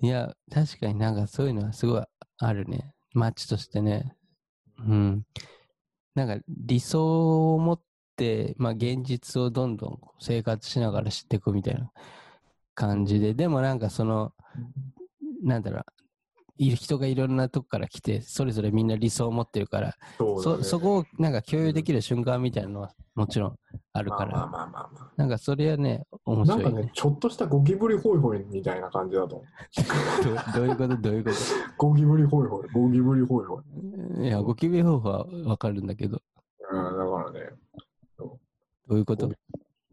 [0.02, 2.03] いや、確かになんかそういうのはすごい
[2.40, 2.94] あるね。
[3.14, 4.15] 街としてね。
[4.80, 5.24] うん。
[6.15, 7.82] なんか理想を持っ
[8.18, 11.91] て、まあ現実をどんどん生活しながら知っていくみたいな
[12.75, 14.33] 感じで、でもなんかその、
[15.43, 15.85] なんだろう、
[16.57, 20.41] 人がいろんなとこから来て、それぞれみんな理想を持ってるから、そね。
[20.43, 23.55] そそこをなんか共有できる瞬間みたいなのはもちろん
[23.91, 24.49] あるから、
[25.17, 26.45] なんかそれはね、面あ。
[26.45, 26.81] なん白いね。
[26.81, 29.37] かね、ちょっとしたゴキブリホイホイみたいな感じだと。
[29.37, 29.47] 思う。
[30.53, 30.97] どどういうこと？
[30.97, 31.31] どういうこ
[31.77, 34.15] ゴキブリホイホイ、ゴキブリホイホイ。
[34.15, 36.21] といや、ゴキブリ方法はわかるんだけど、
[36.71, 37.49] うん、だからね、
[38.17, 38.39] ど
[38.89, 39.29] ういうこと？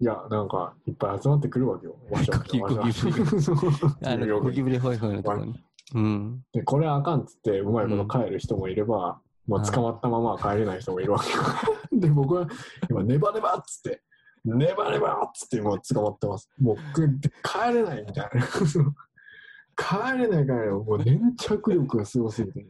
[0.00, 1.94] いや、なんか、いっぱい集まってくるわけよ。
[2.10, 3.56] わしゃわしゃわしゃゴキブリそう
[4.02, 5.62] あの、ゴキブリホイホイのところに。
[5.94, 6.44] うん。
[6.52, 11.38] でこれあかんっつって、うまいこと帰る人もいれば、もう捕まったまま帰れない人もいるわけよ。
[11.92, 12.48] で、僕は
[12.88, 14.02] 今、ネバネバっつって、
[14.44, 16.48] ネバネバっつってもう捕まってます。
[16.58, 17.08] もうく
[17.42, 18.46] 帰れないみたいな。
[19.76, 20.68] 帰れない帰れない。
[20.68, 22.66] もう粘着力がすごすぎて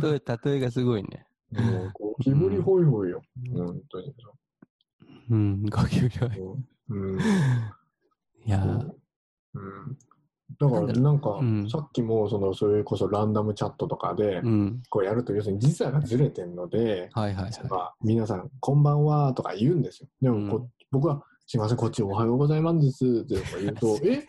[0.00, 1.26] 例え、例えがすごいね。
[1.50, 1.62] な。
[1.62, 3.22] もうゴキブリホイホイよ。
[3.52, 4.14] 本当に。
[5.30, 5.64] うん、
[6.88, 7.18] うん。
[7.18, 8.62] いや、
[9.54, 9.98] うん。
[10.58, 11.40] だからなんか
[11.70, 14.42] さっきもそのそれこそランダムチャットとかで。
[14.88, 17.50] こうやると要するに時差がずれてるので、はいはい、
[18.02, 20.08] 皆さん、こんばんはとか言うんですよ。
[20.22, 24.26] でもこ、僕は、すいません、こっちおはようございますって言うと、え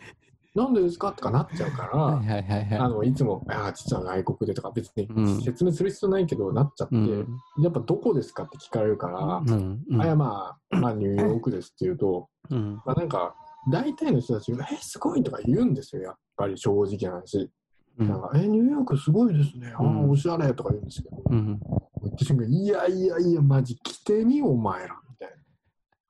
[0.54, 1.12] なんでですか？
[1.12, 1.88] とかなっちゃうかい。
[1.96, 2.78] ら、はいはいはいはい。
[2.78, 7.38] あのいつも、あ実は外国でとか、別にうん説明する必要ないけど、なっちゃって、うん。
[7.62, 9.84] やっぱどこですかって聞かれるから、うん。
[9.88, 12.74] うんあいやまあ、まあ、ニューヨークですって言うと、うん。
[12.84, 13.34] まあ、なんか、
[13.70, 17.50] 大体の人たちが、え、すごいとか言うんですよ、やっぱり正直な話。
[17.98, 21.58] うんなんか、え、ニューヨークすごいですね、ああ、うんおしゃれとか言うんですけど、うん。
[22.02, 25.28] 言った瞬間、いやいやいや、マジ来てみ、お前ら、みたい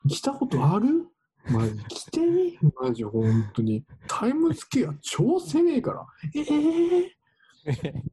[0.04, 0.10] な。
[0.10, 1.08] 来たことある？
[1.50, 3.84] マジ来てみ、マジ本当に。
[4.06, 6.06] タイムズスケア超攻めえから。
[6.34, 7.12] ええ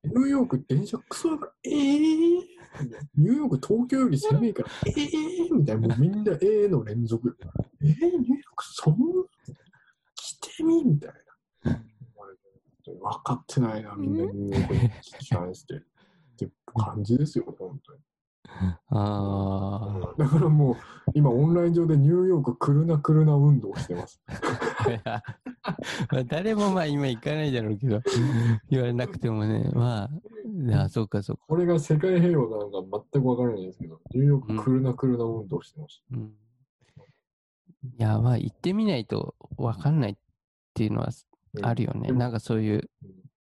[0.03, 1.51] ニューヨーク電車クソだから。
[1.63, 1.75] ええ
[3.15, 4.69] ニューヨーク東京より攻めえから。
[4.85, 5.87] ええみたいな。
[5.87, 7.37] もうみんなええの連続。
[7.81, 8.21] ええニューヨー
[8.55, 8.97] クそんな？
[10.15, 11.13] 来てみみたい
[11.63, 11.81] な。
[12.85, 14.91] 分かってないな、みんなニューヨークに
[15.29, 15.75] 関して。
[15.75, 15.79] っ
[16.37, 17.99] て感じですよ、本当に。
[18.89, 20.75] あ だからもう
[21.13, 24.21] 今オンライン上でニューヨーク来るな来るな運動をしてます。
[24.27, 24.89] あ。
[24.89, 25.23] いや
[26.11, 28.01] まあ誰もまあ今行かないだろうけど、
[28.69, 30.09] 言われなくてもね、まあ、
[30.45, 31.43] いや、そうかそうか。
[31.47, 36.33] これが世界平和かなんか全くわからないんですけど、ニューヨーク来るな来るな運動をしてましうん。
[37.97, 40.15] いや、まあ行ってみないとわかんないっ
[40.73, 41.09] ていうのは
[41.61, 41.69] た。
[41.69, 42.09] あるよね。
[42.09, 42.89] うんなんかそういう、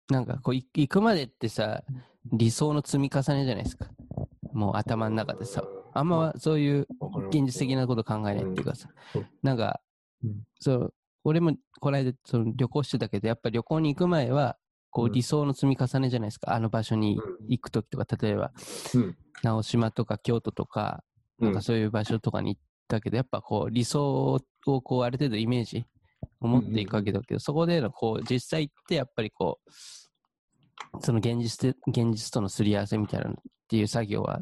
[0.09, 1.83] なんかこうい行くまでってさ、
[2.31, 3.87] 理想の積み重ねじゃないですか。
[4.53, 5.63] もう頭の中でさ、
[5.93, 6.87] あんまそういう
[7.29, 9.81] 現実的なこと考えないっていうかさうん、なんか
[10.23, 10.93] うん、そう、
[11.23, 14.57] 俺もこの間その旅行してたけど、やっぱり旅行に行く前は、
[14.91, 15.11] こううん。
[15.11, 16.53] 理想の積み重ねじゃないですか。
[16.53, 18.51] あの場所に行くときとか、例えば、
[18.95, 19.17] うん。
[19.43, 21.03] 直島とか京都とか、
[21.39, 25.85] なんかそういう場所とかに行ったけど、やっぱこう理想をこうある程度イメージ
[26.41, 29.71] を持っていくわけだけど、そこでのこう実際行ってやっぱりこう、
[31.01, 33.35] その現実で現実とのすり合わせみたいなの
[33.69, 34.41] っていう作業は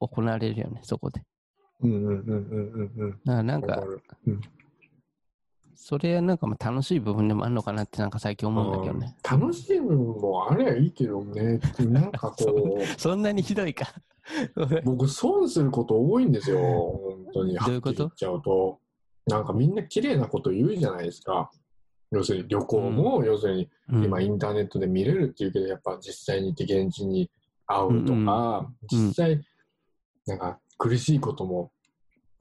[0.00, 1.20] 行われるよね、そこで。
[1.82, 3.10] うんうんうんうんうんうん。
[3.10, 4.00] だからなんか、わる
[5.74, 9.14] それはなんかまあ楽しい部分でもあるのかなってなんか最近思うんだけどね。
[9.30, 13.92] うん楽しい部分もあれはいいけどね、なんかこう、 そんなにひどいか。
[14.84, 17.56] 僕損すること多いんですよ、本当に。
[17.56, 17.96] どういうこと？
[17.98, 18.80] 言っちゃうと。
[19.26, 21.50] なんかみんな綺麗なこと言うじゃないですか。
[22.10, 27.30] 要するに旅行も、要するにうん今インターネットで見れるっていうけど、やっぱ実際に行って現地に
[27.66, 29.40] 会うとか、うん実際、
[30.26, 31.70] なんか苦しいことも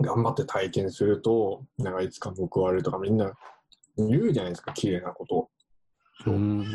[0.02, 3.34] 頑張って体験すると、なんかいつか報われるとかみんな
[3.98, 5.50] 言うじゃないですか、綺麗なこと。
[6.26, 6.66] うん。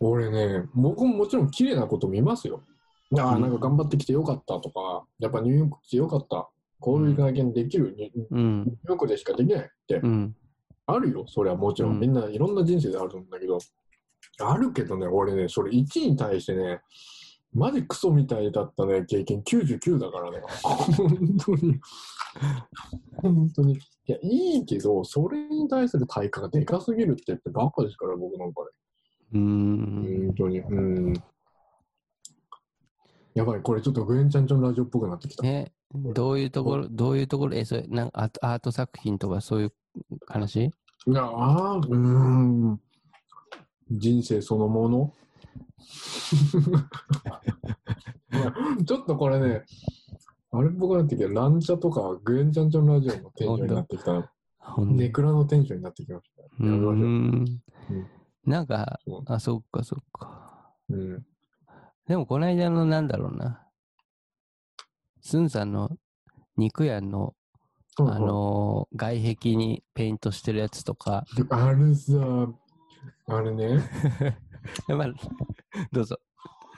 [0.00, 2.62] 俺ね、僕ももちろん綺麗なこと見ますよ。
[3.18, 3.42] ああ、うん。
[3.42, 6.48] なんか頑張ってきてよかったとか、やっぱニューヨーク来てよかった。
[6.78, 10.36] こういう体験できる、ニュニうんューヨークでしかできないってうん。
[10.86, 11.98] あるよ、それはもちろん。
[11.98, 13.58] みんないろんな人生であるんだけど、
[14.40, 16.80] あるけどね、俺ね、それ1に対してね、
[17.56, 20.42] マジクソみたいだったね、経験99だからね。
[20.62, 21.80] 本当に。
[23.22, 23.74] 本当に。
[23.74, 28.60] いや、いいけど、それに対する対価がでかすぎるって言ってバカですから、僕なんか
[29.32, 29.40] うね。
[29.40, 30.58] ん本当に。
[30.60, 31.14] うん。
[33.32, 35.46] やばい、これちょっとグエンちゃんちょんラジオっぽくなってきた。
[35.46, 39.72] え、どういうところ、どういうところ、え、それ、なんかアート作品とかそういう
[40.26, 40.64] 話？
[40.64, 40.70] い
[41.06, 42.80] や、ああ、うーん。
[43.90, 45.14] 人生そのもの？
[48.86, 49.64] ちょっとこれね、
[50.52, 54.32] あれっぽくなってきて、ランチャとかグエンちゃんちょんラジオのテンションになってきた。
[54.58, 56.42] ほんネクラのテンションになってきました。
[56.42, 56.94] うやめましょう。
[56.94, 57.44] んうん
[58.46, 60.70] なんか、あ、そっかそっか。
[60.88, 61.26] うん。
[62.06, 63.66] でもこの間のなんだろうな。
[65.20, 65.90] スンさんの
[66.56, 67.34] 肉屋の、
[67.98, 72.48] あのー外壁にペイントしてるやつとか、あれさ、
[73.26, 73.80] あれね、
[74.88, 75.08] まあ、
[75.92, 76.18] どうぞ。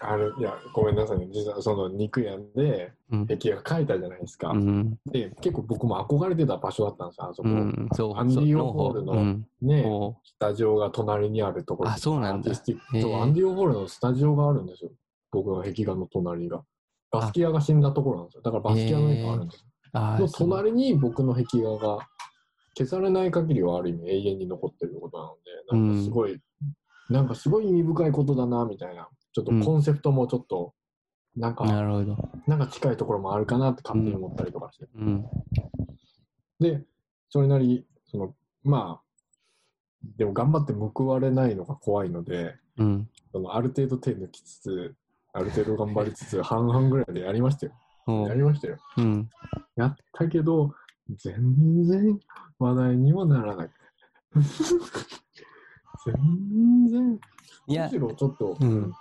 [0.01, 1.29] あれ、いや、ごめんなさいね。
[1.33, 3.27] 実はその肉屋でうん。
[3.27, 4.51] 壁が描いたじゃないですか。
[4.51, 4.99] うん。
[5.07, 7.49] で、結構僕も憧れてた場所だったんですよ、あそこ。
[7.49, 7.89] うん。
[7.95, 8.17] そう。
[8.17, 9.47] アンディオホールのそううん。
[10.25, 14.91] スタジオが隣にあるところあそうなんだアンディオホールのスタジオがあるんですよ。
[15.33, 16.63] 僕の壁画の隣が。
[17.11, 18.43] バスキアが死んだところなんですよ。
[18.43, 20.29] だからバスキアの絵があるんですよ。
[20.37, 22.09] 隣に僕の壁画が
[22.77, 25.35] 消されない限りはある意味永遠に残ってることなの
[25.81, 26.39] で、なんかすごい、
[27.09, 29.09] なんかすごい意味深いことだな、みたいな。
[29.33, 30.75] ちょっとコンセプトもちょっと、
[31.37, 32.17] なんか、なるほど。
[32.47, 34.87] なんか近いところもあるかなって勝手に思ったりとかして。
[34.95, 35.27] うん。
[36.61, 36.85] で、
[37.31, 39.09] それなり、その、まあ、
[40.17, 43.09] でも頑張って報われないのが怖いので、うん。
[43.33, 44.95] そのある程度手抜きつつ、
[45.33, 47.73] ある程度頑張りつつ、 半々ぐらいでやりましたよ。
[48.27, 48.79] やりましたよ。
[48.97, 49.31] うん。
[49.77, 50.75] やったけど、
[51.11, 52.19] 全然
[52.59, 53.71] 話題にもならない。
[56.13, 57.21] 全然。
[57.85, 58.93] むし、ろちょっと、うん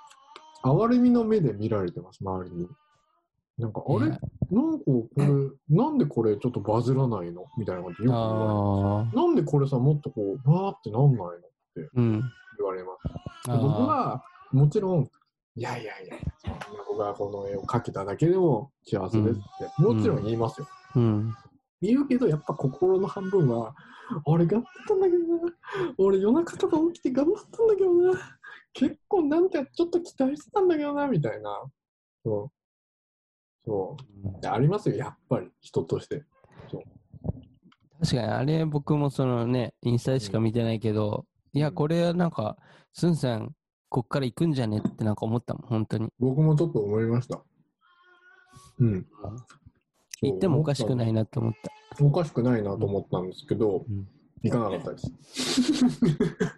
[0.64, 2.68] 哀れみの目で見られてます、周りに。
[3.58, 4.00] なんか、あれ？
[4.00, 4.20] なんか
[4.50, 5.26] これ、
[5.70, 7.46] なんでこれちょっとバズらないの？
[7.58, 9.16] みたいなことよく言われます。
[9.16, 11.34] なんでこれさ、もっとこう、わーってなんないの？
[11.94, 12.22] うん。
[12.58, 13.50] 言われます。
[13.50, 15.10] あー僕は、もちろん、
[15.56, 19.42] いやいやいや、そんな僕がこの絵を描けただけでも幸せですっ
[19.78, 20.68] て、もちろん言いますよ。
[20.96, 21.36] うん。
[21.82, 23.76] 言うけど、やっぱ心の半分は、
[24.26, 25.54] 俺頑張ったんだけどな。
[25.98, 28.20] 俺夜中とか起きて頑張ったんだけどな。
[28.74, 31.64] 結構なんてちょっと期待してたんだけどな、みたいな。
[32.24, 32.52] そう。
[33.66, 33.98] そ
[34.44, 34.48] う。
[34.48, 36.24] ありますよ、やっぱり、人として。
[38.00, 42.58] 確かに、あれ僕もそのね、インスタでしか見てないけど、いや、これはなんか、
[42.94, 43.56] スンさん、
[43.90, 46.10] こっから行くんじゃねってなんか思ったもん、本当に。
[46.20, 47.42] 僕もちょっと思いました。
[48.80, 49.08] うん。
[50.22, 52.04] 行ってもおかしくないなと思った。
[52.04, 54.08] おかしくないなと思ったんですけど、うん
[54.44, 55.12] 行かなかったです。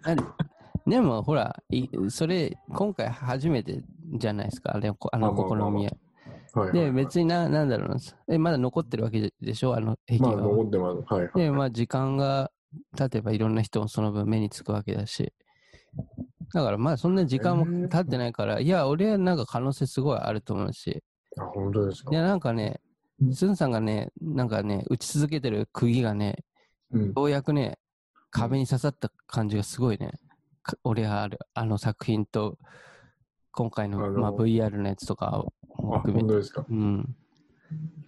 [0.86, 3.82] でも、ほら、いそれ、今回初めて
[4.18, 6.72] じゃないですか、あれ、こあの試みは。
[6.72, 7.96] で、別にな、なんだろうな、
[8.28, 10.36] え、まだ残ってるわけでしょ、あの壁まあ。
[10.36, 11.14] 残ってます。
[11.14, 11.32] はいはい。
[11.36, 12.50] で、まあ、時間が
[12.96, 15.32] 経てばいろんな人もその分目につくわけだし。
[16.52, 21.02] だから、まあ、そんな時間も経ってないから、いや、俺はなんか可能性すごいあると思うし。
[21.38, 22.10] あ、本当ですか？
[22.10, 22.14] い。
[22.14, 22.80] や、なんかね
[23.20, 26.44] う、んスンさんがね、なんかね、打ち続けてる釘がね、
[26.92, 27.06] うん。
[27.06, 27.78] ようやくね、
[28.30, 30.12] 壁に刺さった感じがすごいね。
[30.62, 32.58] か俺はある、あの作品と、
[33.52, 35.52] 今回の、あのまあ、VR のやつとかを
[35.94, 36.26] あ、含めて。
[36.26, 36.64] 本当ですか？
[36.68, 37.16] うん。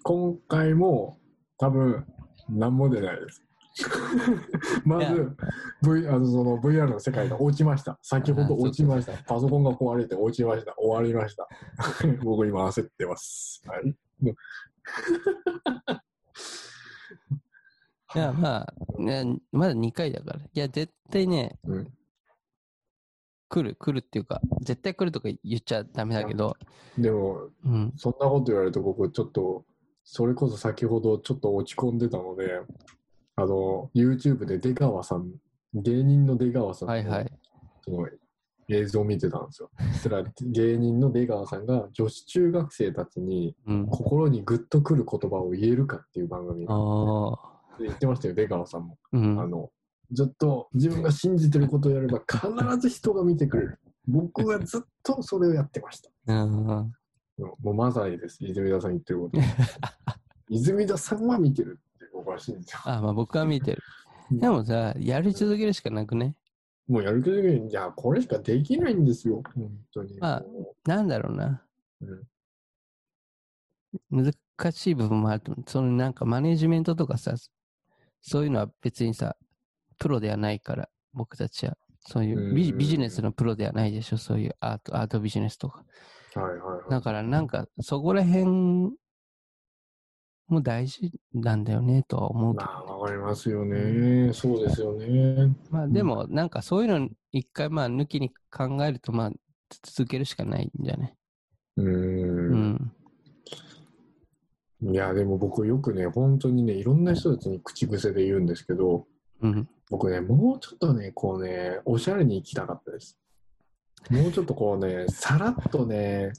[0.03, 1.19] 今回も
[1.59, 2.05] 多分
[2.49, 3.43] 何も出ないです。
[4.85, 5.35] まず、
[5.83, 7.99] v、あのその VR の世界が落ちました。
[8.03, 9.13] 先ほど落ちました。
[9.25, 10.75] パソコンが壊れて落ちました。
[10.77, 11.49] 終わりました。
[12.23, 13.63] 僕今焦ってます。
[13.67, 13.95] はい。
[18.15, 20.41] いや、まあ、ね、まだ2回だから。
[20.41, 21.93] いや、絶対ね、うん
[23.53, 26.57] 来る、来るっていうか、絶対来るとか言っちゃダメだけど、
[26.97, 27.93] でも、うん。
[27.97, 29.67] そんなこと言われると僕ちょっと、
[30.05, 32.63] それこそ先ほどちょっと落ち込んでたので、
[33.37, 35.35] あの、YouTube で出川さん、
[35.75, 37.33] 芸人の出川さんのはいはい。
[37.85, 38.09] その
[38.69, 39.71] 映像を見てたんですよ。
[39.95, 43.87] そしたら芸人の出川さんが女子中学生たちにうん。
[43.87, 47.79] 心にグッとくる言葉を言えるかっていう番組ああ。
[47.79, 48.99] で言ってましたよ、出川さんも。
[49.13, 49.41] うん。
[49.41, 49.71] あの、
[50.13, 53.79] ずっと自分が信じてることをやれば必ず人が見てくれる。
[54.07, 56.11] 僕はずっとそれをやってました。
[56.27, 56.93] うん。
[57.37, 59.41] もうまさにです、泉田さん言ってること。
[60.49, 62.89] 泉田さんは見てるって僕は信じてます。
[62.91, 63.83] あ、まあ僕は見てる。
[64.31, 66.37] でもさ、やり続けるしかなくね。
[66.89, 70.19] もうやる気だけに、いや、これしかできないんですよ、本当に。
[70.19, 71.65] まあもなんだろうな。
[72.01, 72.27] う
[74.11, 75.71] 難しい部分もあると思う。
[75.71, 77.35] そのなんかマネジメントとかさ、
[78.21, 79.37] そういうのは別にさ、
[79.99, 81.77] プロではないから、僕たちは。
[82.05, 85.85] そういうビジネスのプロではないでしょ、そういうアート、アートビジネスとか。
[86.35, 86.91] はいはいはい。
[86.91, 88.91] だからなんか、そこら辺
[90.49, 92.71] も大事なんだよね、とは思うけど。
[92.71, 94.33] まあ、わかりますよね。
[94.33, 95.57] そうですよね。
[95.71, 99.31] まあでも、なんかそういうの一回まあ抜きに考えると、まあ
[99.83, 101.17] 続けるしかないんじゃない？
[101.77, 101.83] う。
[101.83, 102.93] うんん。
[104.83, 109.07] いや、でも僕よくね、本当にね、いろんな人たちに口癖で言うんですけど、
[109.41, 109.69] うん。
[109.91, 113.19] 僕ね、もうちょっとね、こうね、おしゃれに行きたかったです。
[114.11, 116.33] もうちょっとこうね、さらっとね、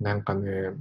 [0.00, 0.74] なんかね、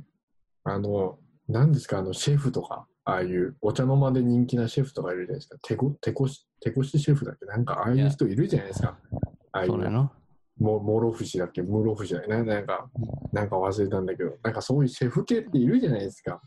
[0.64, 5.58] あの、何ですか、あの、シェフとか、ああいうお茶の間で人気なシェフとかいるじゃないですか。
[5.62, 7.46] 手こ手こし、手こしシェフだっけ？
[7.46, 8.98] なんかああいう人いるじゃないですか。
[9.52, 10.12] ああいう、そうなの？
[10.60, 11.62] も諸節だっけ？
[11.62, 12.30] 室節だっけ？
[12.30, 12.90] ななんか、
[13.34, 16.42] なんか忘れたんだけど、なんかそういうシェフ系っているじゃないですか。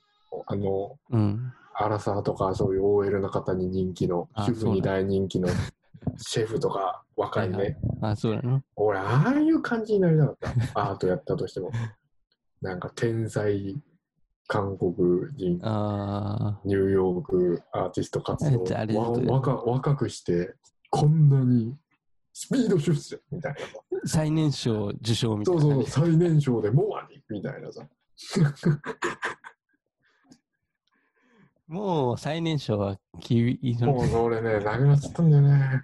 [0.47, 1.53] あの、うん。
[1.79, 5.49] アラサーとかそういう OL の方に人気の、あ主婦に大人気の
[6.17, 7.57] シェフとか若いね。
[7.57, 10.37] はいあ、そうなの俺、ああいう感じになりたかっ
[10.73, 10.91] た。
[10.91, 11.71] アートやったとしても。
[12.63, 13.77] なんか天才
[14.47, 14.95] 韓国
[15.37, 18.65] 人、あニューヨークアーティスト活動
[19.27, 20.55] 若若くして、
[20.91, 21.77] こんなに
[22.33, 23.59] スピード出世みたいな
[24.05, 25.71] 最年少受賞みたいなね。
[25.71, 27.89] そうそう、最年少でモアにみたいなさ。
[31.67, 35.83] もう最年少はきいもうそれね、なくなっちゃったんだよね。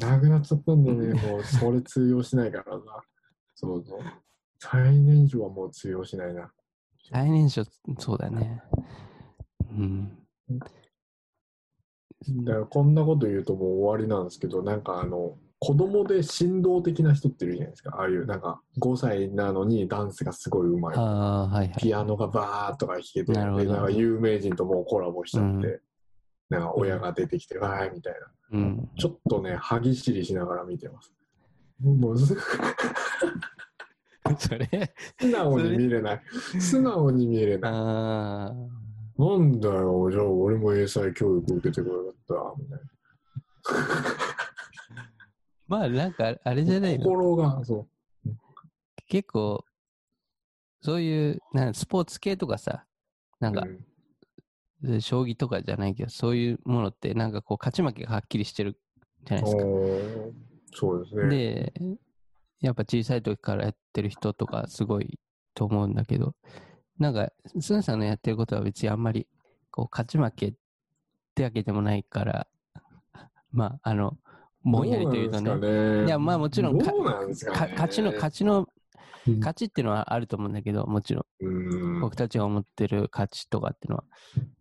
[0.00, 1.14] なくなっちゃったんだよね。
[1.22, 3.02] もうそれ通用しないからさ。
[3.54, 4.00] そうそう。
[4.58, 6.52] 最年少はもう通用しないな。
[7.10, 7.64] 最年少、
[7.98, 8.62] そうだね。
[9.70, 10.18] うん。
[12.44, 17.96] だからこんなこと言うともう終わりなんですけど、なんかあの、子供で振動的な人っているじゃないですか。
[17.96, 21.00] ああいう、なんか5歳なのにダンスがすごい上手い。
[21.00, 21.76] ああ、はいはい。
[21.78, 25.82] ピアノがバーッとか弾けて、でななんか有名人ともうコラボしちゃって、う
[26.50, 28.14] なんか親が出てきて、わーいみたい
[28.52, 28.58] な。
[28.58, 28.90] うん。
[28.98, 31.12] ちょっとね、歯ぎしりしながら見てます。
[31.82, 32.34] もうす
[34.38, 34.68] それ、
[35.20, 36.22] 素直に見れない。
[36.60, 37.72] 素直に見れない。
[37.72, 42.80] ああ、なんだよ、じゃあ俺も英才教育受けてくれよかった、みたい
[45.66, 46.92] まあなんかあれじゃなな。
[46.92, 47.04] いの？
[47.04, 47.86] 心が、そ
[49.06, 49.64] 結構、
[50.80, 52.84] そういう、なんスポーツ系とかさ、
[53.40, 53.52] なう。
[53.52, 53.66] んか
[54.82, 58.78] う、ん将棋とかじゃないけど、そういうものって、なんかこう、勝ち負けがはっきりしてる
[59.24, 59.62] じゃないですか。
[60.76, 61.28] そうですね。
[61.28, 61.72] で、
[62.60, 65.18] やっぱ小さい時からやってる人とかすごい
[65.54, 66.34] と思うんだけど、
[66.98, 67.28] なんか、
[67.60, 69.26] スンさんのやってることは別にあんまり、
[69.70, 70.54] こう、勝ち負けっ
[71.34, 72.46] てわけでもないから、
[73.50, 74.16] まあ、あの、
[74.64, 76.06] ぼんやりというとね、ね。
[76.06, 76.84] いやまあもちろんね。
[76.84, 78.66] か勝ちの、勝ちの、
[79.26, 79.38] うん。
[79.38, 82.00] 勝ちっていうのはあると思うんだけど、もちろん、うん。
[82.00, 84.04] 僕たちが思ってる勝ちとかっていうのは、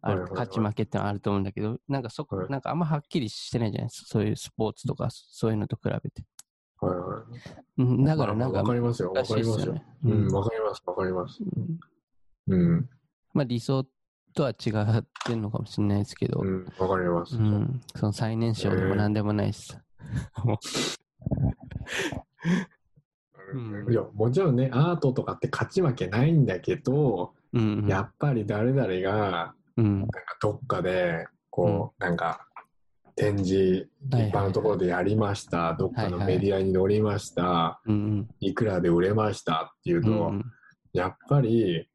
[0.01, 2.49] ある勝ち負けってのはあると思うんだけど、なんかそこ、はい。
[2.49, 4.07] なんかあんまはっきりしてないじゃないですか。
[4.09, 6.23] そういうスポーツとか、そういうのと比べて。
[6.83, 7.51] はいはい。
[7.77, 9.11] うんだからなんか、わかりますよ。
[9.11, 9.81] わかりますよ。
[10.05, 10.83] ううんん、わかります。
[10.85, 11.39] わかります。
[11.43, 11.79] うん
[12.47, 12.89] うん。
[13.33, 13.85] まあ理想
[14.35, 17.37] とは違ってんのかもしれないですけど、うん、わかります。
[17.37, 19.81] うん、その最年少でも何でもないしさ。
[20.43, 20.59] も
[23.53, 32.47] うんいや、もちろんね、アートとかって勝ち負けないんだけど、ううん、やっぱり誰々が、うん、なんかどっかで、こう、なんか、
[33.15, 40.43] 展示、はいはい一般のところでやりました、どっかのメディアに載りました、うん、いくらで売れましたっていううん、と、うん、
[40.93, 41.89] やっぱり、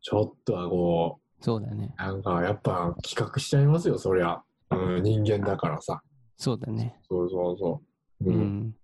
[0.00, 1.94] ちょっとはこそうだね。
[1.98, 4.42] う、なんかやっぱ企画しちゃいますよ、そりゃ。
[4.70, 6.02] うん、人間だからさ。
[6.36, 6.98] そうだね。
[7.08, 7.82] そうそうそ
[8.20, 8.30] う。
[8.30, 8.74] ううん、ん。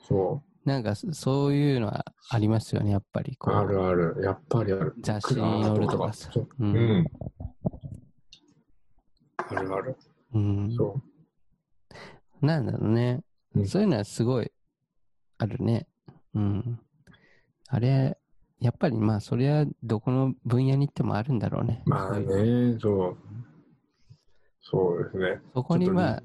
[0.00, 3.32] そなんかそそういうのはありますよね、やっぱり。
[3.32, 3.36] う。
[3.38, 4.16] こうあるある。
[4.22, 4.94] やっぱりある。
[5.02, 7.10] 雑誌に載るとかさそうううんん。
[9.38, 9.96] あるある。
[10.34, 10.72] うん。
[10.72, 11.00] そ
[12.40, 13.20] なんだろうね、
[13.54, 14.52] うんそういうのはすごい
[15.38, 15.86] あるね。
[16.34, 16.80] うん。
[17.68, 18.18] あれ、
[18.60, 21.82] やっぱりまあ、それはどこの分野に行ってもあるんだろうね。
[21.86, 21.90] う。
[21.90, 23.16] まあそういうね、そう。
[24.60, 25.40] そうですね。
[25.54, 26.22] そこにまあ、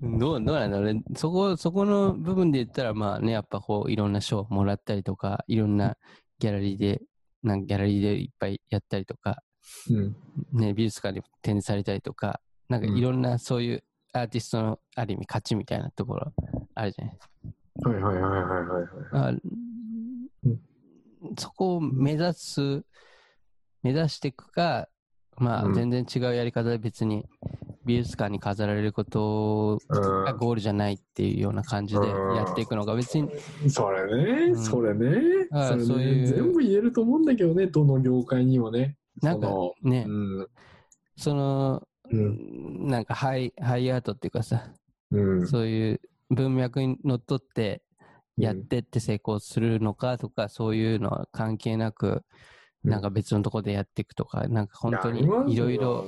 [0.00, 1.02] うん、 どう、どうなんだろうね。
[1.14, 5.96] そこ、そこの部分で言ったら、まあね、やっぱこう、いろんな賞もらったりとか、いろんな
[6.38, 7.00] ギャラリーで、
[7.42, 9.42] なんかギャラリーでいっぱいやったりとか、
[9.88, 10.16] うん。
[10.52, 12.40] ね、美術館で展示されたりとか、
[12.70, 16.32] なんかいろんなそういうアーティストのある意味価値みたいなところ
[16.74, 17.28] あるじゃないです
[17.82, 17.90] か。
[17.90, 18.58] はいはいはいはいは
[19.22, 19.34] いはい。
[19.34, 20.50] あ
[21.36, 22.84] そこを目指す、
[23.82, 24.88] 目指していくか、
[25.36, 25.72] まうん。
[25.72, 27.26] あ全然違うやり方で別に
[27.84, 30.24] 美術館に飾られることうん。
[30.24, 33.28] がゴールじゃないっていうような感じでやっていくのが別に、
[33.68, 34.56] それね、うん。
[34.56, 35.48] それね。
[35.50, 35.84] それね。
[35.84, 38.96] そういう全部言えると思うんだけどね、どの業界にもね。
[39.22, 40.46] なんかそね、の
[41.16, 42.88] その、うん。
[42.88, 44.72] なんかハイ、ハイアートっていうかさ、
[45.10, 45.40] うん。
[45.40, 45.46] うん。
[45.46, 46.00] そういう
[46.30, 47.82] 文脈にのっとって
[48.36, 52.24] やってって成功するのかとか、そういうのは関係なく、
[52.82, 56.06] なんか別のとこでやっていくとか、なんか本当にいろいろ、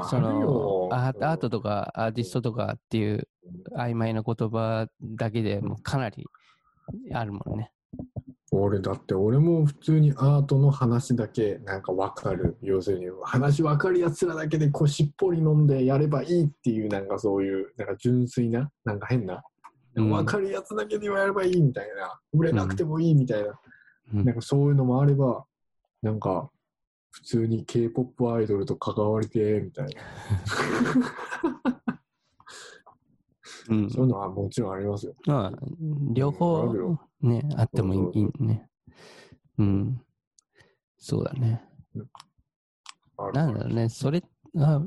[0.00, 3.28] そのアートとかアーティストとかっていう
[3.76, 6.26] 曖昧な言葉だけでもうかなり
[7.12, 7.70] あるもんね。
[8.50, 12.56] 俺だって俺も普通にアートの話だけなんか分かる。
[12.62, 19.42] 要するに話分かるやつらだけでこうしっぽり飲んでやればいいっていうなんかそういうなんか純粋ななんか変な、
[19.96, 20.10] うん。
[20.10, 22.20] 分かるやつだけでやればいいみたいな。
[22.32, 23.58] 売れなくてもいいみたいな、
[24.14, 24.24] うん。
[24.24, 25.44] なんかそういうのもあれば
[26.02, 26.50] なんか
[27.10, 30.02] 普通に k p o p アイドルと関わりてみたいな
[33.68, 35.14] うんそういうのはもちろんありますよ。
[35.26, 35.52] まあ、
[36.12, 38.68] 両あ方ね、あってもいいね。
[39.58, 40.00] うん。
[40.98, 41.62] そうだね。
[43.32, 44.22] なんだろうね、それ
[44.54, 44.82] は、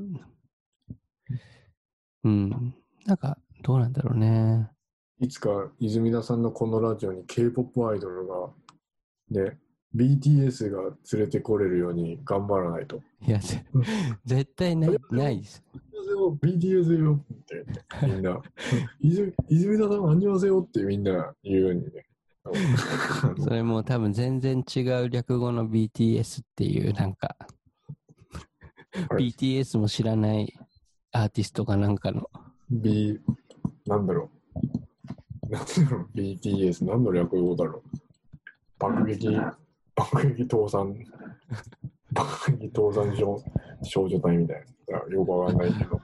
[2.24, 2.74] うん。
[3.06, 4.70] なんか、どうなんだろうね。
[5.20, 8.50] いつか泉田さんのこのラジオに K-POP アイドルが、
[9.30, 9.58] ね、
[9.94, 10.82] BTS が
[11.12, 13.02] 連れてこれるように頑張らないと。
[13.26, 13.64] いや、ぜ
[14.24, 15.64] 絶対ない、ないです。
[16.42, 17.64] BTS よって
[18.06, 18.40] みんな。
[19.00, 22.04] 泉泉田さん、アンニョンハセヨってみんな言うようにね。
[23.42, 27.46] それも多分全然違う略語の BTS っていう、なんか、は
[29.20, 30.58] い BTS も知らない
[31.12, 32.28] アーティストかなんかの、
[32.70, 33.20] B、
[33.86, 35.50] なんだろう。
[35.50, 37.98] なんだろう、BTS、何の略語だろう。
[38.78, 39.28] 爆撃、
[39.98, 40.94] 爆撃倒産、
[42.12, 43.42] 爆撃倒産症、
[43.82, 44.98] 少女隊みたいな。
[45.12, 46.00] よくわかんないけど。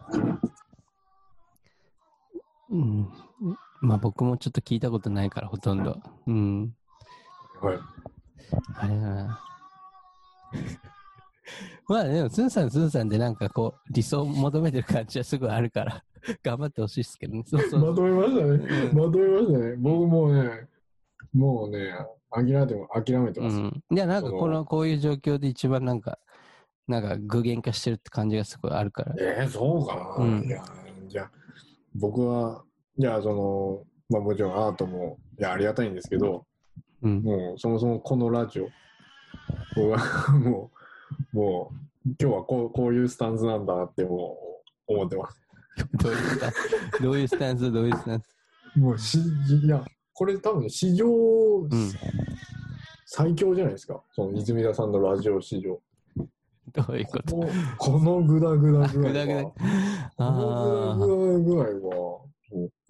[2.70, 3.08] うん。
[3.80, 6.00] まあ僕もちょっと聞いたことないから、ほとんど。
[6.26, 6.74] うん。
[7.60, 7.78] はい。
[8.76, 9.40] あれだな。
[11.86, 16.04] まあでも、スンさん、スンさんでなんかこう、理想を求めてる感じはすぐあるから、
[16.42, 17.44] 頑張ってほしいですけどね。
[17.46, 18.50] そうそうまと めましたね。
[18.90, 19.76] うんまとめましたね。
[19.76, 20.68] 僕もうね、
[21.34, 21.92] もうね、
[22.30, 23.56] 諦めても諦めてます。
[23.56, 23.82] うん。
[23.90, 26.18] いや、なんかこの、こういう状況で一番なんか、
[26.86, 29.14] なんか具現化してるって感じがすごいあるから。
[29.18, 30.24] えー、そうかな。
[30.24, 30.62] うんいや、
[31.08, 31.30] じゃあ、
[31.94, 32.62] 僕は、
[32.98, 36.46] じゃあ、その、まあもちろんアートも、いや、ありがたいんですけど、
[37.02, 37.22] うん。
[37.22, 38.68] もう、そもそもこのラジオ、
[39.76, 39.98] 僕は
[40.38, 40.70] も
[41.32, 41.84] う、もう、
[42.20, 44.36] 今日はこうこういうスタンスなんだっても
[44.88, 45.40] う思ってます。
[46.00, 47.02] どういうスタンス？
[47.02, 47.72] どういうスタンス？
[47.72, 48.78] どういうスタンス？
[48.78, 49.82] もうし、いや、
[50.14, 51.68] これ多分史上、ん
[53.06, 54.02] 最強じゃないですか。
[54.12, 55.80] その泉田さんのラジオ史上。
[56.72, 57.48] どういうこと？
[57.78, 59.44] このグダグダ具合は。
[60.16, 62.20] このあグダグダ具合は。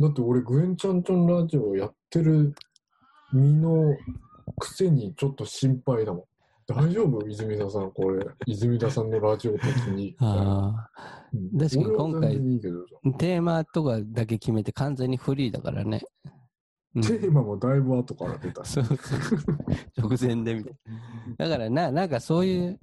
[0.01, 2.55] だって俺、グエンちゃんちゃんラジオやってる
[3.32, 3.96] 身の
[4.59, 6.24] くせにちょっと心配だもん。
[6.66, 7.26] 大丈夫？
[7.28, 8.26] 泉田さん、これ。
[8.46, 10.14] 泉田さんのラジオ的に。
[10.20, 10.88] あ。
[10.96, 12.36] あうん確かに今回。
[13.18, 16.02] テーマとかだけ決めて完全にフリーだからね。
[16.95, 18.73] うんテーマもだいぶ後から出たし。
[18.73, 18.97] そうそう。
[19.99, 20.77] 直前でみたい
[21.37, 21.37] な。
[21.49, 22.79] だからな、なんかそういう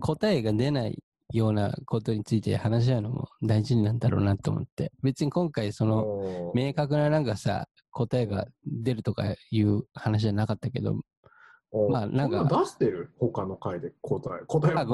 [0.00, 1.02] 答えが出ない
[1.32, 4.92] ようなことについて話し合うのも大事なんだろうなと思って。
[5.02, 11.00] 別に今回そのの明確ななんかさ、答えが出るとかいう話じゃなかったけど、
[11.90, 13.10] まあなんかそ出してる？
[13.18, 14.44] 他の回で答え。
[14.46, 14.86] 答えはあ。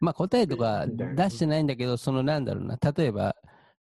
[0.00, 3.36] まあ答えとか出してないんだけど、そのなんだろうな、例えば、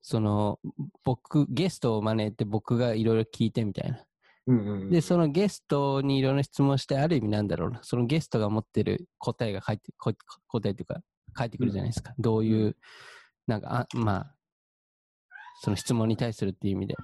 [0.07, 0.61] その
[1.03, 4.05] 僕、ゲストを招いて僕がいろいろ聞いてみたいな。
[4.47, 10.13] うんうんうんで、そのゲストにいろんな質問して、ある意味なんだろうな、そのゲストが持ってる答えが返って、こ
[10.49, 11.01] 答えというか、
[11.33, 12.13] 返ってくるじゃないですか。
[12.19, 12.77] どういう、
[13.47, 14.35] なんか、あまあ、
[15.63, 16.97] その質問に対するっていう意味で。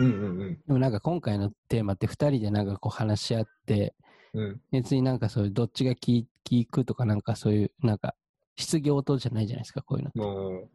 [0.00, 3.94] うんうんでもなんか今回のテーマって2人でなんかこう話し合って、
[4.34, 4.42] うん。
[4.42, 8.16] うん別になんかそういうどっちが聞聞くとかなんかそういうなんか
[8.56, 10.68] 質疑応答じゃないじゃないですか、こういうのって。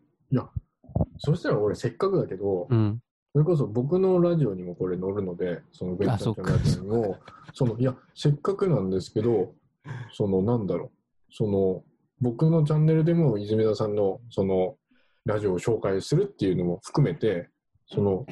[1.18, 3.00] そしたら俺せっかくだけど、うん。
[3.34, 7.18] それこそ僕のラジオにもこれ載るので、そのベッチャーのラジオにも、
[7.54, 9.54] そのいや、せっかくなんですけど、
[10.12, 10.92] そのなんだろう、
[11.32, 11.84] その
[12.22, 14.78] 僕のチャンネルでも泉田さんのその
[15.26, 17.50] ラジオを紹介するっていうのも含めて、
[17.88, 18.26] その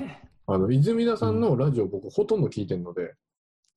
[0.47, 3.13] あの泉田さんのラジオ僕ほとんど聞いてるので、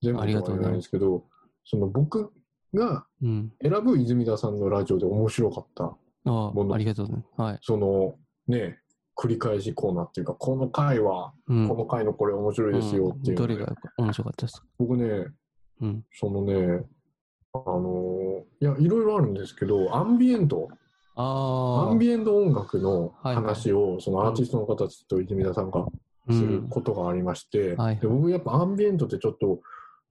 [0.02, 1.24] 全部ありがとうございますとは言えないんですけど、
[1.64, 2.32] その僕
[2.74, 3.52] がうん。
[3.62, 7.24] 選ぶ泉田さんのラジオで面白かった、あものあ、ありがとう。
[7.36, 7.58] はい。
[7.62, 8.16] その
[8.46, 8.78] ね、
[9.16, 11.68] 繰り返しコーナーっていうか、この回はうん。
[11.68, 14.66] この回のこれ面白いですよっていうどれが面白かったですか？
[14.78, 15.26] 僕ね、
[15.80, 16.04] うん。
[16.12, 16.84] そのね、
[17.52, 20.68] あのーいや、いろいろあるんですけど、アンビエント、
[21.16, 21.90] ああ。
[21.90, 23.44] アンビエント音楽のはいはい。
[23.44, 25.86] 話を、そのアーティストの方たちと泉田さんが
[26.30, 27.98] することがありまして、はい。
[27.98, 29.60] で僕やっぱアンビエントってちょっと、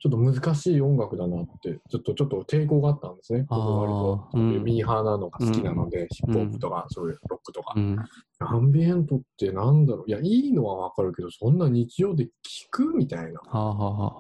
[0.04, 3.46] ちょっと難しい音楽だなって、ちょっとちょっと抵抗があったんですね。
[3.48, 7.80] 僕割とうんミーハーなのが好きなので、ヒップホップとか、そういうロックとかう。
[7.80, 7.98] ん。
[8.40, 12.30] アンビエントってなんだろういや、いいのはわかるけど、そんな日常で聞
[12.70, 13.40] くみたいな。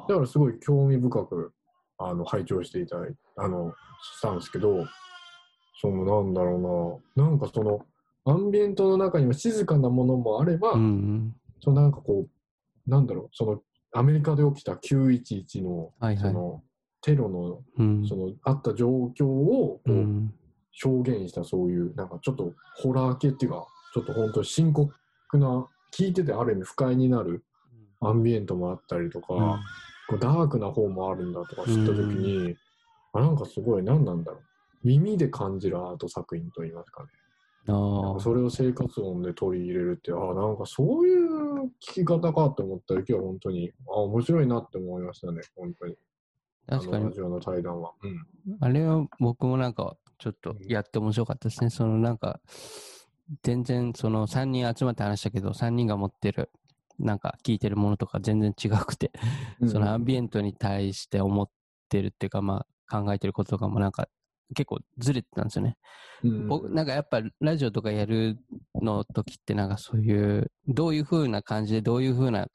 [0.08, 1.52] だからすごい興味深く、
[1.98, 3.74] あの、拝聴していただいあの、
[4.18, 4.86] したんですけど、
[5.82, 7.82] その、なんだろうな、なんかその、
[8.24, 10.72] アンビエントの中には静かなものもあれば、あ。
[10.76, 11.36] うん。
[11.60, 13.62] そのなんかこう、なんだろう、その、
[13.94, 16.64] アメリカで起きた911の、はいはいその、
[17.02, 18.08] テロの、うん。
[18.08, 18.88] その、あった状
[19.18, 20.34] 況を、こう、うん。
[20.84, 24.94] 表現したそういう、なんかちょっとホラー系っていうか、ちょっと本当に深刻
[25.34, 27.44] な、聞いててある意味不快になる
[28.02, 29.60] アンビエントもあったりとか、うん
[30.08, 32.56] こうダークな方もあるんだとか知ったときに、
[33.14, 34.42] あなんかすごい何なんだろう。
[34.84, 37.10] 耳で感じるアート作品といいますかね。
[37.68, 45.96] あかそれを生活音で取り入れるって、あなんかそういう聞き方かと思ったら、今日は本当に、あ面白いなって思いましたね、本当に。
[46.68, 46.78] あ。
[46.78, 47.94] 確かにラ、ジオの対談は。
[48.02, 48.58] うん。
[48.60, 51.70] あれは僕もなんか、ちょっとやって面白かったですね。
[51.70, 52.40] そのなんか、
[53.42, 56.52] 全然その3人集まって話したけど、3人が持ってる、
[57.00, 59.12] なんか聞いてるものとか全然違くて、
[59.68, 61.50] そのアンビエントに対して思っ
[61.90, 64.08] てるっていうか、まあ考えてることとかもなんか
[64.56, 65.78] 結構ずれてたんですよね。
[66.24, 66.48] うん。
[66.48, 68.38] 僕なんかやっぱラジオとかやる
[68.76, 72.48] の時ってなんかそういうどういう風な感じでどういう風な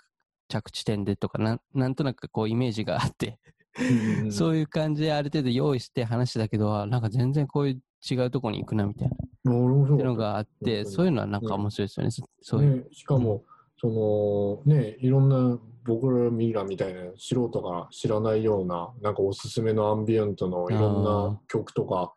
[0.49, 3.39] 着地点でとかなんなんとなくこうイメージがあって、
[4.31, 9.15] そういう感じである程度用意して話してたけどあなんか全然こういう違うとこに行くなみたいな。
[9.15, 13.45] っ俺もそうていうのがあってそういうのはなんか面白いですよね、そそういう、ね、しかも、
[13.81, 15.59] そのねいろんな
[15.89, 22.15] 僕らミラみたいな素人が知らないようななんかおすすめのアンビエントのいろんな曲とか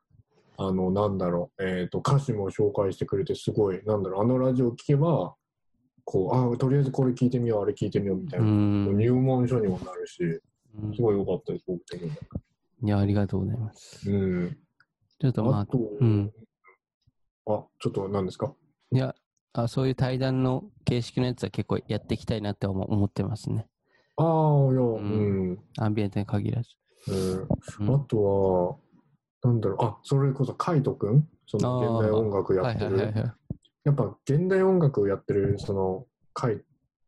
[0.57, 5.33] あの、なんだろう、えっ、と、歌詞も紹介してくれて、すごい、なんだろう、あのラジオ聞けば、
[6.03, 8.97] こう、あとりあえずこれ聞いてみよう、あれ聞いてみようみたいうな、ん。
[8.97, 12.15] 入門書にもなるし、うんすごい良かったです、僕的には。
[12.83, 14.11] いや、ありがとうございます。
[14.11, 14.57] うん。
[15.19, 16.31] ちょっとまあ、あと、うん。
[17.47, 18.53] あ、ちょっと何ですか？
[18.91, 19.15] いや、
[19.53, 23.67] あそういう対談の形式のやつは結構やっていきたいなって思思ってますね。
[24.17, 25.59] ああ、いや、んうん。
[25.77, 26.69] アンビエントに限らず。
[27.07, 27.15] う
[27.83, 28.79] んうんあと
[29.43, 31.27] は、なんだろう、あ、それこそカイトくん？
[31.47, 32.95] その現代音楽やはいってる。
[32.95, 33.33] はいはいはい。
[33.83, 36.61] やっぱ現代音楽をやってる、その、カイ、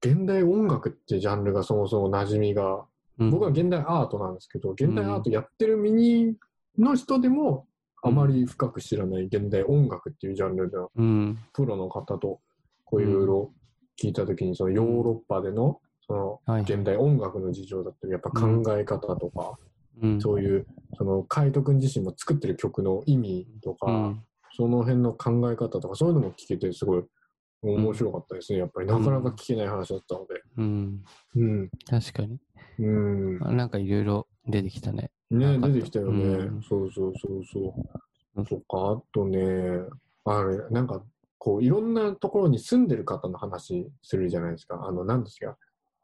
[0.03, 2.85] 現代音楽ってジャンルがそもそも馴染みが、
[3.19, 6.35] うん僕は現代アートなんですけど、現代アートやってる身
[6.79, 7.67] の人でも、
[8.03, 11.39] あまり深く知らない現代音楽っていうジャンルのうん。
[11.53, 12.41] プロの方と、
[12.84, 13.53] こういろいろ
[14.01, 19.57] 聞いたときに、そのヨーロッパでの、その現代音楽の事情だったり、やっぱ考え方とか、
[20.01, 20.21] うん。
[20.21, 20.67] そういう、
[20.97, 24.23] その、カイト君自身も作ってる曲の意味とか、うん。
[24.55, 27.03] その辺の考え方とか、そういうのも聞けて、すごい
[27.61, 28.59] 面白かったですね。
[28.59, 30.41] やっぱりなかなか聞けない話だったので。
[30.57, 31.03] うん。
[31.35, 31.69] うん。
[31.89, 32.38] 確かに。
[32.80, 33.39] うん。
[33.41, 35.11] あなんかいろいろ出てきたね。
[35.34, 36.23] ね、出てきたよね。
[36.23, 37.73] うんそうそうそうそう
[38.35, 38.41] う。
[38.41, 39.39] んそっか、あとね、
[40.26, 41.03] あれ、なんか、
[41.38, 44.80] こう、いろんなところに住んでる方の話するじゃないですか。
[44.88, 45.57] あの、なんですか。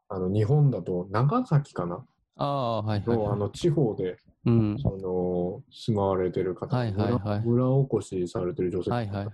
[0.10, 2.06] あの、日本だと、長崎かな？
[2.36, 3.38] ああ、はいはい、はい。
[3.38, 4.78] の、地方で、うん。
[4.80, 9.28] その、住まわれてる方、はいはいはい村村おこしされてる女性はいはい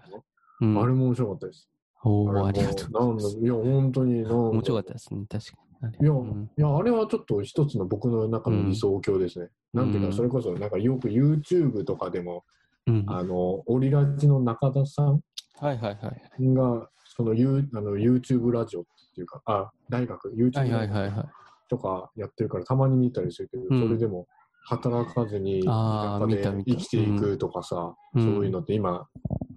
[0.62, 1.70] うん、あれも面白かったです。
[2.04, 3.40] おーありがとうございます。
[3.40, 5.75] いや、本当に、面白かったですね、確かに。
[6.02, 9.50] いや、うんいや、あれはちょっと一つの僕の中の理想郷ですね。
[9.74, 12.44] なんていうか、うんそれこそ、なんかよく YouTube とかでも、
[12.88, 13.06] うん。
[13.08, 15.22] あの、オリラジの中田さん
[15.60, 16.54] はいはいはい。
[16.54, 18.84] が、その、ユーあの YouTube ラジオっ
[19.16, 21.30] ていうか、あ、大学、はい YouTube はいはいはい。
[21.68, 24.28] とかやってるから、たまに見たりするけど、うんそれでも、
[24.68, 29.08] 働かずに、生きていくとかさ、うんそういうのって今、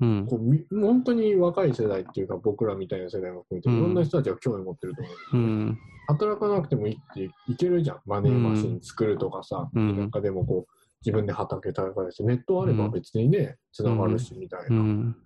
[0.01, 0.27] うん。
[0.27, 5.37] こうみ本当に若い世代っていうか、僕らみたいな世代も含めて、うんいろんな人たちが興味持ってると思う。
[5.37, 5.79] うん。
[6.09, 8.01] 働かなくてもいいっていけるじゃん。
[8.05, 10.73] マネーマシン作るとかさ、うんなんかでもこう、
[11.05, 14.81] 自分で畑耕して、ネットあれば別にね、つながるし、みたいうな。
[14.81, 15.17] ん。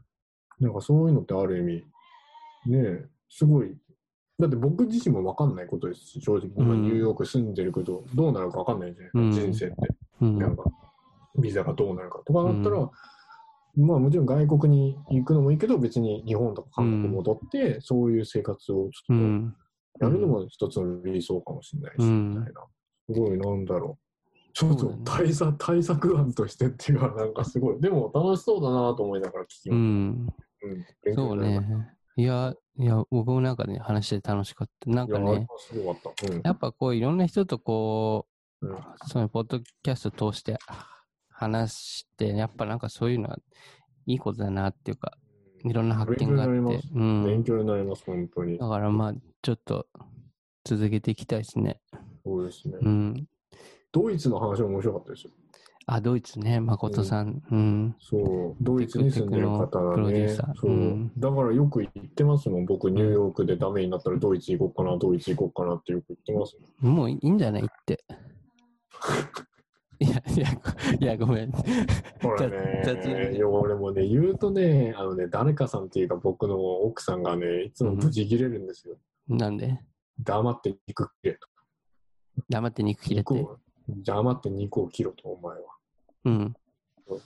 [0.60, 1.72] なんかそういうのってある意味、
[2.66, 3.76] ねえ、すごい。
[4.38, 9.94] だって僕自身も分かんないことですし、正直、今うんニューヨーク住んでるけど、どうなるか分かんないじゃないうんですか、人生って。
[10.20, 10.38] うん。
[10.38, 10.64] なんか、
[11.38, 12.90] ビザがどうなるかとかだったら、
[13.76, 19.54] まあもちろん外国に行くのもいいけど、別に日本とか韓国戻って、そういう生活をちょっうん。
[19.98, 22.60] とやるのも一つの理想かもしれないし、うんみたいな。
[23.09, 24.32] すごい、なんだろう。
[24.54, 27.80] ちょっと対策、対策案としてっていうか、なんかすごい。
[27.80, 30.26] でも楽しそうだなと思いながら聞きうまん。
[30.60, 30.66] す。
[30.66, 30.84] うん。
[31.04, 31.66] 勉強そうね。
[32.16, 34.90] いや、いや、僕もなんかね、話してて楽しかった。
[34.90, 35.46] なんかね。
[36.42, 38.26] やっぱこういろんな人とこ
[38.62, 38.76] う、うん
[39.06, 40.56] そのポッドキャスト通して
[41.28, 43.38] 話して、やっぱなんかそういうのは
[44.06, 45.18] いいことだなっていうか、
[45.64, 46.88] いろんな発見があって勉強になります。
[46.94, 47.24] うん。
[47.24, 48.68] 勉強になります、本当にだ。
[48.68, 49.86] からまあ、ちょっと
[50.64, 51.80] 続けていきたいですね。
[52.24, 52.78] そうですね。
[52.80, 53.28] うん。
[53.90, 55.32] ドイツの話も面白かったですよ。
[55.86, 57.42] あ、ドイツね、誠さん。
[57.50, 57.96] うん。
[57.98, 60.28] そう、ドイツに住んでる方がね。
[60.28, 61.12] そううん。
[61.18, 62.66] だからよく言ってますもん。
[62.66, 66.94] 僕、ニューヨークでダメになったらドイツ行こうかな、ドイツ行こうかなってよく言ってますもん。
[66.94, 68.04] もういいんじゃないって。
[69.98, 70.48] いや、いや、
[71.00, 71.52] いや、ごめん。
[71.52, 78.96] ほらねいや俺もね、言うとね、あのね、誰かさんっていうか僕の奥さんがね、いつもブチ切れるんですよ。
[79.28, 79.80] なんで？
[80.20, 81.48] 黙って肉切れと。
[82.48, 83.34] 黙って肉切れて。
[83.34, 85.71] 肉を、黙って肉を切ろと、お前は。
[86.24, 86.54] うん。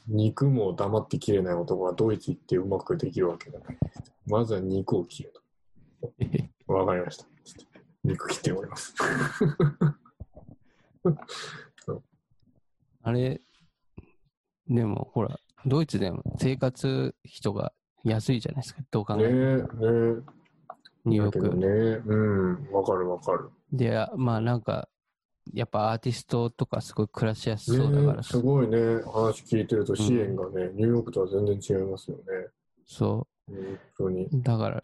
[0.09, 3.78] 肉も黙って切れない男はドイツ行ってうまくできるわけだない。
[4.27, 5.43] まずは肉を切ると。
[6.73, 7.27] わかりました。
[8.02, 8.94] 肉切っております。
[13.02, 13.40] あれ、
[14.68, 18.82] でもほら、ドイツでも生活費とか安いじゃないですか。
[18.90, 19.81] どう考ねえ、えても。
[19.81, 20.36] ねえ。
[21.05, 21.56] ニューヨーク。
[21.56, 21.66] ね、
[22.05, 23.51] うん、わかるわかる。
[23.73, 24.89] で、まあなんか、
[25.52, 28.12] やっぱアーティストとかすごい暮らしやすそうだから。
[28.14, 32.23] ねえ、すごいね、話聞いてると支援がね、ニューヨークとは全然違いますよね。
[32.86, 34.24] そ本当に。
[34.24, 34.28] う。
[34.32, 34.82] だから、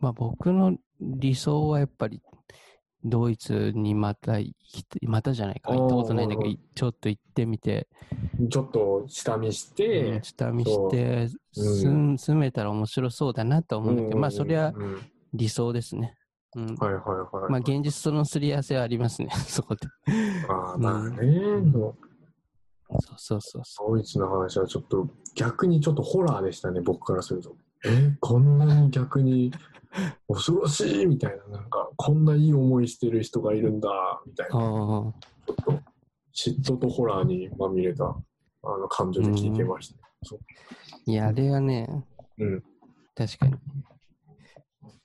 [0.00, 2.22] まあ僕の理想はやっぱり、
[3.04, 7.88] ドイツにまた行きたまたじゃないか、行ったことないんだけど、ちょっと行ってみて、
[8.50, 10.16] ちょっと下見して。
[10.16, 11.64] うん、下見して、そう。
[11.64, 12.18] 住うん。
[12.18, 14.98] 住めたら面白そうだなと思うんだけど、まあそれはうんうん。
[15.34, 16.17] 理想ですね。
[16.56, 16.74] うん。
[16.76, 17.02] はいはい
[17.36, 17.50] はい。
[17.50, 19.86] まあ現実とのすり合わせはありますね、 そこで。
[20.48, 21.18] ああ、まあね、
[22.90, 27.54] そうそうそうそうそドイツの話はちょっと逆にちょっとホラーでしたね、僕からすると。
[27.84, 29.52] えこんなに逆に
[30.26, 33.88] 恐ろしいみたいな、なんか、こんないい思いしてる人がいるんだ、
[34.26, 34.58] みたいうな。
[34.58, 35.12] ちょ
[35.52, 35.72] っと
[36.34, 39.98] 嫉妬とホラーにまみれたあの感情で聞いてました。
[40.24, 40.40] そう
[41.06, 42.04] いや、あれはね、
[42.38, 42.62] うん。
[43.14, 43.54] 確かに。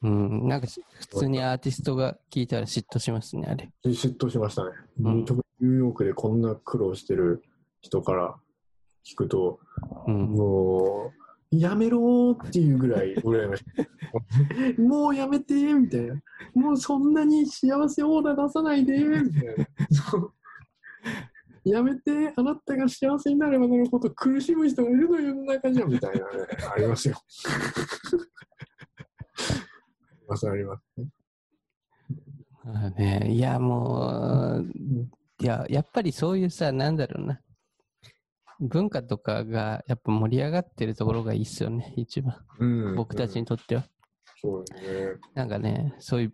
[0.02, 3.70] うん、なんかし普通にアーティストが聞いたら嫉妬しますね、あれ。
[3.84, 4.72] で嫉妬しましたね。
[5.00, 7.44] うん特にニューヨークでこんな苦労してる
[7.82, 8.36] 人から
[9.06, 9.60] 聞くと、
[10.08, 10.32] うん。
[10.32, 11.12] も
[11.52, 13.64] う、やめろーっていうぐらい羨まし
[14.78, 14.82] い。
[14.82, 16.16] もうやめてーみたいな。
[16.56, 19.68] もうそんなに幸せオーラ出さないでーみたいな。
[21.64, 26.26] やめて、あなたが幸せになればなるほど苦しむ人がいるの世の中じゃんみたいなね、
[26.76, 27.16] ありますよ。
[30.28, 30.84] ます、あります。
[32.66, 34.72] あね、いや、もう、
[35.42, 37.42] いや、やっぱりそういうさ、なんだろうな。
[38.60, 42.38] 文化とかがやっぱ盛り上がってるところがいいっすよね、一番。
[42.60, 43.84] うん僕たちにとっては。
[44.42, 45.22] そうですね。
[45.34, 46.32] なんかね、そういう、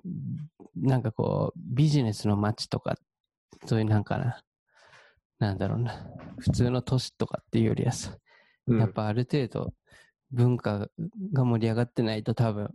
[0.76, 2.96] なんかこう、ビジネスの街とか、
[3.66, 4.44] そういうなんかな、
[5.40, 6.08] なんだろうな、
[6.40, 8.12] 普通の都市とかっていうよりはさ、
[8.68, 9.74] うんやっぱある程度
[10.32, 10.90] 文化
[11.34, 12.70] が盛り上がってないと多分、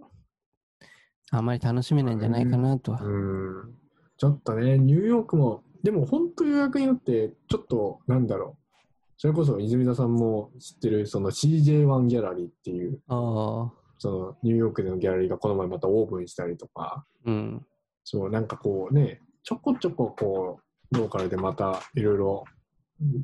[1.38, 3.00] あまり楽しめないんじゃないかなとは。
[3.02, 3.74] うん
[4.16, 8.74] ちょっとね、ニューヨークも、でも本当予約によって、ちょっと、なんだろう。
[9.16, 17.66] それこそ泉田さんも知ってる、その CJ1 ギャラリーっていう、ああ、そのニューヨークでのギャラリーがこの前またオープンしたりとか、うん。
[18.04, 20.60] そう、なんかこうね、ちょこちょここ
[20.92, 22.44] う、ローカルでまたいろいろ、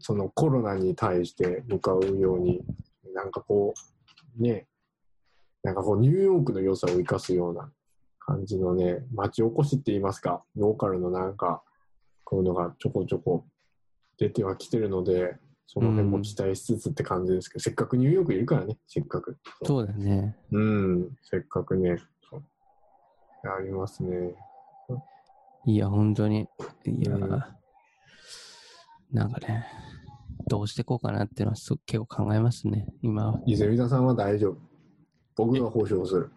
[0.01, 2.63] そのコロナに対して向かうように、
[3.15, 3.75] なんかこ
[4.39, 4.67] う、ね、
[5.63, 7.71] なんかこうニューヨークの良さを生かすような
[8.31, 11.65] 感じのね、町おこしって言いますか、ローカルのなんか、
[12.23, 13.45] こういうのがちょこちょこ
[14.19, 15.37] 出てはきてるので、
[15.67, 19.37] その辺も期待しつつって感じですけど、せっかくニューヨークいるからね、せっかく。
[19.65, 20.37] そうだね。
[20.53, 21.97] うん、せっかくね、
[23.43, 24.37] ありますね。
[25.65, 26.49] いや、本当に。
[26.87, 27.31] いや、うん
[29.13, 29.67] なんかね、
[30.47, 33.41] どうしていこうかなっていうのはす結構考えますね、今は。
[33.45, 34.59] 泉田さんは大丈夫。
[35.35, 36.31] 僕が保証する。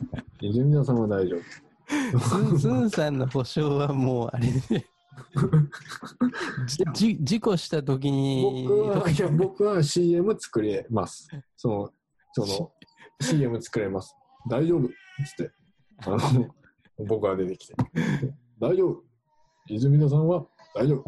[0.40, 2.58] 泉田さんは大丈夫。
[2.58, 4.86] スンさんの保証はもうあれで、
[6.66, 11.28] じじ事故した時に、僕は、いや、僕は CM 作れます。
[11.56, 11.92] その、
[12.32, 12.72] その、
[13.20, 14.14] CM 作れます。
[14.48, 14.90] 大丈夫っ
[15.26, 15.52] つって。
[15.98, 16.48] あの、
[17.06, 17.74] 僕が出てきて。
[18.60, 19.02] 大丈夫。
[19.68, 21.04] 泉田さんは大丈夫。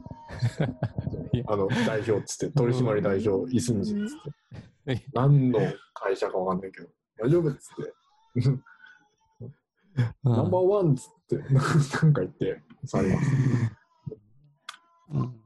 [1.46, 5.06] あの、代表っつって、取締代表、イスンジっつって。
[5.12, 5.60] 何の
[5.94, 6.88] 会社かわかんないけど、
[7.18, 8.50] 大丈夫っつって。
[10.24, 13.30] うんナンバーワンっつって、 なんか言って、されます。
[15.10, 15.38] うん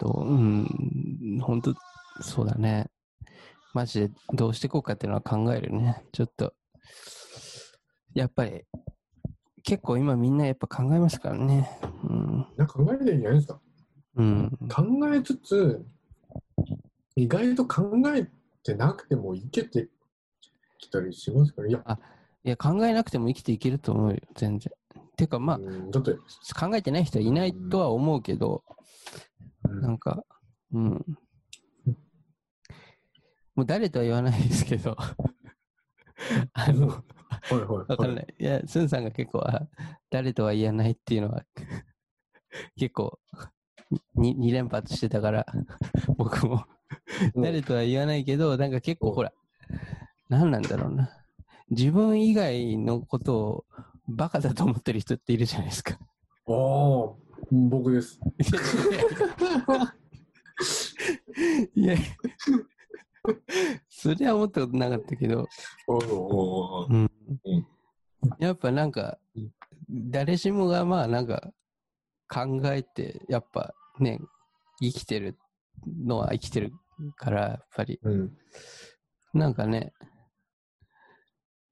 [0.00, 1.74] と、うん、本当
[2.22, 2.90] そうだね。
[3.74, 6.02] マジでどうしていこうかっていうのは考えるね。
[6.12, 6.54] ちょっと、
[8.14, 8.64] やっぱり、
[9.62, 11.70] 結構今みんなやっぱ考えますからね。
[12.08, 12.46] うん。
[12.56, 13.60] なんか考えてるんじゃないですか。
[14.16, 14.58] うん。
[14.68, 15.86] 考えつつ、
[17.14, 18.28] 意外と考え
[18.64, 19.88] てなくてもいけて
[20.80, 21.98] きたりしますから、いや、
[22.44, 24.72] いや、考えなくても生きていけると思うよ、全然。
[25.16, 30.24] てか、まあ、うんだって、考えてない人はいないとは思うけど、うんなんか、
[30.72, 31.04] うん。
[33.54, 34.96] もう誰とは言わないですけど、
[36.54, 37.02] あの、は
[37.50, 37.66] いはい。
[37.66, 38.34] わかんない。
[38.38, 39.68] いや、スンさんが結構、あ
[40.10, 41.44] 誰とは言えないっていうのは、
[42.76, 43.18] 結構、
[44.14, 45.46] に2連発してたから、
[46.16, 46.80] 僕も、うん
[47.42, 49.32] 誰とは言わないけど、なんか結構うんほら、
[50.30, 51.10] 何なんだろうな。
[51.70, 53.64] 自分以外のことを
[54.08, 55.94] バカだと思ってる人っているじゃないですか。
[55.94, 55.98] あ
[56.52, 56.54] あ、
[57.50, 58.18] 僕です。
[61.74, 61.96] いや、
[63.88, 65.48] それは思ったことなかったけど、
[65.88, 67.10] おうん
[67.44, 67.66] うん
[68.38, 69.50] やっぱなんかうん、
[70.10, 71.52] 誰しもがまあなんか
[72.28, 74.20] 考えて、やっぱね、
[74.80, 75.36] 生きてる
[75.86, 76.72] のは生きてる
[77.16, 78.32] から、やっぱり、うん。
[79.34, 79.92] なんかね、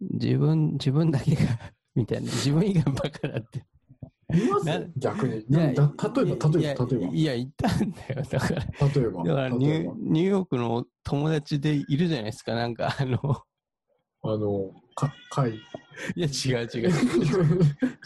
[0.00, 1.42] 自分、自分だけが、
[1.94, 3.64] みたいな、自分以外バカだって。
[4.36, 4.66] います？
[4.66, 5.44] な逆に。
[5.48, 8.22] 例えば、例えば、いや例えいや、いたんだよ。
[8.30, 9.24] だから、ば、例えば。
[9.24, 13.18] だからニュニューヨークの友達でいるじゃないですか、なんかあの、
[14.22, 15.54] あの、か、会。
[15.54, 15.60] い
[16.16, 16.88] や、違う違う。
[16.88, 16.92] 違う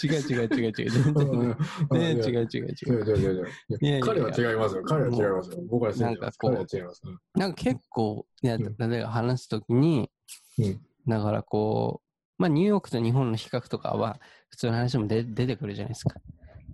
[0.03, 0.91] 違う違う違う。
[0.91, 1.57] 全然うん
[1.93, 3.05] 全然違う違う違違う。
[3.05, 3.47] う違う違う違う
[3.81, 4.83] いやいや彼は違いますよ。
[4.85, 5.59] 彼は違いますよ。
[5.69, 6.39] 僕は信じます。
[6.39, 7.03] 彼は違います。
[7.05, 10.11] うんなんか結構、いや、うん例えば話すときに、
[10.59, 12.01] うんだからこ
[12.39, 14.19] う、まあニューヨークと日本の比較とかは、
[14.49, 16.15] 普通の話もで出てくるじゃないですか。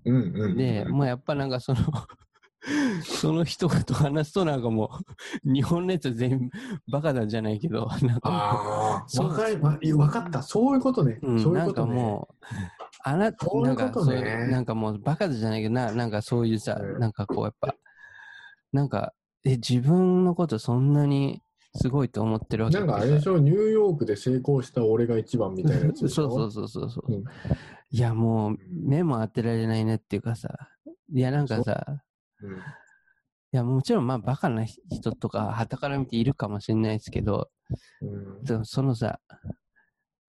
[0.04, 0.56] うんうん。
[0.56, 1.80] で、まあやっぱなんかその、
[3.04, 4.90] その人と話すとなんかも
[5.44, 6.50] う、日本のやつは全員
[6.90, 9.48] バカなんじゃないけど、なんかもうああ、そうわか
[9.80, 10.42] り、わわかった。
[10.42, 11.18] そういうことね。
[11.22, 11.94] うん、そういなかうんことね。
[11.94, 12.44] もう、
[13.04, 17.74] あなた、そういうなんか、ことねそういう、なんかもうバカじゃないけどな、なんかそういうさ、うんなんかこうやっぱ、
[18.72, 19.14] なんか、
[19.44, 21.42] え、自分のことそんなに
[21.74, 26.08] すごいと思ってるわけなんかあれでしょ、ニューヨークで成功した俺が一番みたいなやつ。
[26.08, 27.12] そうそうそうそうそう。
[27.12, 27.24] うん。
[27.90, 30.70] いや、もう、目も当てられないねっていうかさ、
[31.12, 32.02] いや、なんかさ、
[32.40, 32.46] う。
[32.46, 32.56] ん。
[32.56, 32.60] い
[33.52, 37.50] や、もちろん、まあ、バカな人とか、旗から見ているかもしれないですけど、
[38.00, 38.44] うん。
[38.44, 39.20] でもそのさ、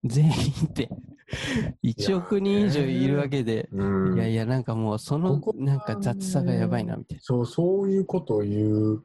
[0.04, 0.32] 全員
[0.66, 0.88] って、
[1.84, 4.14] 1億人以上いるわけで、うん。
[4.14, 9.04] いやいや、なんかもう、そのなんか雑さがやばいな、みたいそう、そういうことを言う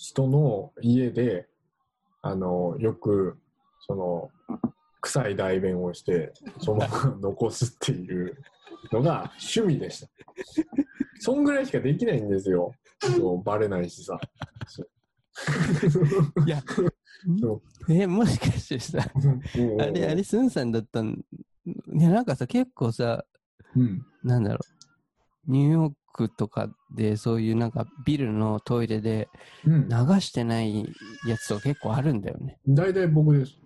[0.00, 1.46] 人の家で、
[2.22, 3.38] あの、よく、
[3.86, 4.30] その、
[5.02, 8.34] 臭い代弁をして、そのまま 残すっていう
[8.92, 10.08] のが趣味でした。
[11.20, 12.72] そんぐらいしかできないんですよ。
[12.98, 14.18] そうバレないしさ。
[16.46, 16.62] いや
[17.38, 17.62] そ、
[17.92, 21.22] え、もしかしてさ、うんあれ、あれ、スンさんだったん、
[21.66, 23.26] いや、なんかさ、結構さ、
[23.76, 24.06] うん。
[24.22, 24.60] なんだろ
[25.46, 29.28] う、ニューヨークとかで、そういうなんかビルのトイレで
[29.66, 29.88] うん。
[29.88, 30.84] 流してない
[31.26, 32.58] やつとか結構あるんだよね。
[32.66, 33.58] 大体僕です。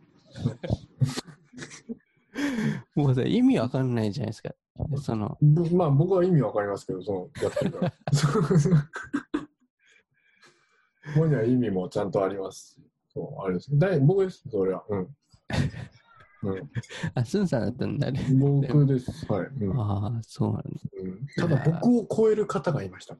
[2.95, 4.51] もうさ、意味わかんないじゃないですか。
[5.01, 7.93] その、ぼまあ僕は意味わかりますけど、そのやってるから。
[11.15, 12.81] ここには意味もちゃんとあります。
[13.13, 13.79] そう、あれです。
[13.79, 14.85] だい僕です、それは。
[14.89, 15.17] うん。
[16.53, 16.71] うん、
[17.15, 18.21] あ、スンさんだったんだね。
[18.39, 19.33] 僕です。
[19.33, 20.69] はい、うんああ、そうなんだ。
[21.03, 21.27] うん。
[21.37, 23.17] ただ僕を超える方がいました。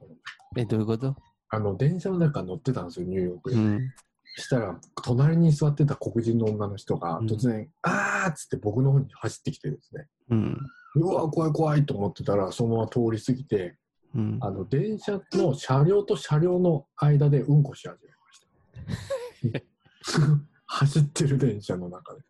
[0.55, 1.15] え、どういうこと？
[1.49, 3.55] あの、電車の中乗ってたんですよ、ニューヨークで。
[3.57, 3.91] うん。
[4.37, 10.07] したら、隣に座ってた黒人の女の人がうん突然、あーっつって僕の方に走ってきてですね。
[10.29, 10.57] うん。
[10.95, 13.77] うわ、怖い怖いと思ってたら、そのまま通り過ぎて、
[14.13, 14.37] うん。
[14.41, 19.65] あの電車の車両と車両の間でうんこし始めました。
[20.67, 22.21] 走ってる電車の中で。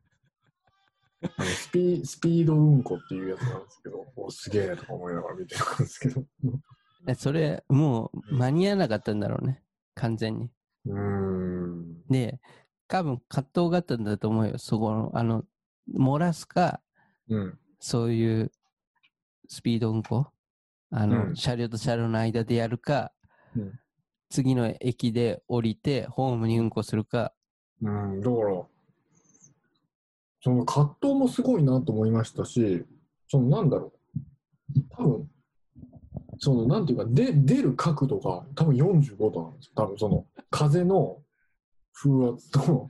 [1.38, 6.24] あのスピスピードうんこっていうやつなんですけど、おすげえとか思いながら見てたんですけど。
[7.08, 9.62] えそれ、もう間に合わなかったんだろうね。
[9.94, 10.50] 完全に。
[10.86, 12.04] うーん。
[12.10, 12.40] で、
[12.88, 14.58] 多分葛藤があったんだと思うよ。
[14.58, 15.44] そこの、あの、
[15.94, 16.82] 漏らすか、
[17.30, 17.60] うん。
[17.80, 18.52] そういう
[19.48, 20.28] スピード運行
[20.92, 23.12] あの、うん車両と車両の間でやるか、
[23.56, 23.80] うん
[24.30, 27.32] 次の駅で降りてホームに運行するか、
[27.82, 28.64] うん、だから、
[30.46, 32.86] その葛藤もすごいなと思いましたし、
[33.28, 35.30] そのなんだろう、多分
[36.38, 39.72] そのなんていうか、で出る角度が多分45度なんですよ。
[39.76, 41.18] 多分その風の
[41.94, 42.90] 風圧と、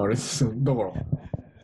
[0.00, 0.52] あれですよ。
[0.56, 0.92] だから、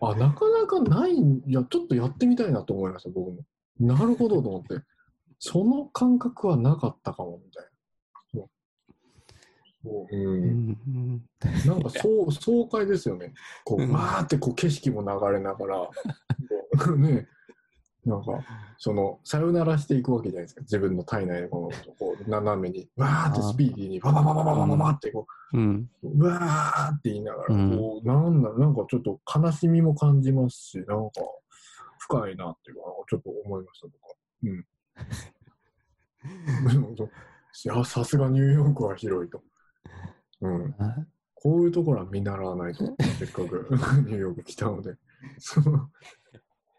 [0.02, 3.38] あ、なかなかないん、いや、ちょっとやってみたいなと思いました、僕も。
[3.80, 4.84] なるほどと思って。
[5.38, 7.70] その感覚はなかったかも、みたいな。
[9.86, 11.22] そうそううんうん
[11.66, 13.32] なんかそう 爽快ですよね。
[13.64, 15.90] こう、うんわーってこう景色も流れながら、こ
[16.94, 17.28] う ね、
[18.04, 18.40] なんか、
[18.78, 20.60] その、さよならしていくわけじゃないですか。
[20.62, 25.90] 自分の体内のものと、こう、斜めに、わーってスピーディーに、ババババババババって、こうん。
[26.04, 31.20] う、うわーって言いながら、うんこう、なんだろう、なんかちょっと悲しみも感じますし、なんか、
[31.98, 34.14] 深いなっていうか、ちょっと思いました、僕は。
[34.44, 34.66] うん。
[37.84, 39.42] さすがニューヨークは広いと。
[40.40, 40.74] うん。
[40.78, 42.84] あこういうところは見習わないと、
[43.18, 43.68] せっかく
[44.06, 44.96] ニューヨーク来たので。
[45.38, 45.90] そ う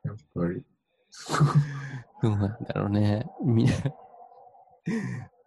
[0.04, 0.66] やっぱり。
[2.22, 3.26] どうなんだろうね。
[3.44, 3.74] みんな、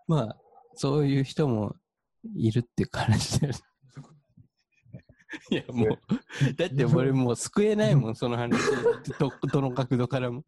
[0.06, 0.40] まあ、
[0.74, 1.76] そういう人も
[2.34, 3.60] いるっていう話だよね。
[5.50, 8.58] いや、もう、だって俺もう救えないもん、その話。
[9.18, 10.44] ど、どの角度からも。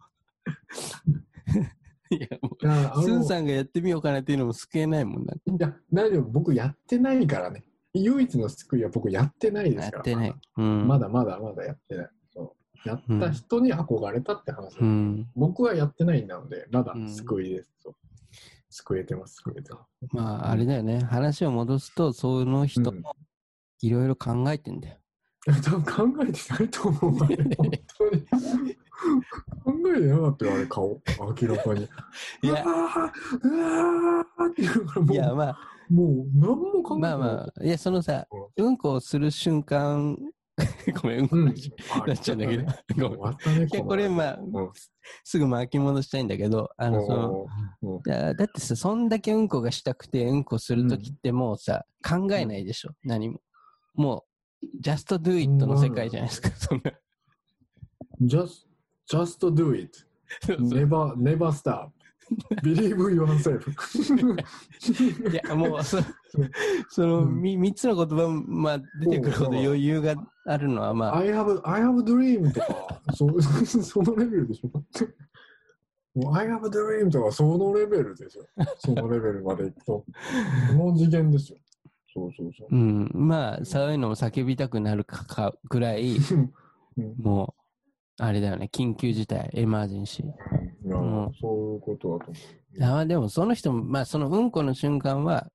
[2.16, 5.34] いや、もう、スンの、さんがやってみようかなっていうのも救えないもんな。
[5.34, 6.22] いや、大丈夫。
[6.22, 7.64] 僕やってないからね。
[7.94, 9.96] 唯一の救いは僕やってないですから。
[9.96, 10.34] やってない。
[10.56, 10.88] うん。
[10.88, 12.10] まだまだまだやってない。
[12.32, 15.28] そうやった人に憧れたって話、うん。
[15.34, 17.70] 僕はやってないんなので、まだ救いです。
[17.82, 17.94] そう
[18.70, 20.08] 救えてます、救えてます。
[20.12, 21.00] まあ、あれだよね。
[21.00, 23.14] 話を戻すと、その人うんも
[23.82, 24.96] いろいろ考えてんだよ。
[25.62, 25.76] 多
[26.06, 27.10] 分考えてないと思う。
[27.18, 28.26] 本当に。
[29.82, 31.00] 考えてなかったよ、あれ顔。
[31.40, 31.88] 明らかに。
[32.42, 35.58] いやうわーうわーって言うからもう、いや、まあ、
[35.90, 37.10] もう何も考えてない。
[37.10, 38.26] まあまあ、いや、そのさ、
[38.56, 40.16] うんこをする瞬間、
[41.02, 41.44] ごめん、うんこうん。
[42.06, 43.68] なっちゃうんだけど、ごめん。
[43.68, 44.70] いや、これ、まあ、うん
[45.24, 47.12] すぐ巻き戻したいんだけど、あの、そ
[47.82, 53.40] の、だってさ、そんだけうんこがしたくてうんこするときってもうさ、考えないでしょ、何も。
[53.94, 54.24] も
[54.62, 56.92] う、just do it の世界じゃないですか、そんな。
[58.22, 58.66] just,
[59.12, 60.04] just do it.
[60.58, 61.92] never, never stop.
[62.62, 63.68] Believe yourself.
[65.30, 65.98] いや、もう、そ
[66.88, 70.14] その、うんみ三つの言葉、まあ、出てくるほど余裕が
[70.46, 73.28] あるのは、まあ、I have, I have dream とか、そ
[73.82, 74.70] そのレベルでしょ。
[76.14, 78.46] もう I have a dream とかそのレベルですよ。
[78.78, 80.04] そのレベルまでいくと。
[80.68, 81.58] その次元ですよ。
[82.14, 82.68] そうそうそう。
[82.70, 83.10] うん。
[83.14, 86.52] まあ、そういうのも叫びたくなるかかぐらい、うん
[87.16, 87.61] もう、
[88.18, 90.26] あれだよね、緊急事態、エマージェンシー。
[90.26, 90.28] い
[90.90, 92.32] やうんそういうことだと
[92.78, 95.50] 思ああでもその人も、まあそのうんこの瞬間は、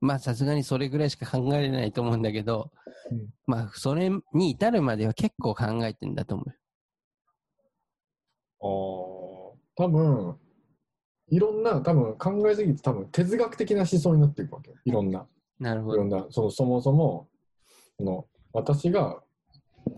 [0.00, 2.70] まあさすがにそれぐらいしか考えれないと思うんだけど、
[3.10, 6.54] うんまあそれに至るまでは結構考えてんだと思う。
[8.60, 10.36] ああ、多分、
[11.30, 14.76] いろんな、多分考えすぎて多分哲学的な思想になっていくわけよ。
[14.84, 15.26] いろんな。
[15.60, 15.94] なるほど。
[15.94, 17.28] いろんな、そのそもそも、
[17.98, 19.22] その私が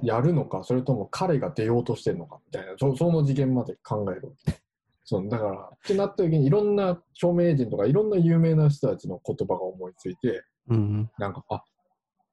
[0.02, 4.61] やるのか、それとも彼が出ようとしてるのかみたいな、そその次元まで考えるわけ。
[5.05, 11.11] そうだから、ってなった時に、いろんな著名人とか、いろんな有名な人たちの言葉が思いついて、うん。
[11.19, 11.65] なんか、あ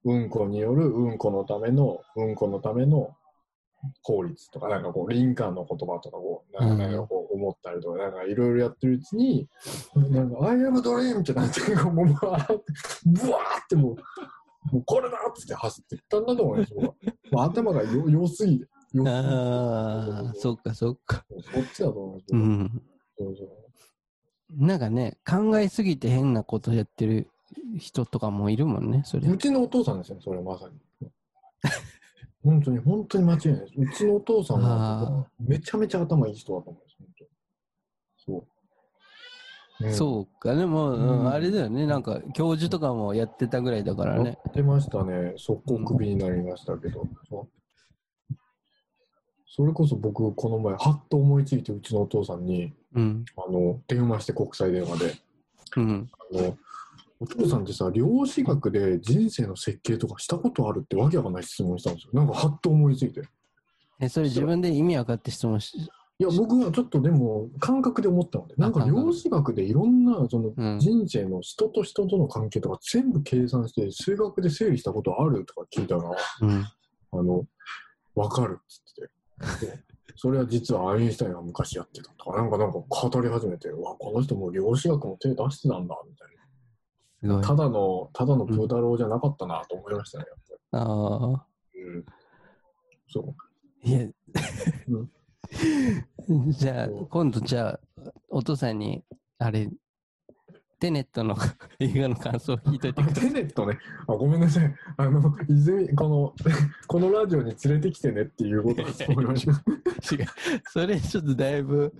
[0.03, 3.15] うんこによるうんこのための、うんこのための
[4.03, 9.47] 法律とか、なんかこう、リンカーンの言葉とかを、なんかなんかこう思ったりとか、なんかいろいろやってるうちに、
[9.95, 11.19] なんか、I have a dream!
[11.21, 12.57] ってなって、もう、ブワーっ
[13.69, 13.95] てもう、
[14.71, 16.73] もうこれだっつって走っていったんだと思います、
[17.35, 18.67] 頭がよ良すぎて。
[19.05, 21.25] ああ、そっかそっか。
[21.53, 22.33] そっちだと思います。
[22.33, 22.81] うん。
[23.17, 23.47] そうそう
[24.49, 27.27] なんかね、考えすぎて変なことやってる
[27.77, 29.37] 人とかもいるもんね、それう。
[29.37, 31.09] ちのお父さんですよ、それまさに。
[32.43, 33.73] 本当に、本当に間違いないです。
[33.77, 36.86] うちのお父さんは、めちゃめちゃ頭いい人だと思う。
[39.79, 44.37] うんそうか、でも、ううんんあれだよね、なんか教授とかもやってたぐらいだからやね。
[44.49, 45.33] ってましたね。
[45.37, 47.07] 速攻クビになりましたけど。
[47.29, 47.47] そう
[49.49, 53.25] それこそ僕、この前、はっと思いついて、うちのお父さんに、うん。
[53.35, 55.15] あの、電話して国際電話で、
[55.77, 56.09] うん。
[56.31, 56.57] あの、
[57.19, 62.11] お父さんってさ、量子学で人生の設計とかしたことあるってわけわかんない質問したんですよ。
[62.13, 63.23] なんかはっと思いついて。
[63.99, 76.03] え、それ自分で意味分かって質問し、いや、僕はちょっとでも感覚で思ったので、なんか量子学でいろんなそのうん人生の人と人との関係とか全部計算して数学で整理したことあるとか聞いたら、
[76.41, 76.65] うん。
[77.11, 77.45] あの、
[78.15, 79.67] わかるっつってて。
[79.67, 79.83] で
[80.15, 86.27] それは実はアインシュタインが昔やってたとか、なんかなんか語り始めて、うわ、この人も量子学も手出してたんだ、みたい
[87.39, 87.41] な。。
[87.41, 91.45] ただの、ただのプー太郎じゃなかったなと思いましたね、やっぱああ。
[91.75, 91.81] り。
[91.83, 92.05] うん。
[93.07, 93.35] そ
[93.85, 93.87] う。
[93.87, 93.99] いや、
[94.89, 95.07] う
[96.51, 97.79] じゃあ、今度じゃあ、
[98.29, 99.03] お父さんに、
[99.37, 99.69] あれ、
[100.79, 101.35] テネットの
[101.79, 103.31] 映画の感想を聞いといてあください。
[103.31, 106.35] テネットね、あごめんなさい、あの泉この
[106.87, 109.51] このラジオに連れてきてねっていうことだと思いました。
[109.51, 110.25] 違う。
[110.65, 111.93] それちょっとだいぶ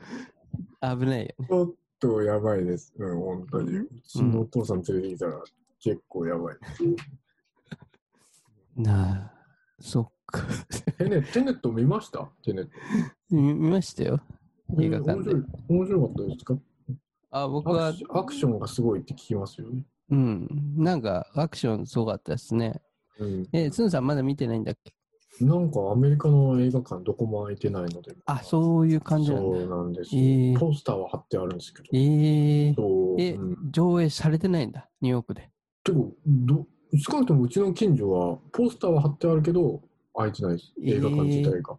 [0.82, 1.36] 危ないよね。
[1.48, 3.78] ちょっとやばいです、うん、本当に。
[3.80, 5.44] うちのお父さん連れてきたら
[5.80, 6.58] 結構やばい。
[8.76, 9.32] なあ、
[9.80, 10.17] そっか。
[10.98, 12.30] テネテネット見ました？
[12.44, 12.72] テネット。
[13.32, 14.20] 見見ましたよ。
[14.80, 15.34] 映画館で面。
[15.34, 16.58] 白い面白かったですか？
[17.32, 19.84] あ、僕はアク、ションがすごいって聞きますよね。
[20.10, 20.48] うん。
[20.78, 22.82] なんか、アクションすごかったですね。
[23.20, 24.94] うん、え、つんさんまだ見てないんだっけ？
[25.46, 28.16] なんかアメリカの映画館どこも空いてないので。
[28.26, 29.58] あ、そういう感じなんだ。
[29.60, 31.90] そうなんですえよ、ーポスターは貼ってあるんですけど。
[31.94, 32.76] えー、
[33.20, 35.50] えうん、上映されてないんだ、ニューヨークで。
[35.84, 39.82] でもど少なくともうちの近所はポスターは貼ってあるけど
[40.18, 41.78] 開いてないです映画館自体が、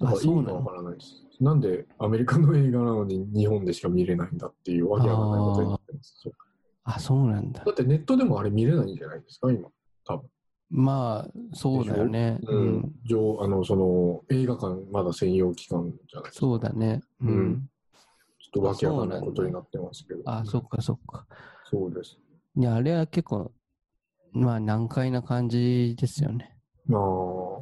[0.00, 6.32] だから意味がわからないですなんでアメリカの映画なのに日本でしか見れないんだっていうわけわかんないことになってますそう
[6.84, 7.72] あ、そうなんだだ。
[7.72, 9.68] ってネットでもあれ見れないんじゃないですか今
[10.74, 12.38] まあ、そうだよね。
[12.46, 12.92] ううんん。
[13.04, 17.02] 上あのその映画館まだ専用機関じゃないですかそうだね。
[17.20, 17.68] ううんん。
[18.40, 21.26] ちょっとわけわかんないことになってますけどあ、そっかそっか。
[21.70, 22.18] そうです
[22.56, 23.52] いや、あれは結構、
[24.32, 26.56] まあ難解な感じですよね。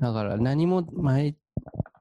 [0.01, 1.35] だから何も前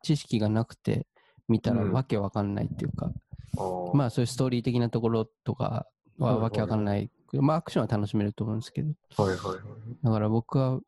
[0.04, 1.06] 知識がなくて
[1.48, 3.12] 見たらうんわけわかんないっていうか、
[3.58, 5.88] あーまあそういうストーリー的なところとか
[6.18, 7.10] はわけわかんない。
[7.34, 8.94] まあアクションは楽しめると思うんですけど。
[9.24, 9.58] はいはいはい
[10.04, 10.84] だから僕はう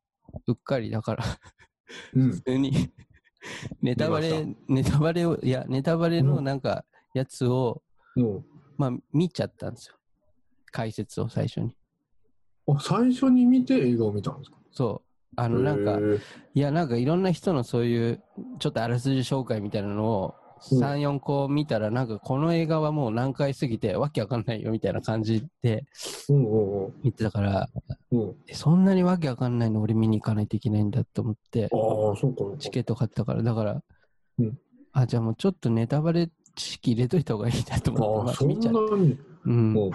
[0.54, 1.26] っかりだから
[2.14, 2.72] うん普通に
[3.82, 7.82] ネタバ見レ、ネタバレを、いや、ネタバレのなんかやつを、
[8.16, 8.44] も
[8.78, 9.96] まあ見ちゃったんですよ。
[10.72, 11.76] 解説を最初に。
[12.68, 14.58] うあ最初に見て映画を見たんですか？
[14.72, 15.11] そう。
[15.36, 16.00] あのなんか
[16.54, 18.22] いや、なんかいろんな人のそういう、
[18.60, 25.86] ちょっとあらすじ紹介みたいなのを、うん3、4個見たら、なんかこの映画はもう何回すぎて、わけわかんないよみたいな感じで
[26.30, 27.68] うんうんうん見てたから、
[28.12, 28.36] うん。
[28.48, 31.70] えそんなにわけわかんないの俺見に行かないといけないんだと思って、ああ、
[32.16, 32.58] そうか。
[32.60, 33.82] チケット買ったから、だから、
[34.38, 34.60] うん
[34.94, 39.00] あ、じゃあもうちょっとネタバレ知識入れといた方がいいなと思って、見ちゃう。
[39.00, 39.18] に。
[39.46, 39.74] うん。
[39.74, 39.92] うん。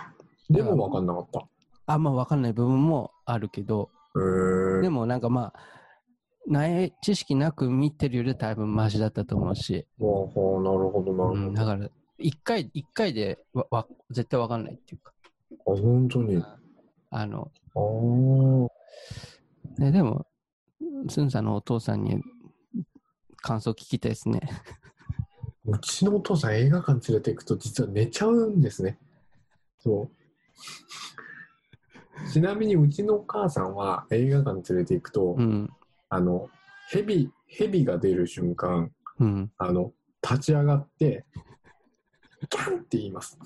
[0.51, 1.47] でも分かんなかった。
[1.87, 3.91] あんまわかんない部分もあるけど。
[4.83, 5.61] でもなんかまあ、
[6.47, 11.31] ない知識なく見てるよりは多分マシだったと思うし、はあはあ、なるほど、なるほど。
[11.33, 11.89] うん、だから、
[12.19, 15.13] 一回、一回でわわ絶対わかんないっていうか。
[15.67, 16.37] あ、本当に？
[16.37, 16.59] あ
[17.11, 19.83] あの、あ。
[19.83, 20.27] ね、でも、
[21.09, 22.21] スンさんのお父さんに
[23.37, 24.41] 感想聞きたいですね。
[25.67, 28.99] うちのお父さん映画館連れて行くと実は寝ちゃうんですね。
[29.79, 30.11] そう。
[32.33, 35.71] ちなみにうちのお母さんは映画館連れて行くと、うん。
[36.09, 36.49] あの、
[36.91, 39.53] 蛇、蛇が出る瞬間、うん。
[39.59, 41.25] あの、立ち上がって、
[42.49, 43.39] キャンって言います。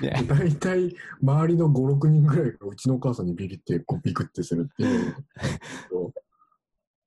[0.00, 5.14] ね大体、周りの5、6人ぐらいがうちのお母さんにビビって、こうビクってするっていう。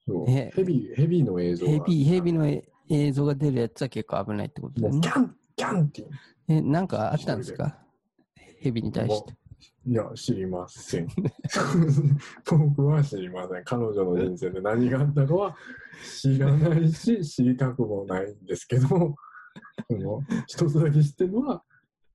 [0.06, 5.08] そうねヘビ、ヘビの映像がヘビ、ヘビのえ映像が出るやつは結構危ないってことだよねキ。
[5.10, 6.06] ャン、キャンって
[6.50, 7.83] え、なんかあったんですか？
[8.64, 9.34] ヘビに対して。
[9.86, 11.08] いや、知りません。
[12.50, 13.64] 僕は知りません。
[13.66, 15.58] 彼女の人生で何があったかは
[16.22, 21.64] 知らないし、知りたくもないんですけど、その一つだけ知ってるのは、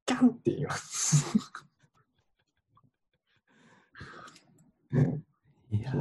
[0.07, 1.37] キャンって言います。
[4.91, 5.23] も
[5.71, 5.93] いや、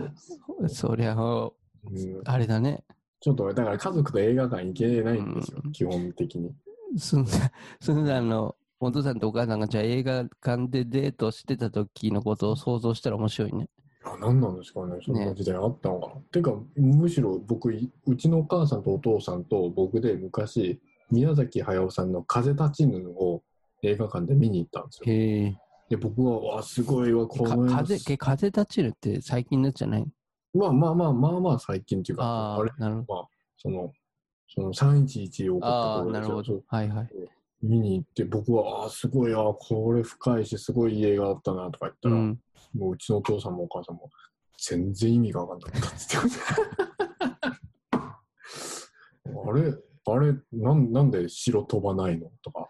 [0.68, 1.54] そそりゃ、う
[1.84, 2.86] うんあれだね。
[3.20, 6.56] ちょっと、だから家族と映画館行けないんですよ、うん基本的に。
[6.98, 7.32] すんだ、
[7.82, 13.70] すんだの、お父さんとお母さんがじゃあ映画館でデートしてた時のことを想像したら面白いね。
[14.04, 16.14] あ何なんですかね、そんな時代あったのかな。
[16.32, 20.80] てか、むしろ僕、いうちのお母さんとお父さんと僕で昔、
[21.10, 23.42] 宮崎駿さんの風立ちぬを
[23.82, 25.12] 映画館で見に行ったんですよ。
[25.12, 25.58] へえ。
[25.90, 30.06] で、僕は、わ、すごいわ、こかの風、け風立ちるって最近のやつじゃない？
[30.54, 33.28] まあまあまあまあまあ最近っていうか、ああれ、あ、なるほど。
[33.58, 33.92] その、
[34.48, 36.36] その311を起こったああ、頃ですよ。
[36.36, 36.62] なるほど。
[36.68, 37.10] はいはい。
[37.62, 42.40] 見に行って、僕は、ああ、すごい、ああ、これ深いし、すごいいい映画だったなとか言ったら、うん。
[42.76, 44.10] もううちのお父さんもお母さんも、
[44.60, 46.40] 全然意味が分かんなかったって言ってまし
[47.92, 47.98] た。
[49.50, 49.74] あれ、
[50.06, 52.70] あれなん、なんで城飛ばないのとか、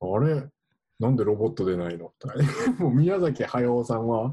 [0.00, 0.48] あれ、
[0.98, 2.46] なんでロボット出ないのとかね。
[2.78, 4.32] もう宮崎駿さんは、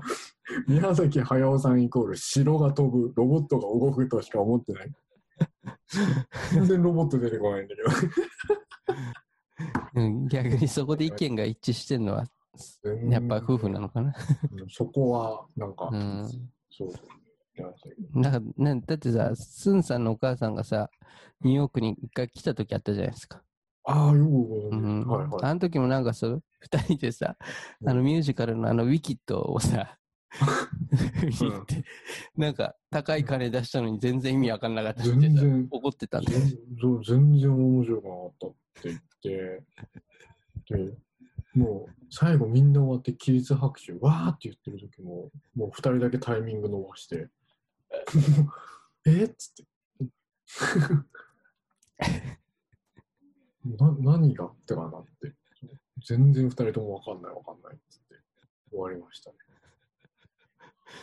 [0.67, 4.91] 宮崎駿さんイコール城が飛ぶ、ロボットが動くとしか思ってない。
[6.51, 7.89] 全然ロボット出てこないんだけど。
[9.95, 12.25] うん逆にそこで意見が一致してるのは、
[13.09, 14.13] やっぱ夫婦なのかな。
[14.51, 16.49] うんそこは、なんか、うん。
[16.69, 16.89] そう
[18.13, 20.89] なんか、ね、だってさ、スンさんのお母さんがさ、
[21.41, 23.41] ニューヨークに一回来た時あったじゃないですか。
[23.83, 25.07] ああ、よくご存知うん。
[25.07, 25.45] はいはい。
[25.45, 27.35] あの時もなんかそう、二人でさ、
[27.85, 29.98] あのミュージカルのあのウィキッドをさ、
[31.23, 31.83] 見に行って、
[32.37, 36.33] なんか高い金出したのに全然意味わかんなかったってさ全然怒ってたんで。
[37.05, 38.51] 全然面白くなかったっ
[38.81, 39.63] て言って、
[40.75, 40.93] で、
[41.55, 47.27] もう最後みんな終わって起立拍手、わーって言ってる時も、もう二人だけタイミング伸ばして、
[49.05, 49.63] えっつって。
[53.65, 54.45] な何が？
[54.45, 55.33] ってかなって。
[56.07, 58.15] 全然二人ともわかんないわかんないっつって
[58.71, 59.35] 終わりましたね。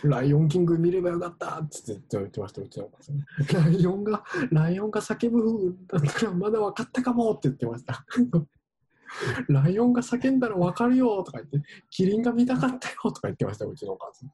[0.05, 3.71] ライオンキング見ればよかったって言ってました、うちのお母さん。
[3.73, 8.05] ライオンが、ライオンが叫ぶだったらまだ分かったかもって言ってました。
[9.49, 14.33] ライオンが叫んだら分かるよとか言って、キリンが見たかったよとか言ってました、うちのお母さん。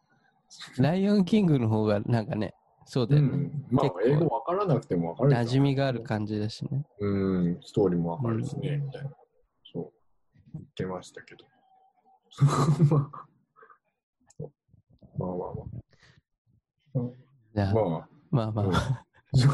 [0.78, 2.54] ライオンキングの方がなんかね、
[2.84, 3.28] そうだよね。
[3.28, 6.84] うん、まあ英語分からなくても分かる馴染みがある感じだしね。
[7.00, 7.08] う
[7.48, 9.10] ん、ストーリーも分かるしね、みたいな。
[9.72, 9.92] そう。
[10.54, 11.44] 言ってましたけど。
[15.22, 15.54] まあまあ
[16.94, 17.10] まあ
[17.54, 17.84] じゃあ、まあ。
[17.84, 18.08] まあ。
[18.30, 18.68] まあまあ、う